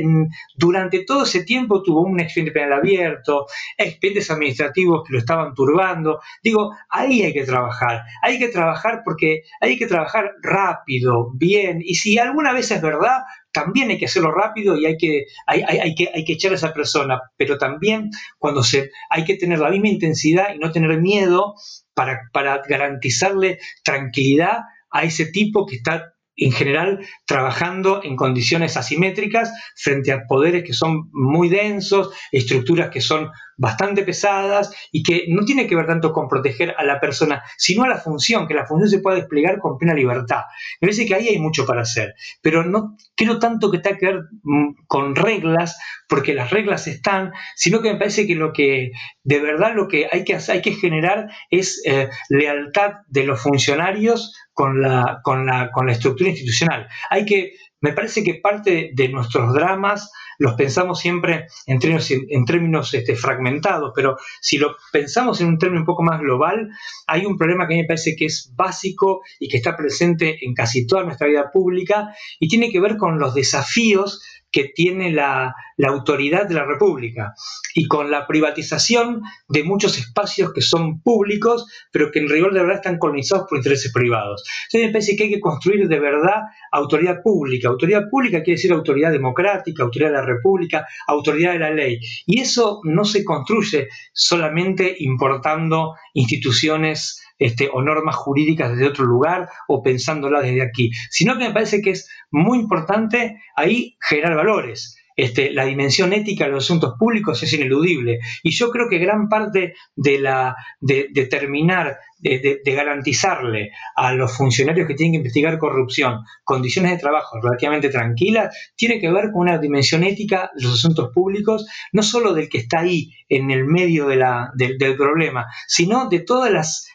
durante 0.57 1.05
todo 1.05 1.25
ese 1.25 1.45
tiempo 1.45 1.83
tuvo 1.83 2.03
un 2.03 2.21
expediente 2.21 2.53
penal 2.53 2.75
abierto, 2.75 3.47
expedientes 3.77 4.31
administrativos 4.31 5.03
que 5.07 5.15
lo 5.15 5.19
estaban 5.19 5.55
turbando. 5.55 6.21
Digo, 6.43 6.75
ahí 6.89 7.23
hay 7.23 7.33
que 7.33 7.45
trabajar, 7.45 8.03
hay 8.23 8.39
que 8.39 8.49
trabajar 8.49 9.03
porque 9.05 9.43
hay 9.61 9.77
que 9.77 9.87
trabajar 9.87 10.33
rápido, 10.43 11.31
bien, 11.35 11.81
y 11.83 11.95
si 11.95 12.19
alguna 12.19 12.53
vez 12.53 12.71
es 12.71 12.81
verdad, 12.81 13.23
también 13.53 13.91
hay 13.91 13.99
que 13.99 14.07
hacerlo 14.07 14.33
rápido 14.33 14.77
y 14.77 14.87
hay 14.87 14.97
que, 14.97 15.25
hay, 15.47 15.95
que, 15.95 16.11
hay 16.15 16.25
que 16.25 16.33
echar 16.33 16.53
a 16.53 16.57
esa 16.57 16.73
persona, 16.73 17.21
pero 17.37 17.59
también 17.59 18.11
cuando 18.39 18.63
se, 18.63 18.91
hay 19.09 19.25
que 19.25 19.37
tener 19.37 19.59
la 19.59 19.71
misma 19.71 19.89
intensidad 19.89 20.55
y 20.55 20.59
no 20.59 20.73
tener 20.73 21.01
miedo 21.01 21.55
para, 21.95 22.21
para 22.33 22.63
garantizarle 22.69 23.59
tranquilidad 23.83 24.61
a 24.91 25.05
ese 25.05 25.27
tipo 25.27 25.67
que 25.67 25.77
está 25.77 26.15
en 26.41 26.53
general 26.53 27.07
trabajando 27.27 28.01
en 28.03 28.17
condiciones 28.17 28.77
asimétricas 28.77 29.53
frente 29.77 30.11
a 30.11 30.27
poderes 30.27 30.65
que 30.65 30.73
son 30.73 31.11
muy 31.13 31.49
densos, 31.49 32.11
estructuras 32.33 32.91
que 32.91 33.03
son 33.03 33.31
bastante 33.61 34.03
pesadas 34.05 34.75
y 34.91 35.03
que 35.03 35.27
no 35.29 35.45
tiene 35.45 35.67
que 35.67 35.77
ver 35.77 35.87
tanto 35.87 36.15
con 36.15 36.29
proteger 36.29 36.75
a 36.79 36.83
la 36.83 36.99
persona, 36.99 37.45
sino 37.59 37.85
a 37.85 37.89
la 37.89 37.99
función, 37.99 38.49
que 38.49 38.55
la 38.55 38.67
función 38.67 38.89
se 38.89 39.01
pueda 39.01 39.19
desplegar 39.19 39.59
con 39.59 39.77
plena 39.77 39.95
libertad. 39.95 40.45
Me 40.81 40.87
parece 40.87 41.05
que 41.05 41.15
ahí 41.15 41.29
hay 41.29 41.39
mucho 41.39 41.67
para 41.67 41.83
hacer, 41.83 42.15
pero 42.41 42.65
no 42.65 42.97
quiero 43.15 43.39
tanto 43.39 43.71
que 43.71 43.79
tenga 43.79 43.99
que 43.99 44.07
ver 44.07 44.21
mm, 44.43 44.87
con 44.87 45.15
reglas, 45.15 45.79
porque 46.09 46.33
las 46.33 46.51
reglas 46.51 46.87
están, 46.87 47.33
sino 47.55 47.83
que 47.83 47.93
me 47.93 47.99
parece 47.99 48.27
que 48.27 48.35
lo 48.35 48.55
que 48.55 48.93
de 49.23 49.41
verdad 49.41 49.75
lo 49.75 49.89
que 49.89 50.09
hay 50.11 50.25
que 50.25 50.35
hacer, 50.35 50.57
hay 50.57 50.63
que 50.63 50.73
generar 50.73 51.29
es 51.51 51.83
eh, 51.85 52.09
lealtad 52.31 52.93
de 53.09 53.25
los 53.25 53.43
funcionarios 53.43 54.35
con 54.55 54.81
la, 54.81 55.21
con 55.23 55.45
la, 55.45 55.71
con 55.71 55.87
la 55.87 55.93
estructura 55.93 56.31
institucional. 56.31 56.89
Hay 57.11 57.27
que, 57.27 57.53
me 57.81 57.93
parece 57.93 58.23
que 58.23 58.35
parte 58.35 58.91
de 58.95 59.09
nuestros 59.09 59.53
dramas 59.55 60.13
los 60.39 60.55
pensamos 60.55 61.01
siempre 61.01 61.47
en 61.67 61.79
términos, 61.79 62.11
en 62.11 62.45
términos 62.45 62.95
este, 62.95 63.15
fragmentados, 63.15 63.93
pero 63.95 64.17
si 64.41 64.57
lo 64.57 64.77
pensamos 64.91 65.41
en 65.41 65.49
un 65.49 65.59
término 65.59 65.83
un 65.83 65.87
poco 65.87 66.03
más 66.03 66.21
global, 66.21 66.71
hay 67.07 67.27
un 67.27 67.37
problema 67.37 67.67
que 67.67 67.75
a 67.75 67.77
mí 67.77 67.83
me 67.83 67.89
parece 67.89 68.17
que 68.17 68.27
es 68.27 68.53
básico 68.57 69.21
y 69.39 69.49
que 69.49 69.59
está 69.59 69.77
presente 69.77 70.39
en 70.45 70.55
casi 70.55 70.87
toda 70.87 71.05
nuestra 71.05 71.27
vida 71.27 71.51
pública 71.53 72.15
y 72.39 72.49
tiene 72.49 72.71
que 72.71 72.81
ver 72.81 72.97
con 72.97 73.19
los 73.19 73.35
desafíos 73.35 74.23
que 74.51 74.71
tiene 74.75 75.13
la, 75.13 75.55
autoridad 75.83 76.47
de 76.47 76.55
la 76.55 76.67
República 76.67 77.33
y 77.75 77.89
con 77.89 78.11
la 78.11 78.27
privatización 78.27 79.23
de 79.49 79.65
muchos 79.65 79.97
espacios 79.97 80.53
que 80.53 80.61
son 80.61 81.01
públicos, 81.01 81.67
pero 81.91 82.11
que 82.11 82.19
en 82.19 82.29
rigor 82.29 82.53
de 82.53 82.61
verdad 82.61 82.77
están 82.77 82.99
colonizados 82.99 83.47
por 83.49 83.57
intereses 83.57 83.91
privados. 83.91 84.45
Entonces 84.65 84.89
me 84.89 84.93
parece 84.93 85.17
que 85.17 85.25
hay 85.25 85.31
que 85.31 85.41
construir 85.41 85.89
de 85.89 85.99
verdad 85.99 86.43
autoridad 86.71 87.23
pública. 87.23 87.69
Autoridad 87.69 88.11
pública 88.11 88.43
quiere 88.43 88.57
decir 88.57 88.73
autoridad 88.73 89.11
democrática, 89.11 89.83
autoridad 89.83 90.11
de 90.11 90.17
la 90.17 90.27
República, 90.27 90.87
autoridad 91.07 91.53
de 91.53 91.61
la 91.61 91.71
ley. 91.71 91.99
Y 92.27 92.41
eso 92.41 92.81
no 92.85 93.07
se 93.07 93.25
construye 93.25 93.89
solamente 94.13 94.97
importando 94.99 95.95
instituciones 96.13 97.23
este, 97.41 97.69
o 97.73 97.83
normas 97.83 98.15
jurídicas 98.15 98.71
desde 98.71 98.87
otro 98.87 99.05
lugar 99.05 99.49
o 99.67 99.83
pensándolas 99.83 100.45
desde 100.45 100.63
aquí, 100.63 100.93
sino 101.11 101.37
que 101.37 101.49
me 101.49 101.55
parece 101.55 101.81
que 101.81 101.91
es 101.91 102.09
muy 102.31 102.59
importante 102.59 103.41
ahí 103.57 103.97
generar 104.01 104.37
valores. 104.37 104.97
Este, 105.17 105.53
la 105.53 105.65
dimensión 105.65 106.13
ética 106.13 106.45
de 106.45 106.53
los 106.53 106.65
asuntos 106.65 106.95
públicos 106.99 107.43
es 107.43 107.53
ineludible. 107.53 108.21
Y 108.43 108.51
yo 108.51 108.71
creo 108.71 108.89
que 108.89 108.99
gran 108.99 109.29
parte 109.29 109.75
de, 109.97 110.19
la, 110.19 110.55
de, 110.81 111.09
de 111.13 111.27
terminar 111.27 111.99
de, 112.21 112.61
garantizarle 112.65 113.71
a 113.97 114.13
los 114.13 114.37
funcionarios 114.37 114.87
que 114.87 114.95
tienen 114.95 115.13
que 115.13 115.19
investigar 115.19 115.59
corrupción 115.59 116.21
condiciones 116.45 116.93
de 116.93 116.99
trabajo 116.99 117.41
relativamente 117.41 117.89
tranquilas, 117.89 118.55
tiene 118.77 119.01
que 119.01 119.11
ver 119.11 119.31
con 119.33 119.43
una 119.43 119.59
dimensión 119.59 120.05
ética 120.05 120.51
de 120.55 120.65
los 120.65 120.75
asuntos 120.75 121.11
públicos, 121.15 121.67
no 121.93 122.03
solo 122.03 122.35
del 122.35 122.49
que 122.49 122.59
está 122.59 122.81
ahí 122.81 123.11
en 123.29 123.51
el 123.51 123.65
medio 123.65 124.07
de 124.07 124.17
la, 124.17 124.51
del 124.55 124.97
problema, 124.97 125.47
sino 125.67 126.09
de 126.09 126.21
todos 126.21 126.51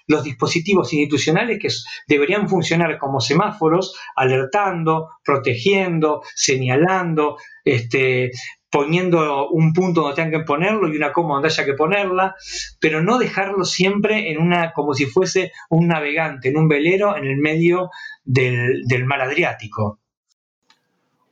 los 0.08 0.24
dispositivos 0.24 0.92
institucionales 0.94 1.60
que 1.60 1.70
deberían 2.08 2.50
funcionar 2.50 2.98
como 2.98 3.20
semáforos, 3.20 3.96
alertando, 4.16 5.10
protegiendo, 5.24 6.22
señalando, 6.36 7.38
este, 7.64 8.32
poniendo 8.76 9.48
un 9.52 9.72
punto 9.72 10.02
donde 10.02 10.18
tengan 10.18 10.42
que 10.42 10.46
ponerlo 10.46 10.90
y 10.90 10.98
una 10.98 11.14
coma 11.14 11.36
donde 11.36 11.48
haya 11.48 11.64
que 11.64 11.76
ponerla, 11.76 12.36
pero 12.82 13.02
no 13.02 13.18
dejarlo 13.18 13.64
siempre 13.64 14.30
en 14.30 14.38
una, 14.38 14.74
como 14.74 14.94
si 14.94 15.06
fuese 15.06 15.54
un 15.70 15.88
navegante, 15.88 16.50
en 16.50 16.58
un 16.58 16.68
velero 16.68 17.16
en 17.16 17.24
el 17.24 17.38
medio 17.38 17.90
del, 18.26 18.84
mar 19.06 19.22
Adriático. 19.22 20.00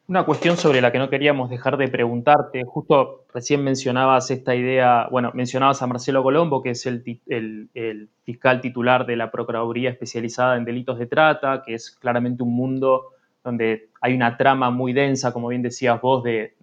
Una 0.07 0.23
cuestión 0.23 0.55
sobre 0.55 0.79
la 0.79 0.93
que 0.93 0.99
no 0.99 1.09
queríamos 1.09 1.49
dejar 1.49 1.75
de 1.75 1.89
preguntarte, 1.89 2.63
justo 2.63 3.25
recién 3.33 3.61
mencionabas 3.61 4.31
esta 4.31 4.55
idea, 4.55 5.09
bueno, 5.11 5.31
mencionabas 5.33 5.81
a 5.81 5.87
Marcelo 5.87 6.23
Colombo, 6.23 6.63
que 6.63 6.69
es 6.69 6.85
el, 6.85 7.03
el, 7.27 8.09
fiscal 8.23 8.61
titular 8.61 9.05
de 9.05 9.17
la 9.17 9.31
Procuraduría 9.31 9.89
especializada 9.89 10.55
en 10.55 10.63
delitos 10.63 10.97
de 10.97 11.07
trata, 11.07 11.61
que 11.65 11.73
es 11.73 11.91
claramente 11.91 12.41
un 12.41 12.55
mundo 12.55 13.12
donde 13.43 13.89
hay 14.01 14.13
una 14.13 14.37
trama 14.37 14.69
muy 14.69 14.93
densa, 14.93 15.33
como 15.33 15.49
bien 15.49 15.61
decías 15.61 15.99
vos, 16.01 16.23
de, 16.23 16.53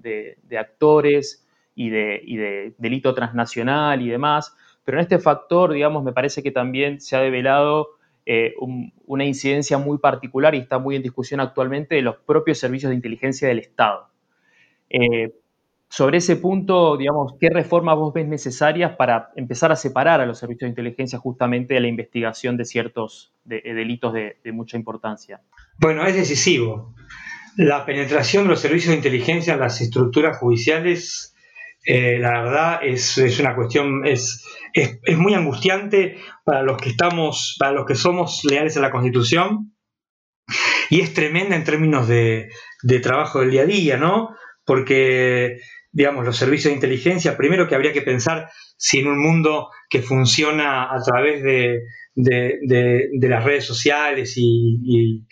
actores 0.59 1.47
y 1.75 1.91
de, 1.91 2.75
delito 2.79 3.15
transnacional 3.15 4.03
y 4.03 4.09
demás. 4.09 4.57
Pero 4.85 4.99
en 4.99 5.03
este 5.03 5.19
factor, 5.19 5.73
digamos, 5.73 6.03
me 6.03 6.13
parece 6.13 6.43
que 6.43 6.51
también 6.51 7.01
se 7.01 7.17
ha 7.17 7.21
develado 7.21 7.91
eh, 8.27 8.55
una 9.07 9.25
incidencia 9.25 9.79
muy 9.79 9.99
particular 9.99 10.55
y 10.55 10.59
está 10.59 10.79
muy 10.79 10.97
en 10.97 11.03
discusión 11.03 11.41
actualmente 11.41 11.95
de 11.95 12.03
los 12.03 12.17
propios 12.17 12.59
servicios 12.59 12.91
de 12.91 12.97
inteligencia 12.97 13.49
del 13.49 13.59
Estado. 13.59 14.09
Eh, 14.89 15.33
sobre 15.91 16.19
ese 16.19 16.37
punto, 16.37 16.97
digamos, 16.97 17.35
¿qué 17.41 17.51
reformas 17.51 17.97
vos 17.97 18.15
ves 18.15 18.27
necesarias 18.27 18.95
para 18.97 19.31
empezar 19.35 19.73
a 19.73 19.77
separar 19.77 20.21
a 20.21 20.27
los 20.27 20.39
servicios 20.39 20.69
de 20.69 20.69
inteligencia 20.69 21.19
justamente 21.19 21.75
de 21.75 21.81
la 21.81 21.89
investigación 21.89 22.57
de 22.57 22.65
ciertos 22.65 23.35
delitos 23.43 24.13
de, 24.13 24.53
mucha 24.53 24.77
importancia? 24.77 25.41
Bueno, 25.79 26.07
es 26.07 26.15
decisivo. 26.15 26.95
La 27.57 27.85
penetración 27.85 28.45
de 28.45 28.51
los 28.51 28.61
servicios 28.61 28.91
de 28.91 28.99
inteligencia 28.99 29.55
en 29.55 29.59
las 29.59 29.81
estructuras 29.81 30.39
judiciales, 30.39 31.35
eh, 31.85 32.19
la 32.21 32.41
verdad, 32.41 32.81
es, 32.85 33.19
una 33.41 33.57
cuestión, 33.57 34.07
es, 34.07 34.47
es, 34.73 35.19
muy 35.19 35.35
angustiante 35.35 36.19
para 36.45 36.63
los 36.63 36.81
que 36.81 36.91
estamos, 36.91 37.57
para 37.59 37.73
los 37.73 37.85
que 37.85 37.97
somos 37.97 38.45
leales 38.49 38.77
a 38.77 38.81
la 38.81 38.93
Constitución, 38.93 39.75
y 40.89 41.01
es 41.01 41.15
tremenda 41.15 41.57
en 41.57 41.65
términos 41.65 42.07
de, 42.07 42.49
de 42.85 43.01
trabajo 43.01 43.41
del 43.41 43.51
día 43.51 43.63
a 43.63 43.67
día, 43.67 43.97
¿no? 43.97 44.37
Porque 44.65 45.59
digamos, 45.93 46.25
los 46.25 46.37
servicios 46.37 46.71
de 46.71 46.77
inteligencia, 46.77 47.37
primero 47.37 47.67
que 47.69 47.75
habría 47.75 47.93
que 47.93 48.03
pensar 48.03 48.51
si 48.77 49.01
en 49.01 49.09
un 49.09 49.19
mundo 49.19 49.69
que 49.89 50.03
funciona 50.03 50.85
a 50.85 51.03
través 51.03 51.43
de, 51.43 51.81
las 53.29 53.45
redes 53.45 53.65
sociales 53.65 54.35
y, 54.37 55.27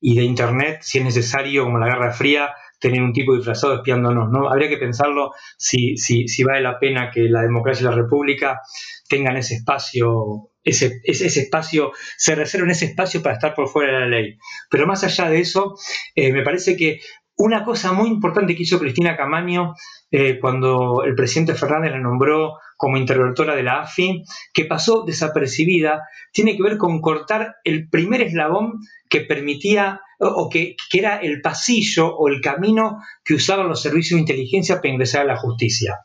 de 0.00 0.22
Internet, 0.22 0.78
si 0.82 0.98
es 0.98 1.04
necesario, 1.04 1.64
como 1.64 1.78
la 1.78 1.86
Guerra 1.86 2.12
Fría, 2.12 2.54
tener 2.80 3.02
un 3.02 3.12
tipo 3.12 3.34
disfrazado 3.34 3.76
espiándonos, 3.76 4.30
¿no? 4.30 4.50
Habría 4.50 4.68
que 4.68 4.76
pensarlo 4.76 5.30
si, 5.56 5.96
si, 5.96 6.28
si 6.28 6.44
vale 6.44 6.60
la 6.60 6.78
pena 6.78 7.10
que 7.10 7.22
la 7.22 7.40
democracia 7.40 7.82
y 7.82 7.88
la 7.88 7.96
república 7.96 8.60
tengan 9.08 9.36
ese 9.36 9.54
espacio 9.54 10.50
ese, 10.64 11.00
ese, 11.04 11.40
espacio, 11.40 11.92
se 12.16 12.34
reserven 12.34 12.70
ese 12.70 12.86
espacio 12.86 13.22
para 13.22 13.34
estar 13.34 13.54
por 13.54 13.68
fuera 13.68 13.92
de 13.92 14.00
la 14.00 14.08
ley. 14.08 14.38
Pero 14.70 14.86
más 14.86 15.04
allá 15.04 15.28
de 15.28 15.40
eso, 15.40 15.74
eh, 16.14 16.32
me 16.32 16.42
parece 16.42 16.76
que 16.76 17.00
una 17.36 17.64
cosa 17.64 17.92
muy 17.92 18.08
importante 18.08 18.54
que 18.54 18.62
hizo 18.62 18.78
Cristina 18.78 19.16
Camaño 19.16 19.74
eh, 20.10 20.38
cuando 20.40 21.02
el 21.04 21.14
presidente 21.14 21.54
Fernández 21.54 21.92
la 21.92 21.98
nombró 21.98 22.58
como 22.76 22.96
interventora 22.96 23.56
de 23.56 23.62
la 23.62 23.80
AFI, 23.80 24.24
que 24.52 24.64
pasó 24.64 25.04
desapercibida, 25.04 26.02
tiene 26.32 26.56
que 26.56 26.62
ver 26.62 26.76
con 26.76 27.00
cortar 27.00 27.56
el 27.64 27.88
primer 27.88 28.22
eslabón 28.22 28.80
que 29.08 29.22
permitía 29.22 30.00
o, 30.18 30.48
que, 30.48 30.76
era 30.92 31.16
el 31.16 31.40
pasillo 31.40 32.14
o 32.14 32.28
el 32.28 32.40
camino 32.40 32.98
que 33.24 33.34
usaban 33.34 33.68
los 33.68 33.82
servicios 33.82 34.16
de 34.16 34.22
inteligencia 34.22 34.76
para 34.76 34.90
ingresar 34.90 35.22
a 35.22 35.34
la 35.34 35.36
justicia. 35.36 36.00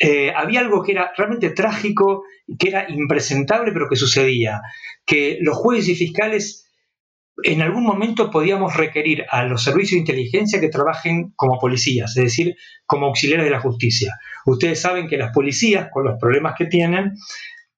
Eh, 0.00 0.32
había 0.34 0.60
algo 0.60 0.82
que 0.82 0.92
era 0.92 1.12
realmente 1.16 1.50
trágico, 1.50 2.24
que 2.58 2.68
era 2.68 2.86
impresentable, 2.88 3.72
pero 3.72 3.88
que 3.88 3.96
sucedía, 3.96 4.60
que 5.04 5.38
los 5.40 5.56
jueces 5.56 5.88
y 5.88 5.94
fiscales 5.94 6.63
en 7.42 7.62
algún 7.62 7.84
momento 7.84 8.30
podíamos 8.30 8.76
requerir 8.76 9.24
a 9.28 9.44
los 9.44 9.64
servicios 9.64 9.92
de 9.92 9.98
inteligencia 9.98 10.60
que 10.60 10.68
trabajen 10.68 11.32
como 11.36 11.58
policías, 11.58 12.16
es 12.16 12.24
decir, 12.24 12.56
como 12.86 13.06
auxiliares 13.06 13.44
de 13.44 13.50
la 13.50 13.60
justicia. 13.60 14.18
Ustedes 14.46 14.80
saben 14.80 15.08
que 15.08 15.16
las 15.16 15.32
policías, 15.32 15.88
con 15.92 16.04
los 16.04 16.18
problemas 16.20 16.54
que 16.56 16.66
tienen, 16.66 17.12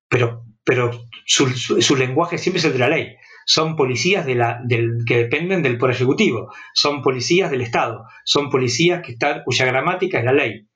pero, 0.09 0.45
pero 0.65 0.91
su, 1.25 1.97
lenguaje 1.97 2.39
siempre 2.39 2.59
es 2.59 2.65
el 2.67 2.73
de 2.75 2.79
la 2.79 2.89
ley. 2.89 3.17
Son 3.47 3.77
policías 3.77 4.27
de 4.27 4.35
la, 4.35 4.61
del, 4.65 5.05
que 5.07 5.19
dependen 5.19 5.63
del 5.63 5.79
Poder 5.79 5.95
Ejecutivo, 5.95 6.53
son 6.75 7.01
policías 7.01 7.51
del 7.51 7.61
Estado, 7.61 8.05
son 8.25 8.51
policías 8.51 9.03
que 9.03 9.13
están, 9.13 9.43
cuya 9.45 9.65
gramática 9.65 10.19
es 10.19 10.25
la 10.25 10.33
ley. 10.33 10.67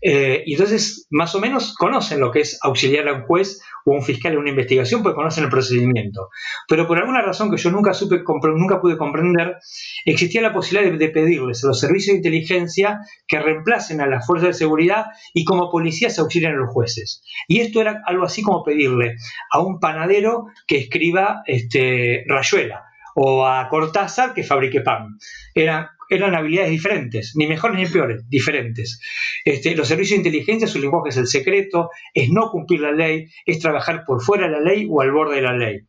Eh, 0.00 0.42
y 0.46 0.54
entonces, 0.54 1.06
más 1.10 1.34
o 1.34 1.40
menos, 1.40 1.74
conocen 1.74 2.20
lo 2.20 2.30
que 2.30 2.40
es 2.40 2.58
auxiliar 2.62 3.08
a 3.08 3.14
un 3.14 3.22
juez 3.22 3.60
o 3.84 3.92
a 3.92 3.96
un 3.96 4.02
fiscal 4.02 4.32
en 4.32 4.38
una 4.38 4.50
investigación, 4.50 5.02
pues 5.02 5.14
conocen 5.14 5.44
el 5.44 5.50
procedimiento. 5.50 6.28
Pero 6.68 6.86
por 6.86 6.98
alguna 6.98 7.22
razón 7.22 7.50
que 7.50 7.56
yo 7.56 7.70
nunca, 7.70 7.92
supe, 7.92 8.22
nunca 8.54 8.80
pude 8.80 8.96
comprender, 8.96 9.56
existía 10.04 10.42
la 10.42 10.52
posibilidad 10.52 10.98
de, 10.98 11.08
pedirles 11.10 11.64
a 11.64 11.68
los 11.68 11.80
servicios 11.80 12.14
de 12.14 12.18
inteligencia 12.18 13.00
que 13.26 13.40
reemplacen 13.40 14.00
a 14.00 14.06
las 14.06 14.26
fuerzas 14.26 14.48
de 14.48 14.54
seguridad 14.54 15.06
y 15.34 15.44
como 15.44 15.70
policías 15.70 16.18
auxilien 16.18 16.52
a 16.52 16.56
los 16.56 16.72
jueces. 16.72 17.22
Y 17.48 17.60
esto 17.60 17.80
era 17.80 18.02
algo 18.06 18.24
así 18.24 18.42
como 18.42 18.64
pedirle 18.64 19.16
a 19.50 19.60
un 19.60 19.80
panadero 19.80 20.46
que 20.66 20.78
escriba 20.78 21.42
este, 21.46 22.24
rayuela 22.26 22.84
o 23.14 23.46
a 23.46 23.68
Cortázar 23.68 24.34
que 24.34 24.44
fabrique 24.44 24.80
pan. 24.80 25.18
Era 25.54 25.92
eran 26.10 26.34
habilidades 26.34 26.70
diferentes, 26.70 27.32
ni 27.36 27.46
mejores 27.46 27.78
ni 27.78 27.86
peores, 27.86 28.28
diferentes. 28.28 29.00
Este, 29.44 29.74
los 29.76 29.88
servicios 29.88 30.20
de 30.20 30.28
inteligencia, 30.28 30.66
su 30.66 30.80
lenguaje 30.80 31.10
es 31.10 31.16
el 31.16 31.26
secreto, 31.26 31.90
es 32.12 32.30
no 32.30 32.50
cumplir 32.50 32.80
la 32.80 32.92
ley, 32.92 33.28
es 33.46 33.60
trabajar 33.60 34.04
por 34.06 34.20
fuera 34.22 34.46
de 34.46 34.52
la 34.52 34.60
ley 34.60 34.86
o 34.90 35.00
al 35.00 35.12
borde 35.12 35.36
de 35.36 35.42
la 35.42 35.56
ley. 35.56 35.80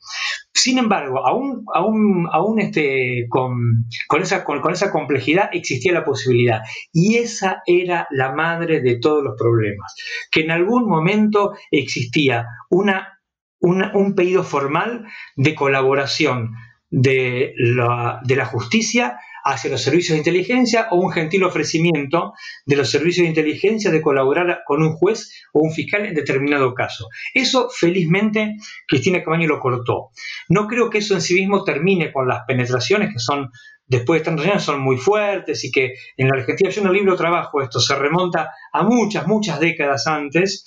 Sin 0.53 0.77
embargo, 0.77 1.25
aún, 1.25 1.65
aún, 1.73 2.27
aún 2.31 2.59
este, 2.59 3.25
con, 3.29 3.87
esa, 4.21 4.43
con, 4.43 4.71
esa 4.71 4.91
complejidad 4.91 5.49
existía 5.53 5.91
la 5.91 6.03
posibilidad. 6.03 6.61
Y 6.93 7.15
esa 7.15 7.63
era 7.65 8.07
la 8.11 8.33
madre 8.33 8.81
de 8.81 8.99
todos 8.99 9.23
los 9.23 9.35
problemas. 9.37 9.95
Que 10.29 10.41
en 10.41 10.51
algún 10.51 10.87
momento 10.87 11.53
existía 11.71 12.45
una, 12.69 13.19
un 13.59 14.13
pedido 14.13 14.43
formal 14.43 15.05
de 15.35 15.55
colaboración 15.55 16.51
de 16.91 17.53
la, 17.57 18.19
de 18.23 18.35
la 18.35 18.45
justicia 18.45 19.17
hacia 19.43 19.71
los 19.71 19.81
servicios 19.81 20.13
de 20.13 20.19
inteligencia 20.19 20.87
o 20.91 20.97
un 20.97 21.11
gentil 21.11 21.43
ofrecimiento 21.43 22.33
de 22.65 22.75
los 22.75 22.89
servicios 22.89 23.23
de 23.25 23.29
inteligencia 23.29 23.91
de 23.91 24.01
colaborar 24.01 24.61
con 24.65 24.83
un 24.83 24.93
juez 24.93 25.31
o 25.53 25.61
un 25.61 25.71
fiscal 25.71 26.05
en 26.05 26.13
determinado 26.13 26.73
caso. 26.73 27.07
Eso, 27.33 27.69
felizmente, 27.69 28.57
Cristina 28.87 29.23
Camaño 29.23 29.47
lo 29.47 29.59
cortó. 29.59 30.09
No 30.49 30.67
creo 30.67 30.89
que 30.89 30.99
eso 30.99 31.13
en 31.15 31.21
sí 31.21 31.35
mismo 31.35 31.63
termine 31.63 32.11
con 32.11 32.27
las 32.27 32.41
penetraciones 32.47 33.13
que 33.13 33.19
son 33.19 33.49
después 33.91 34.21
de 34.21 34.25
tantos 34.25 34.45
años 34.45 34.63
son 34.63 34.79
muy 34.79 34.97
fuertes 34.97 35.65
y 35.65 35.71
que 35.71 35.95
en 36.15 36.29
la 36.29 36.39
Argentina, 36.39 36.69
yo 36.69 36.81
en 36.81 36.93
libro 36.93 37.17
trabajo 37.17 37.61
esto, 37.61 37.81
se 37.81 37.93
remonta 37.93 38.51
a 38.71 38.83
muchas, 38.83 39.27
muchas 39.27 39.59
décadas 39.59 40.07
antes, 40.07 40.65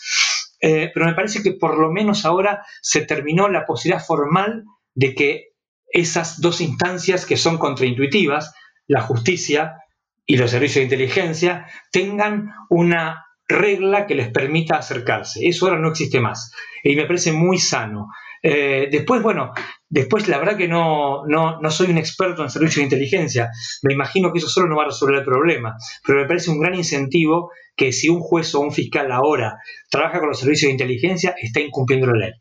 eh, 0.61 0.91
pero 0.93 1.07
me 1.07 1.15
parece 1.15 1.43
que 1.43 1.53
por 1.53 1.79
lo 1.79 1.91
menos 1.91 2.27
ahora 2.27 2.67
se 2.83 3.01
terminó 3.01 3.49
la 3.49 3.65
posibilidad 3.65 4.05
formal 4.05 4.65
de 4.95 5.15
que 5.15 5.55
esas 5.87 6.41
dos 6.43 6.61
instancias 6.61 7.25
que 7.25 7.39
son 7.39 7.57
contraintuitivas, 7.57 8.53
la 8.87 9.01
justicia 9.01 9.79
y 10.27 10.37
los 10.37 10.51
servicios 10.51 10.77
de 10.77 10.85
inteligencia 10.85 11.67
tengan 11.91 12.53
una 12.71 13.25
regla 13.47 14.07
que 14.07 14.15
les 14.15 14.31
permita 14.31 14.77
acercarse. 14.77 15.47
Eso 15.47 15.67
ahora 15.67 15.79
no 15.79 15.91
existe 15.91 16.21
más 16.21 16.53
y 16.83 16.97
me 16.97 17.07
parece 17.07 17.33
muy 17.33 17.59
sano. 17.59 18.09
Eh, 18.43 18.89
después, 18.91 19.23
bueno, 19.23 19.53
después 19.89 20.29
la 20.29 20.39
verdad 20.39 20.57
que 20.57 20.69
no, 20.69 21.27
no, 21.27 21.61
no, 21.61 21.71
soy 21.71 21.91
un 21.91 21.99
experto 21.99 22.43
en 22.43 22.51
servicios 22.51 22.77
de 22.77 22.83
inteligencia, 22.83 23.51
me 23.83 23.95
imagino 23.95 24.33
que 24.33 24.39
eso 24.39 24.49
solo 24.49 24.69
no 24.69 24.77
va 24.77 24.83
a 24.83 24.89
resolver 24.89 25.17
el 25.17 25.25
problema, 25.25 25.77
pero 26.07 26.21
me 26.21 26.27
parece 26.27 26.51
un 26.51 26.61
gran 26.61 26.75
incentivo 26.75 27.51
que 27.75 27.91
si 27.91 28.11
un 28.11 28.21
juez 28.21 28.55
o 28.55 28.61
un 28.61 28.71
fiscal 28.71 29.11
ahora 29.13 29.57
trabaja 29.91 30.21
con 30.21 30.29
los 30.29 30.41
servicios 30.41 30.69
de 30.69 30.73
inteligencia, 30.73 31.35
está 31.41 31.61
incumpliendo 31.61 32.07
la 32.09 32.19
ley. 32.19 32.33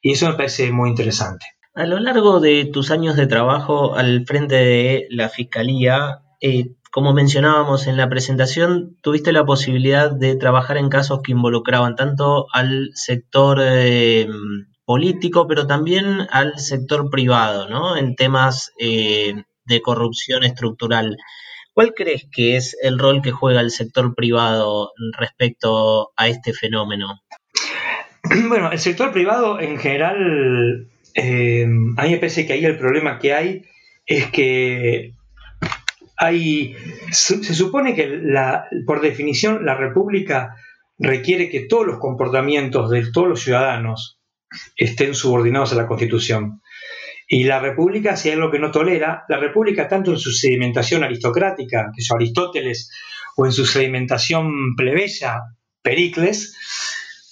Y 0.00 0.12
eso 0.12 0.30
me 0.30 0.34
parece 0.34 0.72
muy 0.72 0.88
interesante. 0.88 1.44
A 1.74 1.86
lo 1.86 2.00
largo 2.00 2.40
de 2.40 2.64
tus 2.64 2.90
años 2.90 3.16
de 3.16 3.28
trabajo 3.28 3.94
al 3.94 4.24
frente 4.26 4.56
de 4.56 5.06
la 5.10 5.28
Fiscalía, 5.28 6.22
eh, 6.40 6.72
como 6.90 7.12
mencionábamos 7.12 7.86
en 7.86 7.96
la 7.96 8.08
presentación, 8.08 8.96
tuviste 9.02 9.30
la 9.30 9.44
posibilidad 9.44 10.10
de 10.10 10.34
trabajar 10.34 10.78
en 10.78 10.88
casos 10.88 11.20
que 11.22 11.30
involucraban 11.30 11.94
tanto 11.94 12.46
al 12.52 12.90
sector 12.94 13.60
eh, 13.62 14.26
político, 14.84 15.46
pero 15.46 15.68
también 15.68 16.26
al 16.32 16.58
sector 16.58 17.08
privado, 17.08 17.68
¿no? 17.68 17.96
En 17.96 18.16
temas 18.16 18.72
eh, 18.80 19.44
de 19.64 19.80
corrupción 19.80 20.42
estructural. 20.42 21.16
¿Cuál 21.72 21.94
crees 21.94 22.26
que 22.32 22.56
es 22.56 22.76
el 22.82 22.98
rol 22.98 23.22
que 23.22 23.30
juega 23.30 23.60
el 23.60 23.70
sector 23.70 24.16
privado 24.16 24.90
respecto 25.16 26.10
a 26.16 26.26
este 26.26 26.52
fenómeno? 26.52 27.20
Bueno, 28.48 28.70
el 28.70 28.78
sector 28.78 29.12
privado 29.12 29.60
en 29.60 29.78
general 29.78 30.88
eh, 31.14 31.64
a 31.64 32.02
mí 32.04 32.10
me 32.10 32.18
parece 32.18 32.46
que 32.46 32.52
ahí 32.52 32.64
el 32.64 32.78
problema 32.78 33.18
que 33.18 33.32
hay 33.34 33.62
es 34.06 34.30
que 34.30 35.14
hay, 36.16 36.76
se 37.10 37.54
supone 37.54 37.94
que 37.94 38.20
la, 38.22 38.68
por 38.86 39.00
definición 39.00 39.64
la 39.64 39.74
República 39.74 40.54
requiere 40.98 41.48
que 41.48 41.60
todos 41.60 41.86
los 41.86 41.98
comportamientos 41.98 42.90
de 42.90 43.10
todos 43.10 43.28
los 43.28 43.42
ciudadanos 43.42 44.20
estén 44.76 45.14
subordinados 45.14 45.72
a 45.72 45.76
la 45.76 45.86
Constitución. 45.86 46.60
Y 47.26 47.44
la 47.44 47.60
República, 47.60 48.16
si 48.16 48.28
hay 48.28 48.34
algo 48.34 48.50
que 48.50 48.58
no 48.58 48.70
tolera, 48.70 49.24
la 49.28 49.38
República, 49.38 49.88
tanto 49.88 50.10
en 50.10 50.18
su 50.18 50.32
sedimentación 50.32 51.04
aristocrática, 51.04 51.90
que 51.94 52.02
es 52.02 52.10
Aristóteles, 52.10 52.90
o 53.36 53.46
en 53.46 53.52
su 53.52 53.64
sedimentación 53.64 54.74
plebeya, 54.76 55.40
Pericles, 55.80 56.54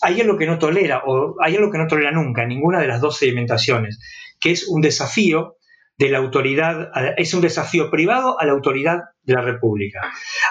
hay 0.00 0.20
algo 0.20 0.36
que 0.36 0.46
no 0.46 0.58
tolera, 0.58 1.02
o 1.06 1.36
hay 1.40 1.56
algo 1.56 1.70
que 1.70 1.78
no 1.78 1.86
tolera 1.86 2.12
nunca, 2.12 2.44
ninguna 2.44 2.80
de 2.80 2.88
las 2.88 3.00
dos 3.00 3.18
sedimentaciones, 3.18 3.98
que 4.40 4.52
es 4.52 4.68
un 4.68 4.80
desafío 4.80 5.56
de 5.96 6.10
la 6.10 6.18
autoridad, 6.18 6.90
es 7.16 7.34
un 7.34 7.40
desafío 7.40 7.90
privado 7.90 8.40
a 8.40 8.46
la 8.46 8.52
autoridad 8.52 8.98
de 9.22 9.34
la 9.34 9.42
República. 9.42 10.00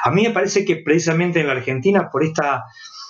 A 0.04 0.12
mí 0.12 0.24
me 0.24 0.32
parece 0.32 0.66
que 0.66 0.78
precisamente 0.78 1.40
en 1.40 1.48
la 1.48 1.54
Argentina, 1.54 2.10
por, 2.12 2.24
esta, 2.24 2.64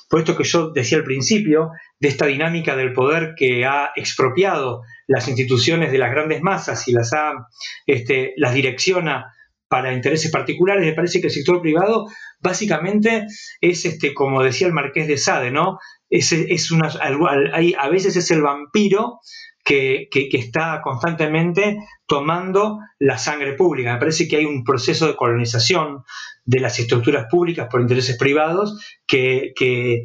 por 0.07 0.19
esto 0.19 0.37
que 0.37 0.43
yo 0.43 0.69
decía 0.69 0.99
al 0.99 1.03
principio, 1.03 1.71
de 1.99 2.09
esta 2.09 2.27
dinámica 2.27 2.75
del 2.75 2.93
poder 2.93 3.33
que 3.35 3.65
ha 3.65 3.89
expropiado 3.95 4.83
las 5.07 5.27
instituciones 5.27 5.91
de 5.91 5.97
las 5.97 6.11
grandes 6.11 6.43
masas 6.43 6.87
y 6.87 6.91
las, 6.91 7.11
ha, 7.13 7.47
este, 7.87 8.33
las 8.37 8.53
direcciona 8.53 9.33
para 9.67 9.93
intereses 9.93 10.31
particulares. 10.31 10.85
Me 10.85 10.93
parece 10.93 11.19
que 11.21 11.27
el 11.27 11.33
sector 11.33 11.61
privado 11.61 12.07
básicamente 12.39 13.25
es, 13.61 13.85
este, 13.85 14.13
como 14.13 14.43
decía 14.43 14.67
el 14.67 14.73
marqués 14.73 15.07
de 15.07 15.17
Sade, 15.17 15.51
¿no? 15.51 15.79
Es, 16.09 16.31
es 16.31 16.71
una, 16.71 16.87
a 16.87 17.89
veces 17.89 18.15
es 18.15 18.31
el 18.31 18.41
vampiro 18.41 19.19
que, 19.67 20.29
está 20.31 20.79
constantemente 20.81 21.77
tomando 22.05 22.79
la 22.99 23.17
sangre 23.17 23.53
pública. 23.53 23.93
Me 23.93 23.99
parece 23.99 24.27
que 24.27 24.37
hay 24.37 24.45
un 24.45 24.63
proceso 24.63 25.07
de 25.07 25.15
colonización 25.15 26.03
de 26.45 26.61
las 26.61 26.79
estructuras 26.79 27.25
públicas 27.29 27.67
por 27.69 27.81
intereses 27.81 28.17
privados 28.17 28.79
que, 29.05 29.51
que, 29.57 30.03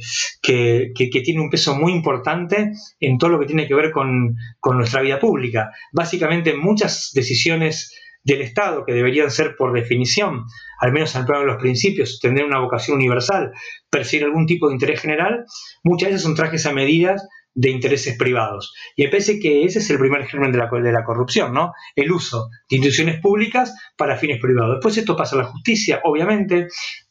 tiene 0.93 1.41
un 1.41 1.51
peso 1.51 1.77
muy 1.77 1.93
importante 1.93 2.73
en 2.99 3.19
todo 3.19 3.31
lo 3.31 3.39
que 3.39 3.47
tiene 3.47 3.69
que 3.69 3.75
ver 3.75 3.93
con, 3.93 4.35
con 4.59 4.77
nuestra 4.77 5.01
vida 5.01 5.21
pública. 5.21 5.71
Básicamente 5.93 6.57
muchas 6.57 7.13
decisiones 7.15 7.95
del 8.25 8.43
Estado, 8.43 8.85
que 8.85 8.93
deberían 8.93 9.31
ser 9.31 9.57
por 9.57 9.73
definición, 9.73 10.45
al 10.81 10.93
menos 10.93 11.17
al 11.17 11.27
plano 11.27 11.41
de 11.41 11.53
los 11.53 11.61
principios, 11.61 12.21
tener 12.21 12.45
una 12.45 12.61
vocación 12.61 12.97
universal, 12.97 13.53
perseguir 13.91 14.27
algún 14.27 14.47
tipo 14.47 14.69
de 14.69 14.75
interés 14.75 15.01
general, 15.01 15.45
muchas 15.83 16.11
veces 16.11 16.23
son 16.23 16.35
trajes 16.35 16.67
a 16.67 16.73
medidas 16.73 17.27
de 17.55 17.71
intereses 17.71 18.17
privados. 18.17 18.73
Y 18.97 19.05
me 19.05 19.11
parece 19.11 19.39
que 19.39 19.65
ese 19.65 19.81
es 19.81 19.91
el 19.91 19.99
primer 19.99 20.27
germen 20.27 20.53
de 20.53 20.59
la, 20.59 20.71
de 20.71 20.93
la 20.93 21.05
corrupción, 21.05 21.53
¿no? 21.53 21.73
El 21.95 22.11
uso 22.13 22.49
de 22.71 22.77
instituciones 22.77 23.21
públicas 23.21 23.75
para 23.97 24.17
fines 24.17 24.41
privados. 24.41 24.77
Después 24.77 24.97
esto 24.97 25.17
pasa 25.17 25.37
a 25.37 25.41
la 25.41 25.45
justicia, 25.45 26.01
obviamente. 26.05 26.69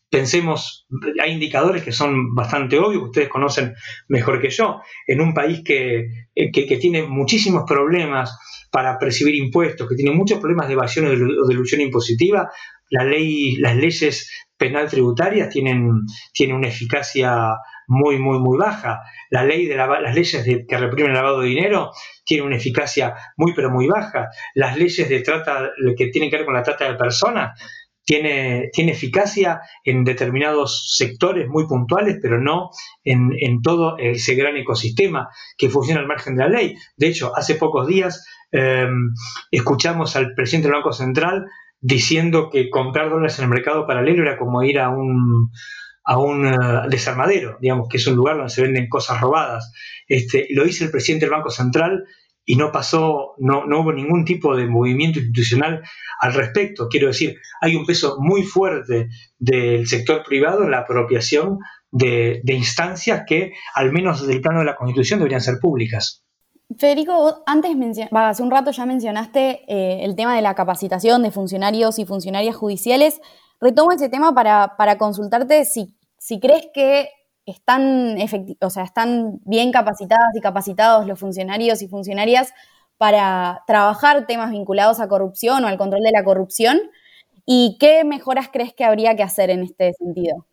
Pensemos, 0.09 0.88
hay 1.24 1.32
indicadores 1.32 1.84
que 1.84 1.93
son 1.93 2.36
bastante 2.36 2.78
obvios, 2.78 3.03
ustedes 3.03 3.30
conocen 3.30 3.76
mejor 4.09 4.41
que 4.41 4.49
yo. 4.49 4.82
En 5.07 5.22
un 5.22 5.34
país 5.34 5.62
que, 5.64 6.28
eh, 6.36 6.51
que, 6.51 6.66
que 6.66 6.78
tiene 6.78 7.03
muchísimos 7.03 7.64
problemas 7.66 8.38
para 8.72 8.97
percibir 8.97 9.36
impuestos, 9.36 9.88
que 9.88 9.95
tiene 9.95 10.11
muchos 10.15 10.39
problemas 10.39 10.67
de 10.67 10.74
evasión 10.74 11.05
o 11.05 11.09
de 11.47 11.53
ilusión 11.53 11.82
impositiva, 11.82 12.49
la 12.89 13.03
ley, 13.03 13.55
las 13.57 13.76
leyes 13.76 14.30
penal 14.57 14.89
tributarias 14.89 15.49
tienen, 15.49 16.01
tienen 16.34 16.55
una 16.55 16.67
eficacia 16.67 17.55
muy, 17.88 18.19
muy, 18.19 18.39
muy 18.39 18.57
baja. 18.57 19.01
La 19.30 19.43
ley 19.43 19.65
de 19.65 19.76
las 19.76 20.15
leyes 20.15 20.45
que 20.67 20.78
reprimen 20.78 21.11
el 21.11 21.17
lavado 21.17 21.41
de 21.41 21.47
dinero 21.47 21.91
tienen 22.26 22.45
una 22.45 22.57
eficacia 22.57 23.15
muy, 23.38 23.53
pero 23.53 23.69
muy 23.69 23.88
baja. 23.88 24.30
Las 24.55 24.78
leyes 24.78 25.09
de 25.09 25.22
trata, 25.22 25.72
que 25.97 26.07
tienen 26.07 26.30
que 26.30 26.38
ver 26.38 26.45
con 26.45 26.53
la 26.53 26.63
trata 26.63 26.89
de 26.89 26.97
personas, 26.97 27.59
tiene, 28.03 28.69
tiene 28.73 28.93
eficacia 28.93 29.61
en 29.83 30.03
determinados 30.03 30.95
sectores 30.97 31.47
muy 31.47 31.67
puntuales, 31.67 32.17
pero 32.21 32.41
no 32.41 32.69
en, 33.03 33.61
todo 33.61 33.97
ese 33.97 34.35
gran 34.35 34.57
ecosistema 34.57 35.29
que 35.57 35.69
funciona 35.69 36.01
al 36.01 36.07
margen 36.07 36.35
de 36.35 36.43
la 36.43 36.49
ley. 36.49 36.75
De 36.97 37.07
hecho, 37.07 37.31
hace 37.35 37.55
pocos 37.55 37.87
días 37.87 38.25
em, 38.51 39.13
escuchamos 39.51 40.15
al 40.15 40.33
presidente 40.33 40.67
del 40.67 40.77
Banco 40.77 40.93
Central 40.93 41.45
diciendo 41.79 42.49
que 42.49 42.69
comprar 42.69 43.09
dólares 43.09 43.37
en 43.39 43.45
el 43.45 43.49
mercado 43.49 43.87
paralelo 43.87 44.23
era 44.23 44.37
como 44.37 44.63
ir 44.63 44.79
a 44.79 44.89
un, 44.89 45.51
a 46.03 46.17
un 46.17 46.47
eh, 46.47 46.57
desarmadero, 46.89 47.57
digamos, 47.59 47.87
que 47.89 47.97
es 47.97 48.07
un 48.07 48.15
lugar 48.15 48.37
donde 48.37 48.51
se 48.51 48.61
venden 48.61 48.87
cosas 48.87 49.19
robadas. 49.21 49.71
Este, 50.07 50.47
lo 50.51 50.63
dice 50.63 50.85
el 50.85 50.91
presidente 50.91 51.25
del 51.25 51.33
Banco 51.33 51.49
Central 51.49 52.03
y 52.51 52.57
no 52.57 52.69
pasó, 52.69 53.35
no, 53.37 53.65
no 53.65 53.79
hubo 53.79 53.93
ningún 53.93 54.25
tipo 54.25 54.57
de 54.57 54.67
movimiento 54.67 55.19
institucional 55.19 55.81
al 56.19 56.33
respecto. 56.33 56.89
Quiero 56.89 57.07
decir, 57.07 57.37
hay 57.61 57.77
un 57.77 57.85
peso 57.85 58.17
muy 58.19 58.43
fuerte 58.43 59.07
del 59.39 59.87
sector 59.87 60.21
privado 60.25 60.65
en 60.65 60.71
la 60.71 60.79
apropiación 60.79 61.59
de, 61.91 62.41
instancias 62.45 63.23
que, 63.25 63.53
al 63.73 63.93
menos 63.93 64.19
desde 64.19 64.33
el 64.33 64.41
plano 64.41 64.59
de 64.59 64.65
la 64.65 64.75
Constitución, 64.75 65.19
deberían 65.19 65.39
ser 65.39 65.59
públicas. 65.61 66.25
Federico, 66.77 67.41
antes, 67.45 67.73
hace 68.11 68.43
un 68.43 68.51
rato 68.51 68.71
ya 68.71 68.85
mencionaste 68.85 69.61
eh, 69.69 70.03
el 70.03 70.17
tema 70.17 70.35
de 70.35 70.41
la 70.41 70.53
capacitación 70.53 71.23
de 71.23 71.31
funcionarios 71.31 71.99
y 71.99 72.05
funcionarias 72.05 72.57
judiciales. 72.57 73.21
Retomo 73.61 73.93
ese 73.93 74.09
tema 74.09 74.35
para, 74.35 74.97
consultarte 74.97 75.63
si, 75.63 75.95
si 76.17 76.41
crees 76.41 76.67
que 76.73 77.07
están, 77.45 78.17
o 78.61 78.69
sea, 78.69 78.83
están 78.83 79.39
bien 79.45 79.71
capacitadas 79.71 80.35
y 80.35 80.41
capacitados 80.41 81.07
los 81.07 81.19
funcionarios 81.19 81.81
y 81.81 81.87
funcionarias 81.87 82.53
para 83.01 83.63
trabajar 83.65 84.27
temas 84.27 84.51
vinculados 84.51 84.99
a 84.99 85.07
corrupción 85.07 85.63
o 85.63 85.67
al 85.67 85.79
control 85.79 86.03
de 86.03 86.11
la 86.11 86.23
corrupción? 86.23 86.79
¿Y 87.47 87.77
qué 87.79 88.03
mejoras 88.03 88.49
crees 88.53 88.75
que 88.75 88.83
habría 88.83 89.15
que 89.15 89.23
hacer 89.23 89.49
en 89.49 89.63
este 89.63 89.93
sentido? 89.93 90.45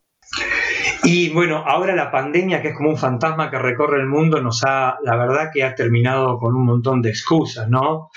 Y 1.04 1.28
bueno, 1.28 1.58
ahora 1.58 1.94
la 1.94 2.10
pandemia, 2.10 2.62
que 2.62 2.68
es 2.68 2.74
como 2.74 2.88
un 2.88 2.96
fantasma 2.96 3.50
que 3.50 3.58
recorre 3.58 4.00
el 4.00 4.06
mundo, 4.06 4.40
nos 4.40 4.64
ha, 4.64 4.96
la 5.04 5.16
verdad 5.16 5.50
que 5.52 5.62
ha 5.62 5.74
terminado 5.74 6.38
con 6.38 6.54
un 6.54 6.64
montón 6.64 7.02
de 7.02 7.10
excusas, 7.10 7.68
¿no? 7.68 8.08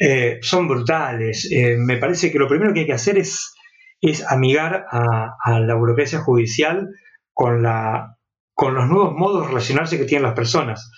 Eh, 0.00 0.40
son 0.42 0.66
brutales. 0.66 1.48
Eh, 1.52 1.76
me 1.78 1.98
parece 1.98 2.32
que 2.32 2.40
lo 2.40 2.48
primero 2.48 2.74
que 2.74 2.80
hay 2.80 2.86
que 2.86 2.92
hacer 2.92 3.18
es, 3.18 3.54
es 4.00 4.28
amigar 4.30 4.84
a, 4.90 5.36
a 5.40 5.60
la 5.60 5.74
burocracia 5.76 6.18
judicial 6.18 6.88
con, 7.34 7.62
la, 7.62 8.16
con 8.54 8.74
los 8.74 8.88
nuevos 8.88 9.12
modos 9.14 9.42
de 9.42 9.48
relacionarse 9.48 9.98
que 9.98 10.04
tienen 10.04 10.24
las 10.24 10.34
personas. 10.34 10.90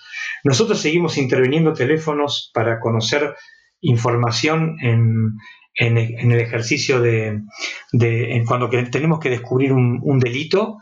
Nosotros 0.43 0.79
seguimos 0.79 1.17
interviniendo 1.17 1.73
teléfonos 1.73 2.51
para 2.53 2.79
conocer 2.79 3.35
información 3.81 4.77
en, 4.81 5.33
en, 5.77 6.31
el 6.31 6.39
ejercicio 6.39 7.01
de, 7.01 7.41
de 7.91 8.43
cuando 8.47 8.69
tenemos 8.69 9.19
que 9.19 9.29
descubrir 9.29 9.73
un, 9.73 10.19
delito 10.19 10.77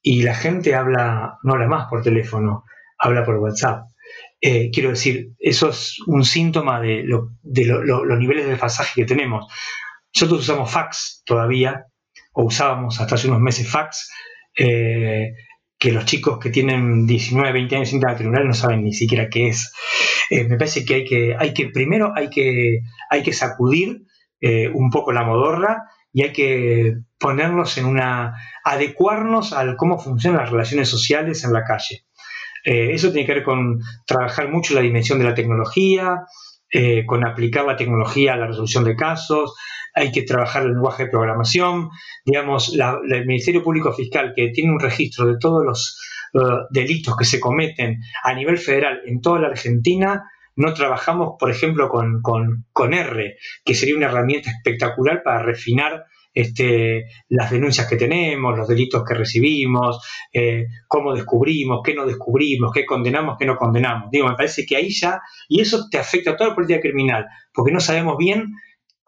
y 0.00 0.22
la 0.22 0.34
gente 0.34 0.74
habla, 0.74 1.38
no 1.42 1.54
habla 1.54 1.68
más 1.68 1.88
por 1.88 2.02
teléfono, 2.02 2.64
habla 2.98 3.24
por 3.24 3.36
WhatsApp. 3.36 3.86
Eh, 4.40 4.70
quiero 4.72 4.90
decir, 4.90 5.30
eso 5.38 5.68
es 5.68 5.98
un 6.06 6.24
síntoma 6.24 6.80
de, 6.80 7.04
los 7.04 8.18
niveles 8.18 8.44
de 8.44 8.50
desfasaje 8.50 9.02
que 9.02 9.06
tenemos. 9.06 9.46
Nosotros 10.14 10.40
usamos 10.40 10.70
fax 10.70 11.22
todavía, 11.24 11.86
o 12.32 12.44
usábamos 12.44 13.00
hasta 13.00 13.14
hace 13.14 13.28
unos 13.28 13.40
meses 13.40 13.70
fax, 13.70 14.10
eh, 14.56 15.34
que 15.78 15.92
los 15.92 16.04
chicos 16.04 16.38
que 16.38 16.50
tienen 16.50 17.06
19, 17.06 17.52
20 17.52 17.76
años 17.76 17.88
sin 17.88 18.00
tribunal 18.00 18.46
no 18.46 18.54
saben 18.54 18.84
ni 18.84 18.92
siquiera 18.92 19.28
qué 19.28 19.48
es. 19.48 19.72
Eh, 20.30 20.44
me 20.44 20.56
parece 20.56 20.84
que 20.84 20.94
hay 20.94 21.04
que, 21.04 21.36
hay 21.36 21.52
que 21.52 21.70
primero 21.70 22.12
hay 22.14 22.30
que, 22.30 22.80
hay 23.10 23.22
que 23.22 23.32
sacudir 23.32 24.02
eh, 24.40 24.68
un 24.68 24.90
poco 24.90 25.12
la 25.12 25.24
modorra 25.24 25.84
y 26.12 26.22
hay 26.22 26.32
que 26.32 26.94
ponernos 27.18 27.78
en 27.78 27.86
una, 27.86 28.34
adecuarnos 28.64 29.52
al 29.52 29.76
cómo 29.76 29.98
funcionan 29.98 30.42
las 30.42 30.50
relaciones 30.50 30.88
sociales 30.88 31.42
en 31.44 31.52
la 31.52 31.64
calle. 31.64 32.04
eso 32.64 33.10
tiene 33.10 33.26
que 33.26 33.34
ver 33.34 33.42
con 33.42 33.80
trabajar 34.06 34.50
mucho 34.50 34.74
la 34.74 34.82
dimensión 34.82 35.18
de 35.18 35.24
la 35.24 35.34
tecnología, 35.34 36.26
con 37.06 37.26
aplicar 37.26 37.64
la 37.64 37.76
tecnología 37.76 38.34
a 38.34 38.36
la 38.36 38.46
resolución 38.46 38.84
de 38.84 38.94
casos, 38.94 39.54
hay 39.94 40.10
que 40.10 40.22
trabajar 40.22 40.62
el 40.62 40.72
lenguaje 40.72 41.04
de 41.04 41.10
programación, 41.10 41.90
digamos, 42.24 42.74
el 42.74 43.26
Ministerio 43.26 43.62
Público 43.62 43.92
Fiscal, 43.92 44.32
que 44.34 44.48
tiene 44.48 44.72
un 44.72 44.80
registro 44.80 45.26
de 45.26 45.38
todos 45.38 45.64
los 45.64 45.98
uh, 46.34 46.66
delitos 46.70 47.16
que 47.16 47.24
se 47.24 47.40
cometen 47.40 48.00
a 48.24 48.34
nivel 48.34 48.58
federal 48.58 49.00
en 49.06 49.20
toda 49.20 49.40
la 49.40 49.48
Argentina, 49.48 50.24
no 50.56 50.74
trabajamos, 50.74 51.36
por 51.38 51.50
ejemplo, 51.50 51.88
con, 51.88 52.92
R, 52.92 53.36
que 53.64 53.74
sería 53.74 53.96
una 53.96 54.06
herramienta 54.06 54.50
espectacular 54.50 55.22
para 55.22 55.42
refinar 55.42 56.04
este, 56.34 57.06
las 57.28 57.50
denuncias 57.50 57.86
que 57.86 57.96
tenemos, 57.96 58.56
los 58.56 58.68
delitos 58.68 59.04
que 59.04 59.14
recibimos, 59.14 60.00
eh, 60.32 60.66
cómo 60.88 61.14
descubrimos, 61.14 61.80
qué 61.84 61.94
no 61.94 62.06
descubrimos, 62.06 62.72
qué 62.72 62.84
condenamos, 62.84 63.36
qué 63.38 63.46
no 63.46 63.56
condenamos. 63.56 64.10
Digo, 64.10 64.28
me 64.28 64.34
parece 64.34 64.64
que 64.64 64.76
ahí 64.76 64.90
ya, 64.90 65.20
y 65.48 65.60
eso 65.60 65.88
te 65.90 65.98
afecta 65.98 66.32
a 66.32 66.36
toda 66.36 66.50
la 66.50 66.54
política 66.54 66.80
criminal, 66.80 67.26
porque 67.52 67.72
no 67.72 67.80
sabemos 67.80 68.16
bien 68.18 68.52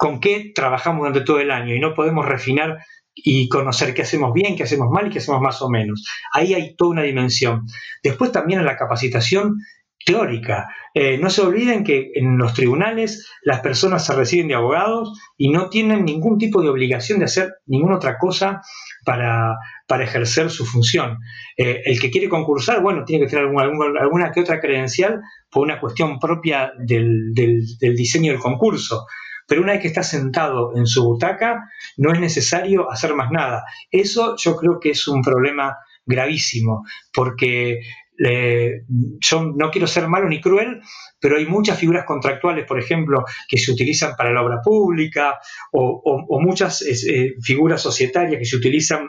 con 0.05 0.21
qué 0.21 0.53
trabajamos 0.55 0.99
durante 0.99 1.23
todo 1.23 1.41
el 1.41 1.51
año 1.51 1.75
y 1.75 1.81
no 1.81 1.95
podemos 1.95 2.27
refinar 2.27 2.77
y 3.15 3.49
conocer 3.49 3.95
qué 3.95 4.03
hacemos 4.03 4.35
bien, 4.35 4.55
qué 4.55 4.65
hacemos 4.65 4.91
mal 4.91 5.07
y 5.07 5.11
qué 5.11 5.19
hacemos 5.19 5.41
más 5.41 5.63
o 5.63 5.71
menos. 5.71 6.05
Ahí 6.31 6.53
hay 6.53 6.77
toda 6.77 6.91
una 6.91 7.03
dimensión. 7.05 7.63
Después 8.03 8.31
también 8.31 8.61
en 8.61 8.67
la 8.67 8.77
capacitación 8.77 9.57
teórica. 10.05 10.69
Eh, 10.93 11.17
no 11.17 11.31
se 11.31 11.41
olviden 11.41 11.85
que 11.85 12.11
en 12.17 12.37
los 12.37 12.53
tribunales 12.53 13.27
las 13.45 13.61
personas 13.61 14.05
se 14.05 14.13
reciben 14.15 14.49
de 14.49 14.57
abogados 14.57 15.19
y 15.39 15.51
no 15.51 15.71
tienen 15.71 16.05
ningún 16.05 16.37
tipo 16.37 16.61
de 16.61 16.69
obligación 16.69 17.19
de 17.21 17.25
hacer 17.25 17.55
ninguna 17.65 17.97
otra 17.97 18.19
cosa 18.19 18.61
para, 19.07 19.57
ejercer 20.03 20.51
su 20.51 20.67
función. 20.67 21.17
Eh, 21.57 21.81
el 21.87 21.99
que 21.99 22.11
quiere 22.11 22.29
concursar, 22.29 22.83
bueno, 22.83 23.07
tiene 23.07 23.25
que 23.25 23.31
tener 23.31 23.47
alguna, 23.47 24.33
que 24.33 24.43
otra 24.43 24.61
credencial 24.61 25.23
por 25.51 25.63
una 25.63 25.81
cuestión 25.81 26.19
propia 26.19 26.73
del 26.79 27.33
diseño 27.81 28.33
del 28.33 28.41
concurso 28.43 29.07
pero 29.47 29.63
una 29.63 29.73
vez 29.73 29.83
que 29.83 29.89
está 29.89 30.03
sentado 30.03 30.77
en 30.77 30.87
su 30.87 31.05
butaca, 31.05 31.69
no 31.97 32.13
es 32.13 32.21
necesario 32.21 32.91
hacer 32.91 33.15
más 33.15 33.31
nada. 33.31 33.65
Eso 33.91 34.37
yo 34.39 34.57
creo 34.57 34.79
que 34.81 34.91
es 34.91 35.07
un 35.09 35.23
problema 35.23 35.77
gravísimo, 36.07 36.85
porque 37.13 37.81
yo 38.17 39.45
no 39.57 39.71
quiero 39.71 39.87
ser 39.87 40.07
malo 40.07 40.29
ni 40.29 40.41
cruel, 40.41 40.81
pero 41.21 41.37
hay 41.37 41.47
muchas 41.47 41.79
figuras 41.79 42.05
contractuales, 42.05 42.65
por 42.67 42.79
ejemplo, 42.79 43.25
que 43.49 43.59
se 43.59 43.73
utilizan 43.73 44.15
para 44.17 44.33
la 44.33 44.43
obra 44.43 44.61
pública 44.63 45.39
o, 45.73 46.41
muchas 46.41 46.83
eh, 46.83 47.35
figuras 47.43 47.83
societarias 47.83 48.39
que 48.39 48.45
se 48.45 48.57
utilizan 48.57 49.09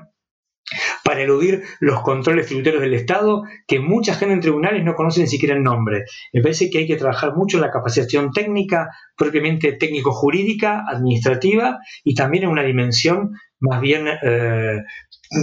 para 1.16 1.24
eludir 1.24 1.64
los 1.80 2.02
controles 2.02 2.48
tributarios 2.48 2.82
del 2.82 2.94
Estado, 2.94 3.44
que 3.66 3.80
mucha 3.80 4.14
gente 4.16 4.34
en 4.34 4.42
tribunales 4.42 4.84
no 4.84 4.96
conoce 4.96 5.22
ni 5.22 5.28
siquiera 5.28 5.56
el 5.56 5.64
nombre. 5.64 6.04
Me 6.34 6.42
parece 6.42 6.70
que 6.70 6.80
hay 6.80 6.88
que 6.88 6.98
trabajar 6.98 7.38
mucho 7.38 7.56
en 7.56 7.62
la 7.62 7.72
capacitación 7.72 8.32
técnica, 8.34 8.90
propiamente 9.16 9.72
técnico-jurídica, 9.72 10.84
administrativa, 10.86 11.80
y 12.04 12.16
también 12.16 12.44
en 12.44 12.50
una 12.50 12.64
dimensión 12.64 13.32
más 13.62 13.80
bien 13.80 14.08
eh, 14.22 14.82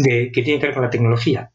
que 0.04 0.42
tiene 0.42 0.60
que 0.60 0.66
ver 0.66 0.74
con 0.74 0.84
la 0.84 0.90
tecnología. 0.90 1.50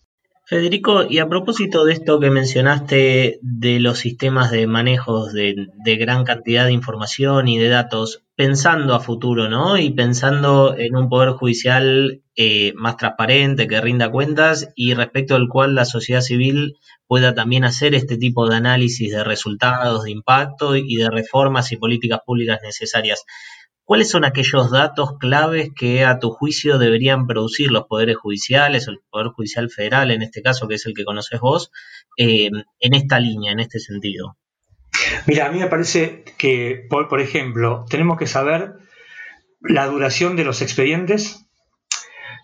Federico, 0.49 1.05
y 1.09 1.19
a 1.19 1.27
propósito 1.27 1.83
de 1.83 1.91
esto 1.91 2.21
que 2.21 2.29
mencionaste 2.29 3.37
de 3.41 3.79
los 3.81 3.99
sistemas 3.99 4.49
de 4.49 4.65
manejos 4.65 5.33
de, 5.33 5.67
gran 5.99 6.23
cantidad 6.23 6.65
de 6.65 6.71
información 6.71 7.49
y 7.49 7.57
de 7.57 7.67
datos, 7.67 8.23
pensando 8.37 8.95
a 8.95 9.01
futuro, 9.01 9.49
¿no? 9.49 9.77
Y 9.77 9.89
pensando 9.89 10.73
en 10.77 10.95
un 10.95 11.09
poder 11.09 11.31
judicial 11.31 12.21
eh, 12.37 12.71
más 12.77 12.95
transparente, 12.95 13.67
que 13.67 13.81
rinda 13.81 14.09
cuentas 14.09 14.71
y 14.73 14.93
respecto 14.93 15.35
al 15.35 15.49
cual 15.49 15.75
la 15.75 15.83
sociedad 15.83 16.21
civil 16.21 16.77
pueda 17.07 17.33
también 17.35 17.65
hacer 17.65 17.93
este 17.93 18.15
tipo 18.15 18.47
de 18.47 18.55
análisis 18.55 19.11
de 19.11 19.25
resultados, 19.25 20.05
de 20.05 20.11
impacto 20.11 20.77
y 20.77 20.95
de 20.95 21.09
reformas 21.09 21.73
y 21.73 21.75
políticas 21.75 22.21
públicas 22.25 22.59
necesarias. 22.63 23.25
¿Cuáles 23.87 24.09
son 24.09 24.25
aquellos 24.25 24.69
datos 24.69 25.17
claves 25.17 25.69
que 25.73 26.03
a 26.03 26.19
tu 26.19 26.31
juicio 26.31 26.77
deberían 26.77 27.25
producir 27.25 27.71
los 27.71 27.85
poderes 27.85 28.17
judiciales, 28.17 28.85
el 28.89 28.99
Poder 29.09 29.27
Judicial 29.27 29.69
Federal 29.69 30.11
en 30.11 30.23
este 30.23 30.41
caso, 30.41 30.67
que 30.67 30.75
es 30.75 30.85
el 30.85 30.93
que 30.93 31.05
conoces 31.05 31.39
vos, 31.39 31.71
eh, 32.17 32.49
en 32.81 32.93
esta 32.93 33.17
línea, 33.21 33.53
en 33.53 33.61
este 33.61 33.79
sentido? 33.79 34.35
Mira, 35.25 35.47
a 35.47 35.51
mí 35.53 35.59
me 35.59 35.67
parece 35.67 36.25
que, 36.37 36.85
por, 36.89 37.07
por 37.07 37.21
ejemplo, 37.21 37.85
tenemos 37.89 38.17
que 38.17 38.27
saber 38.27 38.73
la 39.61 39.87
duración 39.87 40.35
de 40.35 40.43
los 40.43 40.61
expedientes, 40.61 41.47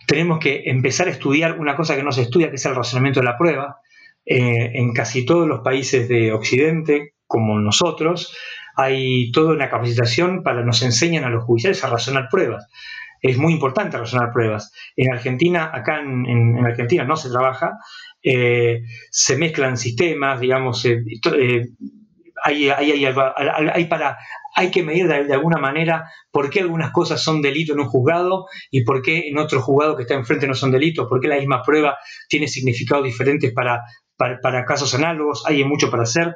tenemos 0.06 0.38
que 0.38 0.62
empezar 0.64 1.08
a 1.08 1.10
estudiar 1.10 1.60
una 1.60 1.76
cosa 1.76 1.94
que 1.94 2.02
no 2.02 2.12
se 2.12 2.22
estudia, 2.22 2.48
que 2.48 2.56
es 2.56 2.64
el 2.64 2.74
razonamiento 2.74 3.20
de 3.20 3.26
la 3.26 3.36
prueba. 3.36 3.80
Eh, 4.24 4.70
en 4.76 4.94
casi 4.94 5.26
todos 5.26 5.46
los 5.46 5.60
países 5.60 6.08
de 6.08 6.32
Occidente, 6.32 7.12
como 7.26 7.58
nosotros, 7.58 8.34
hay 8.76 9.30
toda 9.32 9.54
una 9.54 9.70
capacitación 9.70 10.42
para 10.42 10.64
nos 10.64 10.82
enseñan 10.82 11.24
a 11.24 11.30
los 11.30 11.44
judiciales 11.44 11.82
a 11.84 11.88
razonar 11.88 12.28
pruebas. 12.30 12.66
Es 13.20 13.38
muy 13.38 13.52
importante 13.52 13.96
razonar 13.96 14.32
pruebas. 14.32 14.72
En 14.96 15.12
Argentina, 15.12 15.70
acá 15.72 16.00
en, 16.00 16.64
Argentina 16.64 17.04
no 17.04 17.16
se 17.16 17.30
trabaja, 17.30 17.78
eh, 18.22 18.82
se 19.10 19.36
mezclan 19.36 19.78
sistemas, 19.78 20.40
digamos, 20.40 20.84
eh, 20.84 21.02
eh, 21.38 21.68
hay, 22.44 22.68
hay, 22.68 23.84
para, 23.86 24.18
hay 24.54 24.70
que 24.70 24.82
medir 24.82 25.08
de, 25.08 25.32
alguna 25.32 25.58
manera 25.58 26.10
por 26.30 26.50
qué 26.50 26.60
algunas 26.60 26.90
cosas 26.90 27.22
son 27.22 27.40
delito 27.40 27.72
en 27.72 27.80
un 27.80 27.86
juzgado 27.86 28.46
y 28.70 28.84
por 28.84 29.00
qué 29.00 29.28
en 29.28 29.38
otro 29.38 29.62
juzgado 29.62 29.96
que 29.96 30.02
está 30.02 30.14
enfrente 30.14 30.46
no 30.46 30.54
son 30.54 30.70
delitos, 30.70 31.06
por 31.08 31.20
qué 31.20 31.28
la 31.28 31.38
misma 31.38 31.62
prueba 31.62 31.96
tiene 32.28 32.46
significados 32.46 33.04
diferentes 33.04 33.52
para, 33.52 33.82
para, 34.16 34.64
casos 34.64 34.94
análogos, 34.94 35.44
hay 35.46 35.64
mucho 35.64 35.90
para 35.90 36.04
hacer. 36.04 36.34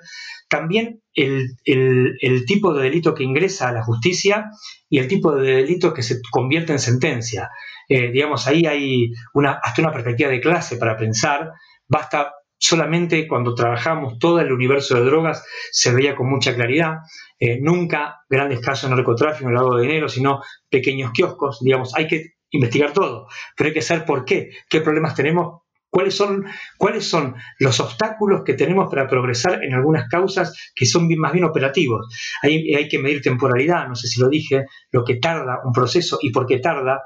También 0.48 1.02
el, 1.14 2.44
tipo 2.46 2.72
de 2.74 2.84
delito 2.84 3.14
que 3.14 3.24
ingresa 3.24 3.68
a 3.68 3.72
la 3.72 3.82
justicia 3.82 4.50
y 4.88 4.98
el 4.98 5.08
tipo 5.08 5.34
de 5.34 5.56
delito 5.56 5.92
que 5.92 6.02
se 6.02 6.20
convierte 6.30 6.72
en 6.72 6.78
sentencia. 6.78 7.50
Eh, 7.88 8.10
digamos, 8.10 8.46
ahí 8.46 8.66
hay 8.66 9.12
una, 9.34 9.58
hasta 9.62 9.82
una 9.82 9.92
perspectiva 9.92 10.30
de 10.30 10.40
clase 10.40 10.76
para 10.76 10.96
pensar. 10.96 11.50
Basta 11.86 12.32
solamente 12.58 13.28
cuando 13.28 13.54
trabajamos 13.54 14.18
todo 14.18 14.40
el 14.40 14.52
universo 14.52 14.96
de 14.96 15.04
drogas 15.04 15.44
se 15.70 15.92
veía 15.92 16.16
con 16.16 16.28
mucha 16.28 16.54
claridad. 16.54 16.98
Eh, 17.38 17.58
nunca 17.60 18.20
grandes 18.28 18.60
casos 18.60 18.88
de 18.88 18.96
narcotráfico, 18.96 19.48
el 19.48 19.54
lado 19.54 19.76
de 19.76 19.82
dinero, 19.82 20.08
sino 20.08 20.40
pequeños 20.70 21.12
kioscos. 21.12 21.60
Digamos, 21.60 21.94
hay 21.94 22.06
que 22.06 22.34
investigar 22.50 22.92
todo, 22.92 23.28
pero 23.56 23.68
hay 23.68 23.74
que 23.74 23.82
saber 23.82 24.06
por 24.06 24.24
qué, 24.24 24.50
qué 24.68 24.80
problemas 24.80 25.14
tenemos 25.14 25.62
¿Cuáles 25.90 26.14
son, 26.14 26.44
¿Cuáles 26.76 27.06
son 27.06 27.34
los 27.58 27.80
obstáculos 27.80 28.42
que 28.44 28.54
tenemos 28.54 28.90
para 28.90 29.08
progresar 29.08 29.64
en 29.64 29.72
algunas 29.72 30.06
causas 30.08 30.72
que 30.74 30.84
son 30.84 31.08
más 31.16 31.32
bien 31.32 31.44
operativos? 31.44 32.06
Hay, 32.42 32.74
hay 32.74 32.88
que 32.88 32.98
medir 32.98 33.22
temporalidad, 33.22 33.88
no 33.88 33.94
sé 33.94 34.06
si 34.06 34.20
lo 34.20 34.28
dije, 34.28 34.66
lo 34.92 35.02
que 35.02 35.16
tarda 35.16 35.60
un 35.64 35.72
proceso 35.72 36.18
y 36.20 36.30
por 36.30 36.46
qué 36.46 36.58
tarda. 36.58 37.02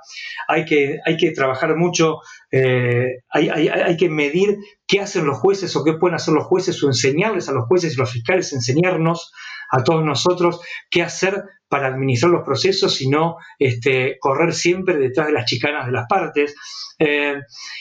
Hay 0.48 0.64
que, 0.64 0.98
hay 1.04 1.16
que 1.16 1.30
trabajar 1.30 1.76
mucho, 1.76 2.18
eh, 2.50 3.22
hay, 3.30 3.48
hay, 3.48 3.96
que 3.96 4.08
medir 4.08 4.56
qué 4.86 5.00
hacen 5.00 5.26
los 5.26 5.38
jueces 5.38 5.74
o 5.76 5.84
qué 5.84 5.94
pueden 5.94 6.16
hacer 6.16 6.34
los 6.34 6.44
jueces 6.44 6.82
o 6.82 6.88
enseñarles 6.88 7.48
a 7.48 7.52
los 7.52 7.66
jueces 7.66 7.94
y 7.94 7.96
los 7.96 8.10
fiscales, 8.10 8.52
enseñarnos 8.52 9.32
a 9.72 9.82
todos 9.82 10.04
nosotros 10.04 10.60
qué 10.90 11.02
hacer 11.02 11.42
para 11.68 11.88
administrar 11.88 12.30
los 12.30 12.44
procesos 12.44 13.00
y 13.00 13.08
no 13.08 13.36
este, 13.58 14.18
correr 14.20 14.52
siempre 14.52 14.96
detrás 14.96 15.28
de 15.28 15.32
las 15.32 15.46
chicanas 15.46 15.86
de 15.86 15.92
las 15.92 16.06
partes. 16.06 16.54
Eh, 16.98 17.36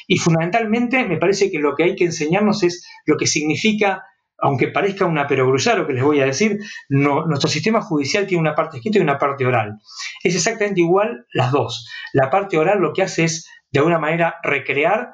y 0.08 0.18
fundamentalmente 0.18 1.04
me 1.04 1.18
parece 1.18 1.52
que 1.52 1.60
lo 1.60 1.76
que 1.76 1.84
hay 1.84 1.96
que 1.96 2.06
enseñarnos 2.06 2.64
es 2.64 2.88
lo 3.06 3.18
que 3.18 3.28
significa 3.28 4.04
aunque 4.44 4.70
parezca 4.70 5.06
una 5.06 5.28
perogrullar 5.28 5.78
lo 5.78 5.86
que 5.86 5.94
les 5.94 6.04
voy 6.04 6.20
a 6.20 6.26
decir, 6.26 6.58
nuestro 6.90 7.48
sistema 7.48 7.80
judicial 7.80 8.26
tiene 8.26 8.42
una 8.42 8.56
parte 8.56 8.78
escrita 8.78 8.98
y 8.98 9.02
una 9.04 9.20
parte 9.20 9.46
oral. 9.46 9.78
Es 10.24 10.34
exactamente 10.34 10.82
igual 10.82 11.28
las 11.32 11.52
dos. 11.52 11.88
La 12.12 12.32
parte 12.32 12.58
oral 12.58 12.80
lo 12.80 12.92
que 12.92 13.04
hace 13.04 13.26
es, 13.26 13.48
de 13.70 13.80
alguna 13.80 14.00
manera, 14.00 14.38
recrear 14.42 15.12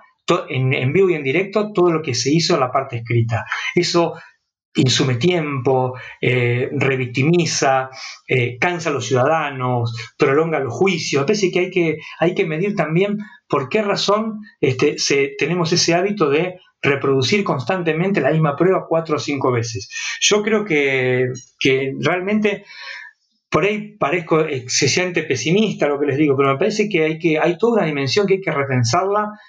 en, 0.48 0.74
en, 0.74 0.94
vivo 0.94 1.10
y 1.10 1.16
en 1.16 1.24
directo 1.24 1.74
todo 1.74 1.92
lo 1.92 2.02
que 2.02 2.16
se 2.16 2.32
hizo 2.32 2.54
en 2.54 2.62
la 2.62 2.72
parte 2.72 2.98
escrita. 2.98 3.46
Eso 3.76 4.14
insume 4.78 5.16
tiempo, 5.16 5.94
eh, 6.22 6.70
revictimiza, 6.72 7.90
eh, 8.28 8.58
cansa 8.60 8.90
a 8.90 8.94
los 8.94 9.06
ciudadanos, 9.06 9.96
prolonga 10.18 10.60
los 10.60 10.74
juicios. 10.74 11.24
Parece 11.26 11.52
que 11.52 11.60
hay 11.60 11.70
que, 11.70 11.98
hay 12.20 12.34
que 12.34 12.46
medir 12.46 12.76
también 12.76 13.18
por 13.48 13.70
qué 13.70 13.82
razón 13.82 14.40
este, 14.62 14.96
tenemos 15.38 15.72
ese 15.74 15.94
hábito 15.94 16.30
de 16.30 16.60
reproducir 16.82 17.44
constantemente 17.44 18.22
la 18.22 18.32
misma 18.32 18.56
prueba 18.56 18.86
cuatro 18.88 19.16
o 19.16 19.20
cinco 19.20 19.52
veces. 19.52 19.90
Yo 20.22 20.44
creo 20.44 20.64
que, 20.66 21.32
realmente 22.00 22.66
por 23.50 23.64
ahí 23.64 23.96
parezco 23.98 24.42
excesivamente 24.42 25.24
pesimista 25.24 25.88
lo 25.88 26.00
que 26.00 26.08
les 26.08 26.18
digo, 26.18 26.36
pero 26.36 26.52
me 26.52 26.58
parece 26.58 26.90
que 26.90 27.04
hay, 27.04 27.18
que, 27.18 27.40
hay 27.40 27.58
toda 27.58 27.78
una 27.78 27.86
dimensión 27.86 28.28
que 28.28 28.36
hay 28.36 28.42
que 28.42 28.52
repensarla 28.52 29.40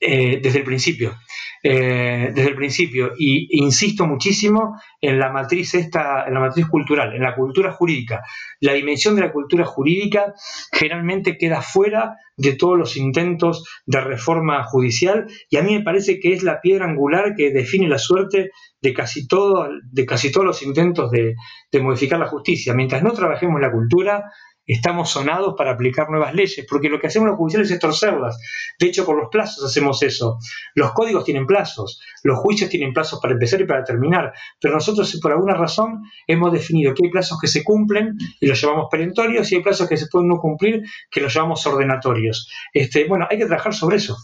eh, 0.00 0.40
desde 0.42 0.60
el 0.60 0.64
principio. 0.64 1.14
Eh, 1.62 2.30
desde 2.32 2.50
el 2.50 2.54
principio. 2.54 3.12
Y 3.18 3.60
insisto 3.62 4.06
muchísimo 4.06 4.80
en 5.00 5.18
la 5.18 5.32
matriz 5.32 5.74
esta, 5.74 6.24
en 6.26 6.34
la 6.34 6.40
matriz 6.40 6.66
cultural, 6.66 7.14
en 7.14 7.22
la 7.22 7.34
cultura 7.34 7.72
jurídica. 7.72 8.22
La 8.60 8.72
dimensión 8.74 9.16
de 9.16 9.22
la 9.22 9.32
cultura 9.32 9.64
jurídica 9.64 10.32
generalmente 10.72 11.36
queda 11.36 11.62
fuera 11.62 12.16
de 12.36 12.54
todos 12.54 12.78
los 12.78 12.96
intentos 12.96 13.64
de 13.86 14.00
reforma 14.00 14.62
judicial 14.64 15.26
y 15.50 15.56
a 15.56 15.62
mí 15.62 15.74
me 15.74 15.82
parece 15.82 16.20
que 16.20 16.34
es 16.34 16.42
la 16.42 16.60
piedra 16.60 16.84
angular 16.84 17.34
que 17.36 17.50
define 17.50 17.88
la 17.88 17.98
suerte 17.98 18.50
de 18.80 18.94
casi, 18.94 19.26
todo, 19.26 19.68
de 19.90 20.06
casi 20.06 20.30
todos 20.30 20.46
los 20.46 20.62
intentos 20.62 21.10
de, 21.10 21.34
de 21.72 21.82
modificar 21.82 22.18
la 22.20 22.28
justicia. 22.28 22.74
Mientras 22.74 23.02
no 23.02 23.12
trabajemos 23.12 23.60
la 23.60 23.72
cultura, 23.72 24.24
estamos 24.66 25.10
sonados 25.10 25.54
para 25.56 25.72
aplicar 25.72 26.10
nuevas 26.10 26.34
leyes, 26.34 26.66
porque 26.68 26.88
lo 26.88 26.98
que 26.98 27.06
hacemos 27.06 27.28
los 27.28 27.36
judiciales 27.36 27.70
es 27.70 27.78
torcerlas. 27.78 28.38
De 28.78 28.86
hecho, 28.86 29.04
por 29.04 29.16
los 29.16 29.28
plazos 29.30 29.64
hacemos 29.64 30.02
eso. 30.02 30.38
Los 30.74 30.92
códigos 30.92 31.24
tienen 31.24 31.46
plazos, 31.46 32.00
los 32.22 32.38
juicios 32.38 32.70
tienen 32.70 32.92
plazos 32.92 33.20
para 33.20 33.34
empezar 33.34 33.60
y 33.60 33.66
para 33.66 33.84
terminar, 33.84 34.32
pero 34.60 34.74
nosotros 34.74 35.18
por 35.22 35.32
alguna 35.32 35.54
razón 35.54 36.02
hemos 36.26 36.52
definido 36.52 36.94
que 36.94 37.06
hay 37.06 37.10
plazos 37.10 37.38
que 37.40 37.46
se 37.46 37.64
cumplen 37.64 38.16
y 38.40 38.46
los 38.46 38.60
llamamos 38.60 38.88
perentorios 38.90 39.50
y 39.52 39.56
hay 39.56 39.62
plazos 39.62 39.88
que 39.88 39.96
se 39.96 40.06
pueden 40.06 40.28
no 40.28 40.38
cumplir 40.38 40.82
que 41.10 41.20
los 41.20 41.32
llamamos 41.32 41.66
ordenatorios. 41.66 42.50
Este, 42.72 43.04
bueno, 43.06 43.26
hay 43.30 43.38
que 43.38 43.46
trabajar 43.46 43.74
sobre 43.74 43.96
eso. 43.96 44.16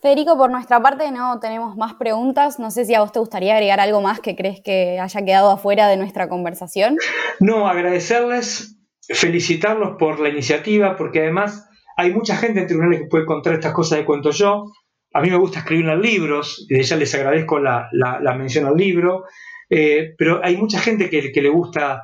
Federico, 0.00 0.38
por 0.38 0.50
nuestra 0.50 0.80
parte 0.80 1.10
no 1.10 1.40
tenemos 1.40 1.76
más 1.76 1.94
preguntas. 1.94 2.58
No 2.58 2.70
sé 2.70 2.86
si 2.86 2.94
a 2.94 3.00
vos 3.00 3.12
te 3.12 3.18
gustaría 3.18 3.52
agregar 3.54 3.80
algo 3.80 4.00
más 4.00 4.20
que 4.20 4.34
crees 4.34 4.60
que 4.62 4.98
haya 4.98 5.24
quedado 5.24 5.50
afuera 5.50 5.88
de 5.88 5.98
nuestra 5.98 6.28
conversación. 6.28 6.96
No, 7.38 7.68
agradecerles, 7.68 8.78
felicitarlos 9.02 9.96
por 9.98 10.18
la 10.18 10.30
iniciativa, 10.30 10.96
porque 10.96 11.20
además 11.20 11.68
hay 11.98 12.14
mucha 12.14 12.34
gente 12.36 12.60
en 12.60 12.66
tribunales 12.66 13.00
que 13.00 13.08
puede 13.08 13.26
contar 13.26 13.52
estas 13.52 13.74
cosas 13.74 13.98
de 13.98 14.06
cuento 14.06 14.30
yo. 14.30 14.72
A 15.12 15.20
mí 15.20 15.28
me 15.28 15.36
gusta 15.36 15.58
escribir 15.58 15.86
libros, 15.98 16.66
y 16.70 16.80
ya 16.80 16.96
les 16.96 17.14
agradezco 17.14 17.58
la, 17.58 17.90
mención 18.38 18.64
al 18.64 18.76
libro, 18.76 19.24
eh, 19.68 20.14
pero 20.16 20.40
hay 20.42 20.56
mucha 20.56 20.78
gente 20.78 21.10
que, 21.10 21.30
que 21.30 21.42
le 21.42 21.50
gusta 21.50 22.02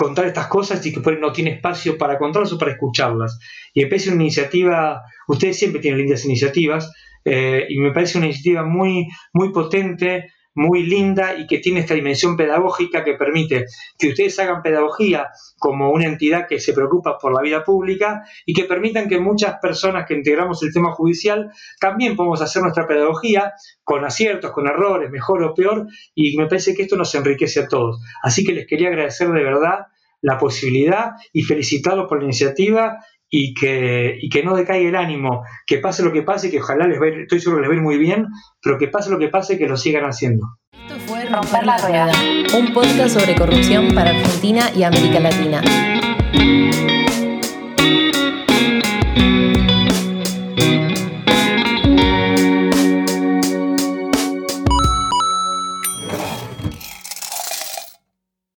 contar 0.00 0.24
estas 0.24 0.46
cosas 0.46 0.84
y 0.86 0.94
que 0.94 1.00
no 1.20 1.30
tiene 1.30 1.50
espacio 1.50 1.98
para 1.98 2.16
contarlas 2.16 2.54
o 2.54 2.58
para 2.58 2.72
escucharlas. 2.72 3.38
Y 3.74 3.82
me 3.82 3.88
parece 3.88 4.10
una 4.10 4.22
iniciativa, 4.22 5.02
ustedes 5.28 5.58
siempre 5.58 5.82
tienen 5.82 6.00
lindas 6.00 6.24
iniciativas, 6.24 6.90
eh, 7.22 7.66
y 7.68 7.78
me 7.78 7.92
parece 7.92 8.16
una 8.16 8.28
iniciativa 8.28 8.64
muy, 8.64 9.08
muy 9.34 9.52
potente, 9.52 10.30
muy 10.54 10.84
linda 10.84 11.36
y 11.36 11.46
que 11.46 11.58
tiene 11.58 11.80
esta 11.80 11.94
dimensión 11.94 12.34
pedagógica 12.34 13.04
que 13.04 13.12
permite 13.14 13.66
que 13.98 14.08
ustedes 14.08 14.38
hagan 14.38 14.62
pedagogía 14.62 15.28
como 15.58 15.90
una 15.90 16.06
entidad 16.06 16.46
que 16.48 16.58
se 16.58 16.72
preocupa 16.72 17.18
por 17.18 17.34
la 17.34 17.42
vida 17.42 17.62
pública 17.62 18.22
y 18.46 18.54
que 18.54 18.64
permitan 18.64 19.06
que 19.06 19.20
muchas 19.20 19.58
personas 19.60 20.06
que 20.08 20.14
integramos 20.14 20.62
el 20.62 20.72
tema 20.72 20.92
judicial 20.92 21.50
también 21.78 22.16
podamos 22.16 22.40
hacer 22.40 22.62
nuestra 22.62 22.86
pedagogía 22.86 23.52
con 23.84 24.04
aciertos, 24.04 24.50
con 24.50 24.66
errores, 24.66 25.10
mejor 25.10 25.42
o 25.42 25.54
peor, 25.54 25.86
y 26.14 26.36
me 26.36 26.46
parece 26.46 26.74
que 26.74 26.82
esto 26.82 26.96
nos 26.96 27.14
enriquece 27.14 27.60
a 27.60 27.68
todos. 27.68 28.00
Así 28.22 28.44
que 28.44 28.52
les 28.52 28.66
quería 28.66 28.88
agradecer 28.88 29.28
de 29.28 29.44
verdad 29.44 29.86
la 30.22 30.38
posibilidad 30.38 31.12
y 31.32 31.42
felicitarlos 31.42 32.06
por 32.08 32.18
la 32.18 32.24
iniciativa 32.24 32.98
y 33.28 33.54
que, 33.54 34.18
y 34.20 34.28
que 34.28 34.42
no 34.42 34.56
decaiga 34.56 34.88
el 34.88 34.96
ánimo, 34.96 35.44
que 35.66 35.78
pase 35.78 36.02
lo 36.02 36.12
que 36.12 36.22
pase, 36.22 36.50
que 36.50 36.60
ojalá 36.60 36.88
les 36.88 36.98
ver, 36.98 37.20
estoy 37.20 37.40
seguro 37.40 37.62
que 37.62 37.68
les 37.68 37.78
va 37.78 37.82
muy 37.82 37.96
bien, 37.96 38.26
pero 38.60 38.76
que 38.76 38.88
pase 38.88 39.10
lo 39.10 39.18
que 39.18 39.28
pase, 39.28 39.56
que 39.56 39.68
lo 39.68 39.76
sigan 39.76 40.04
haciendo. 40.04 40.46
Esto 40.72 40.98
fue 41.06 41.24
Romper 41.26 41.64
la 41.64 41.78
Rueda, 41.78 42.12
un 42.58 42.74
podcast 42.74 43.18
sobre 43.18 43.36
corrupción 43.36 43.94
para 43.94 44.10
Argentina 44.10 44.70
y 44.74 44.82
América 44.82 45.20
Latina. 45.20 45.62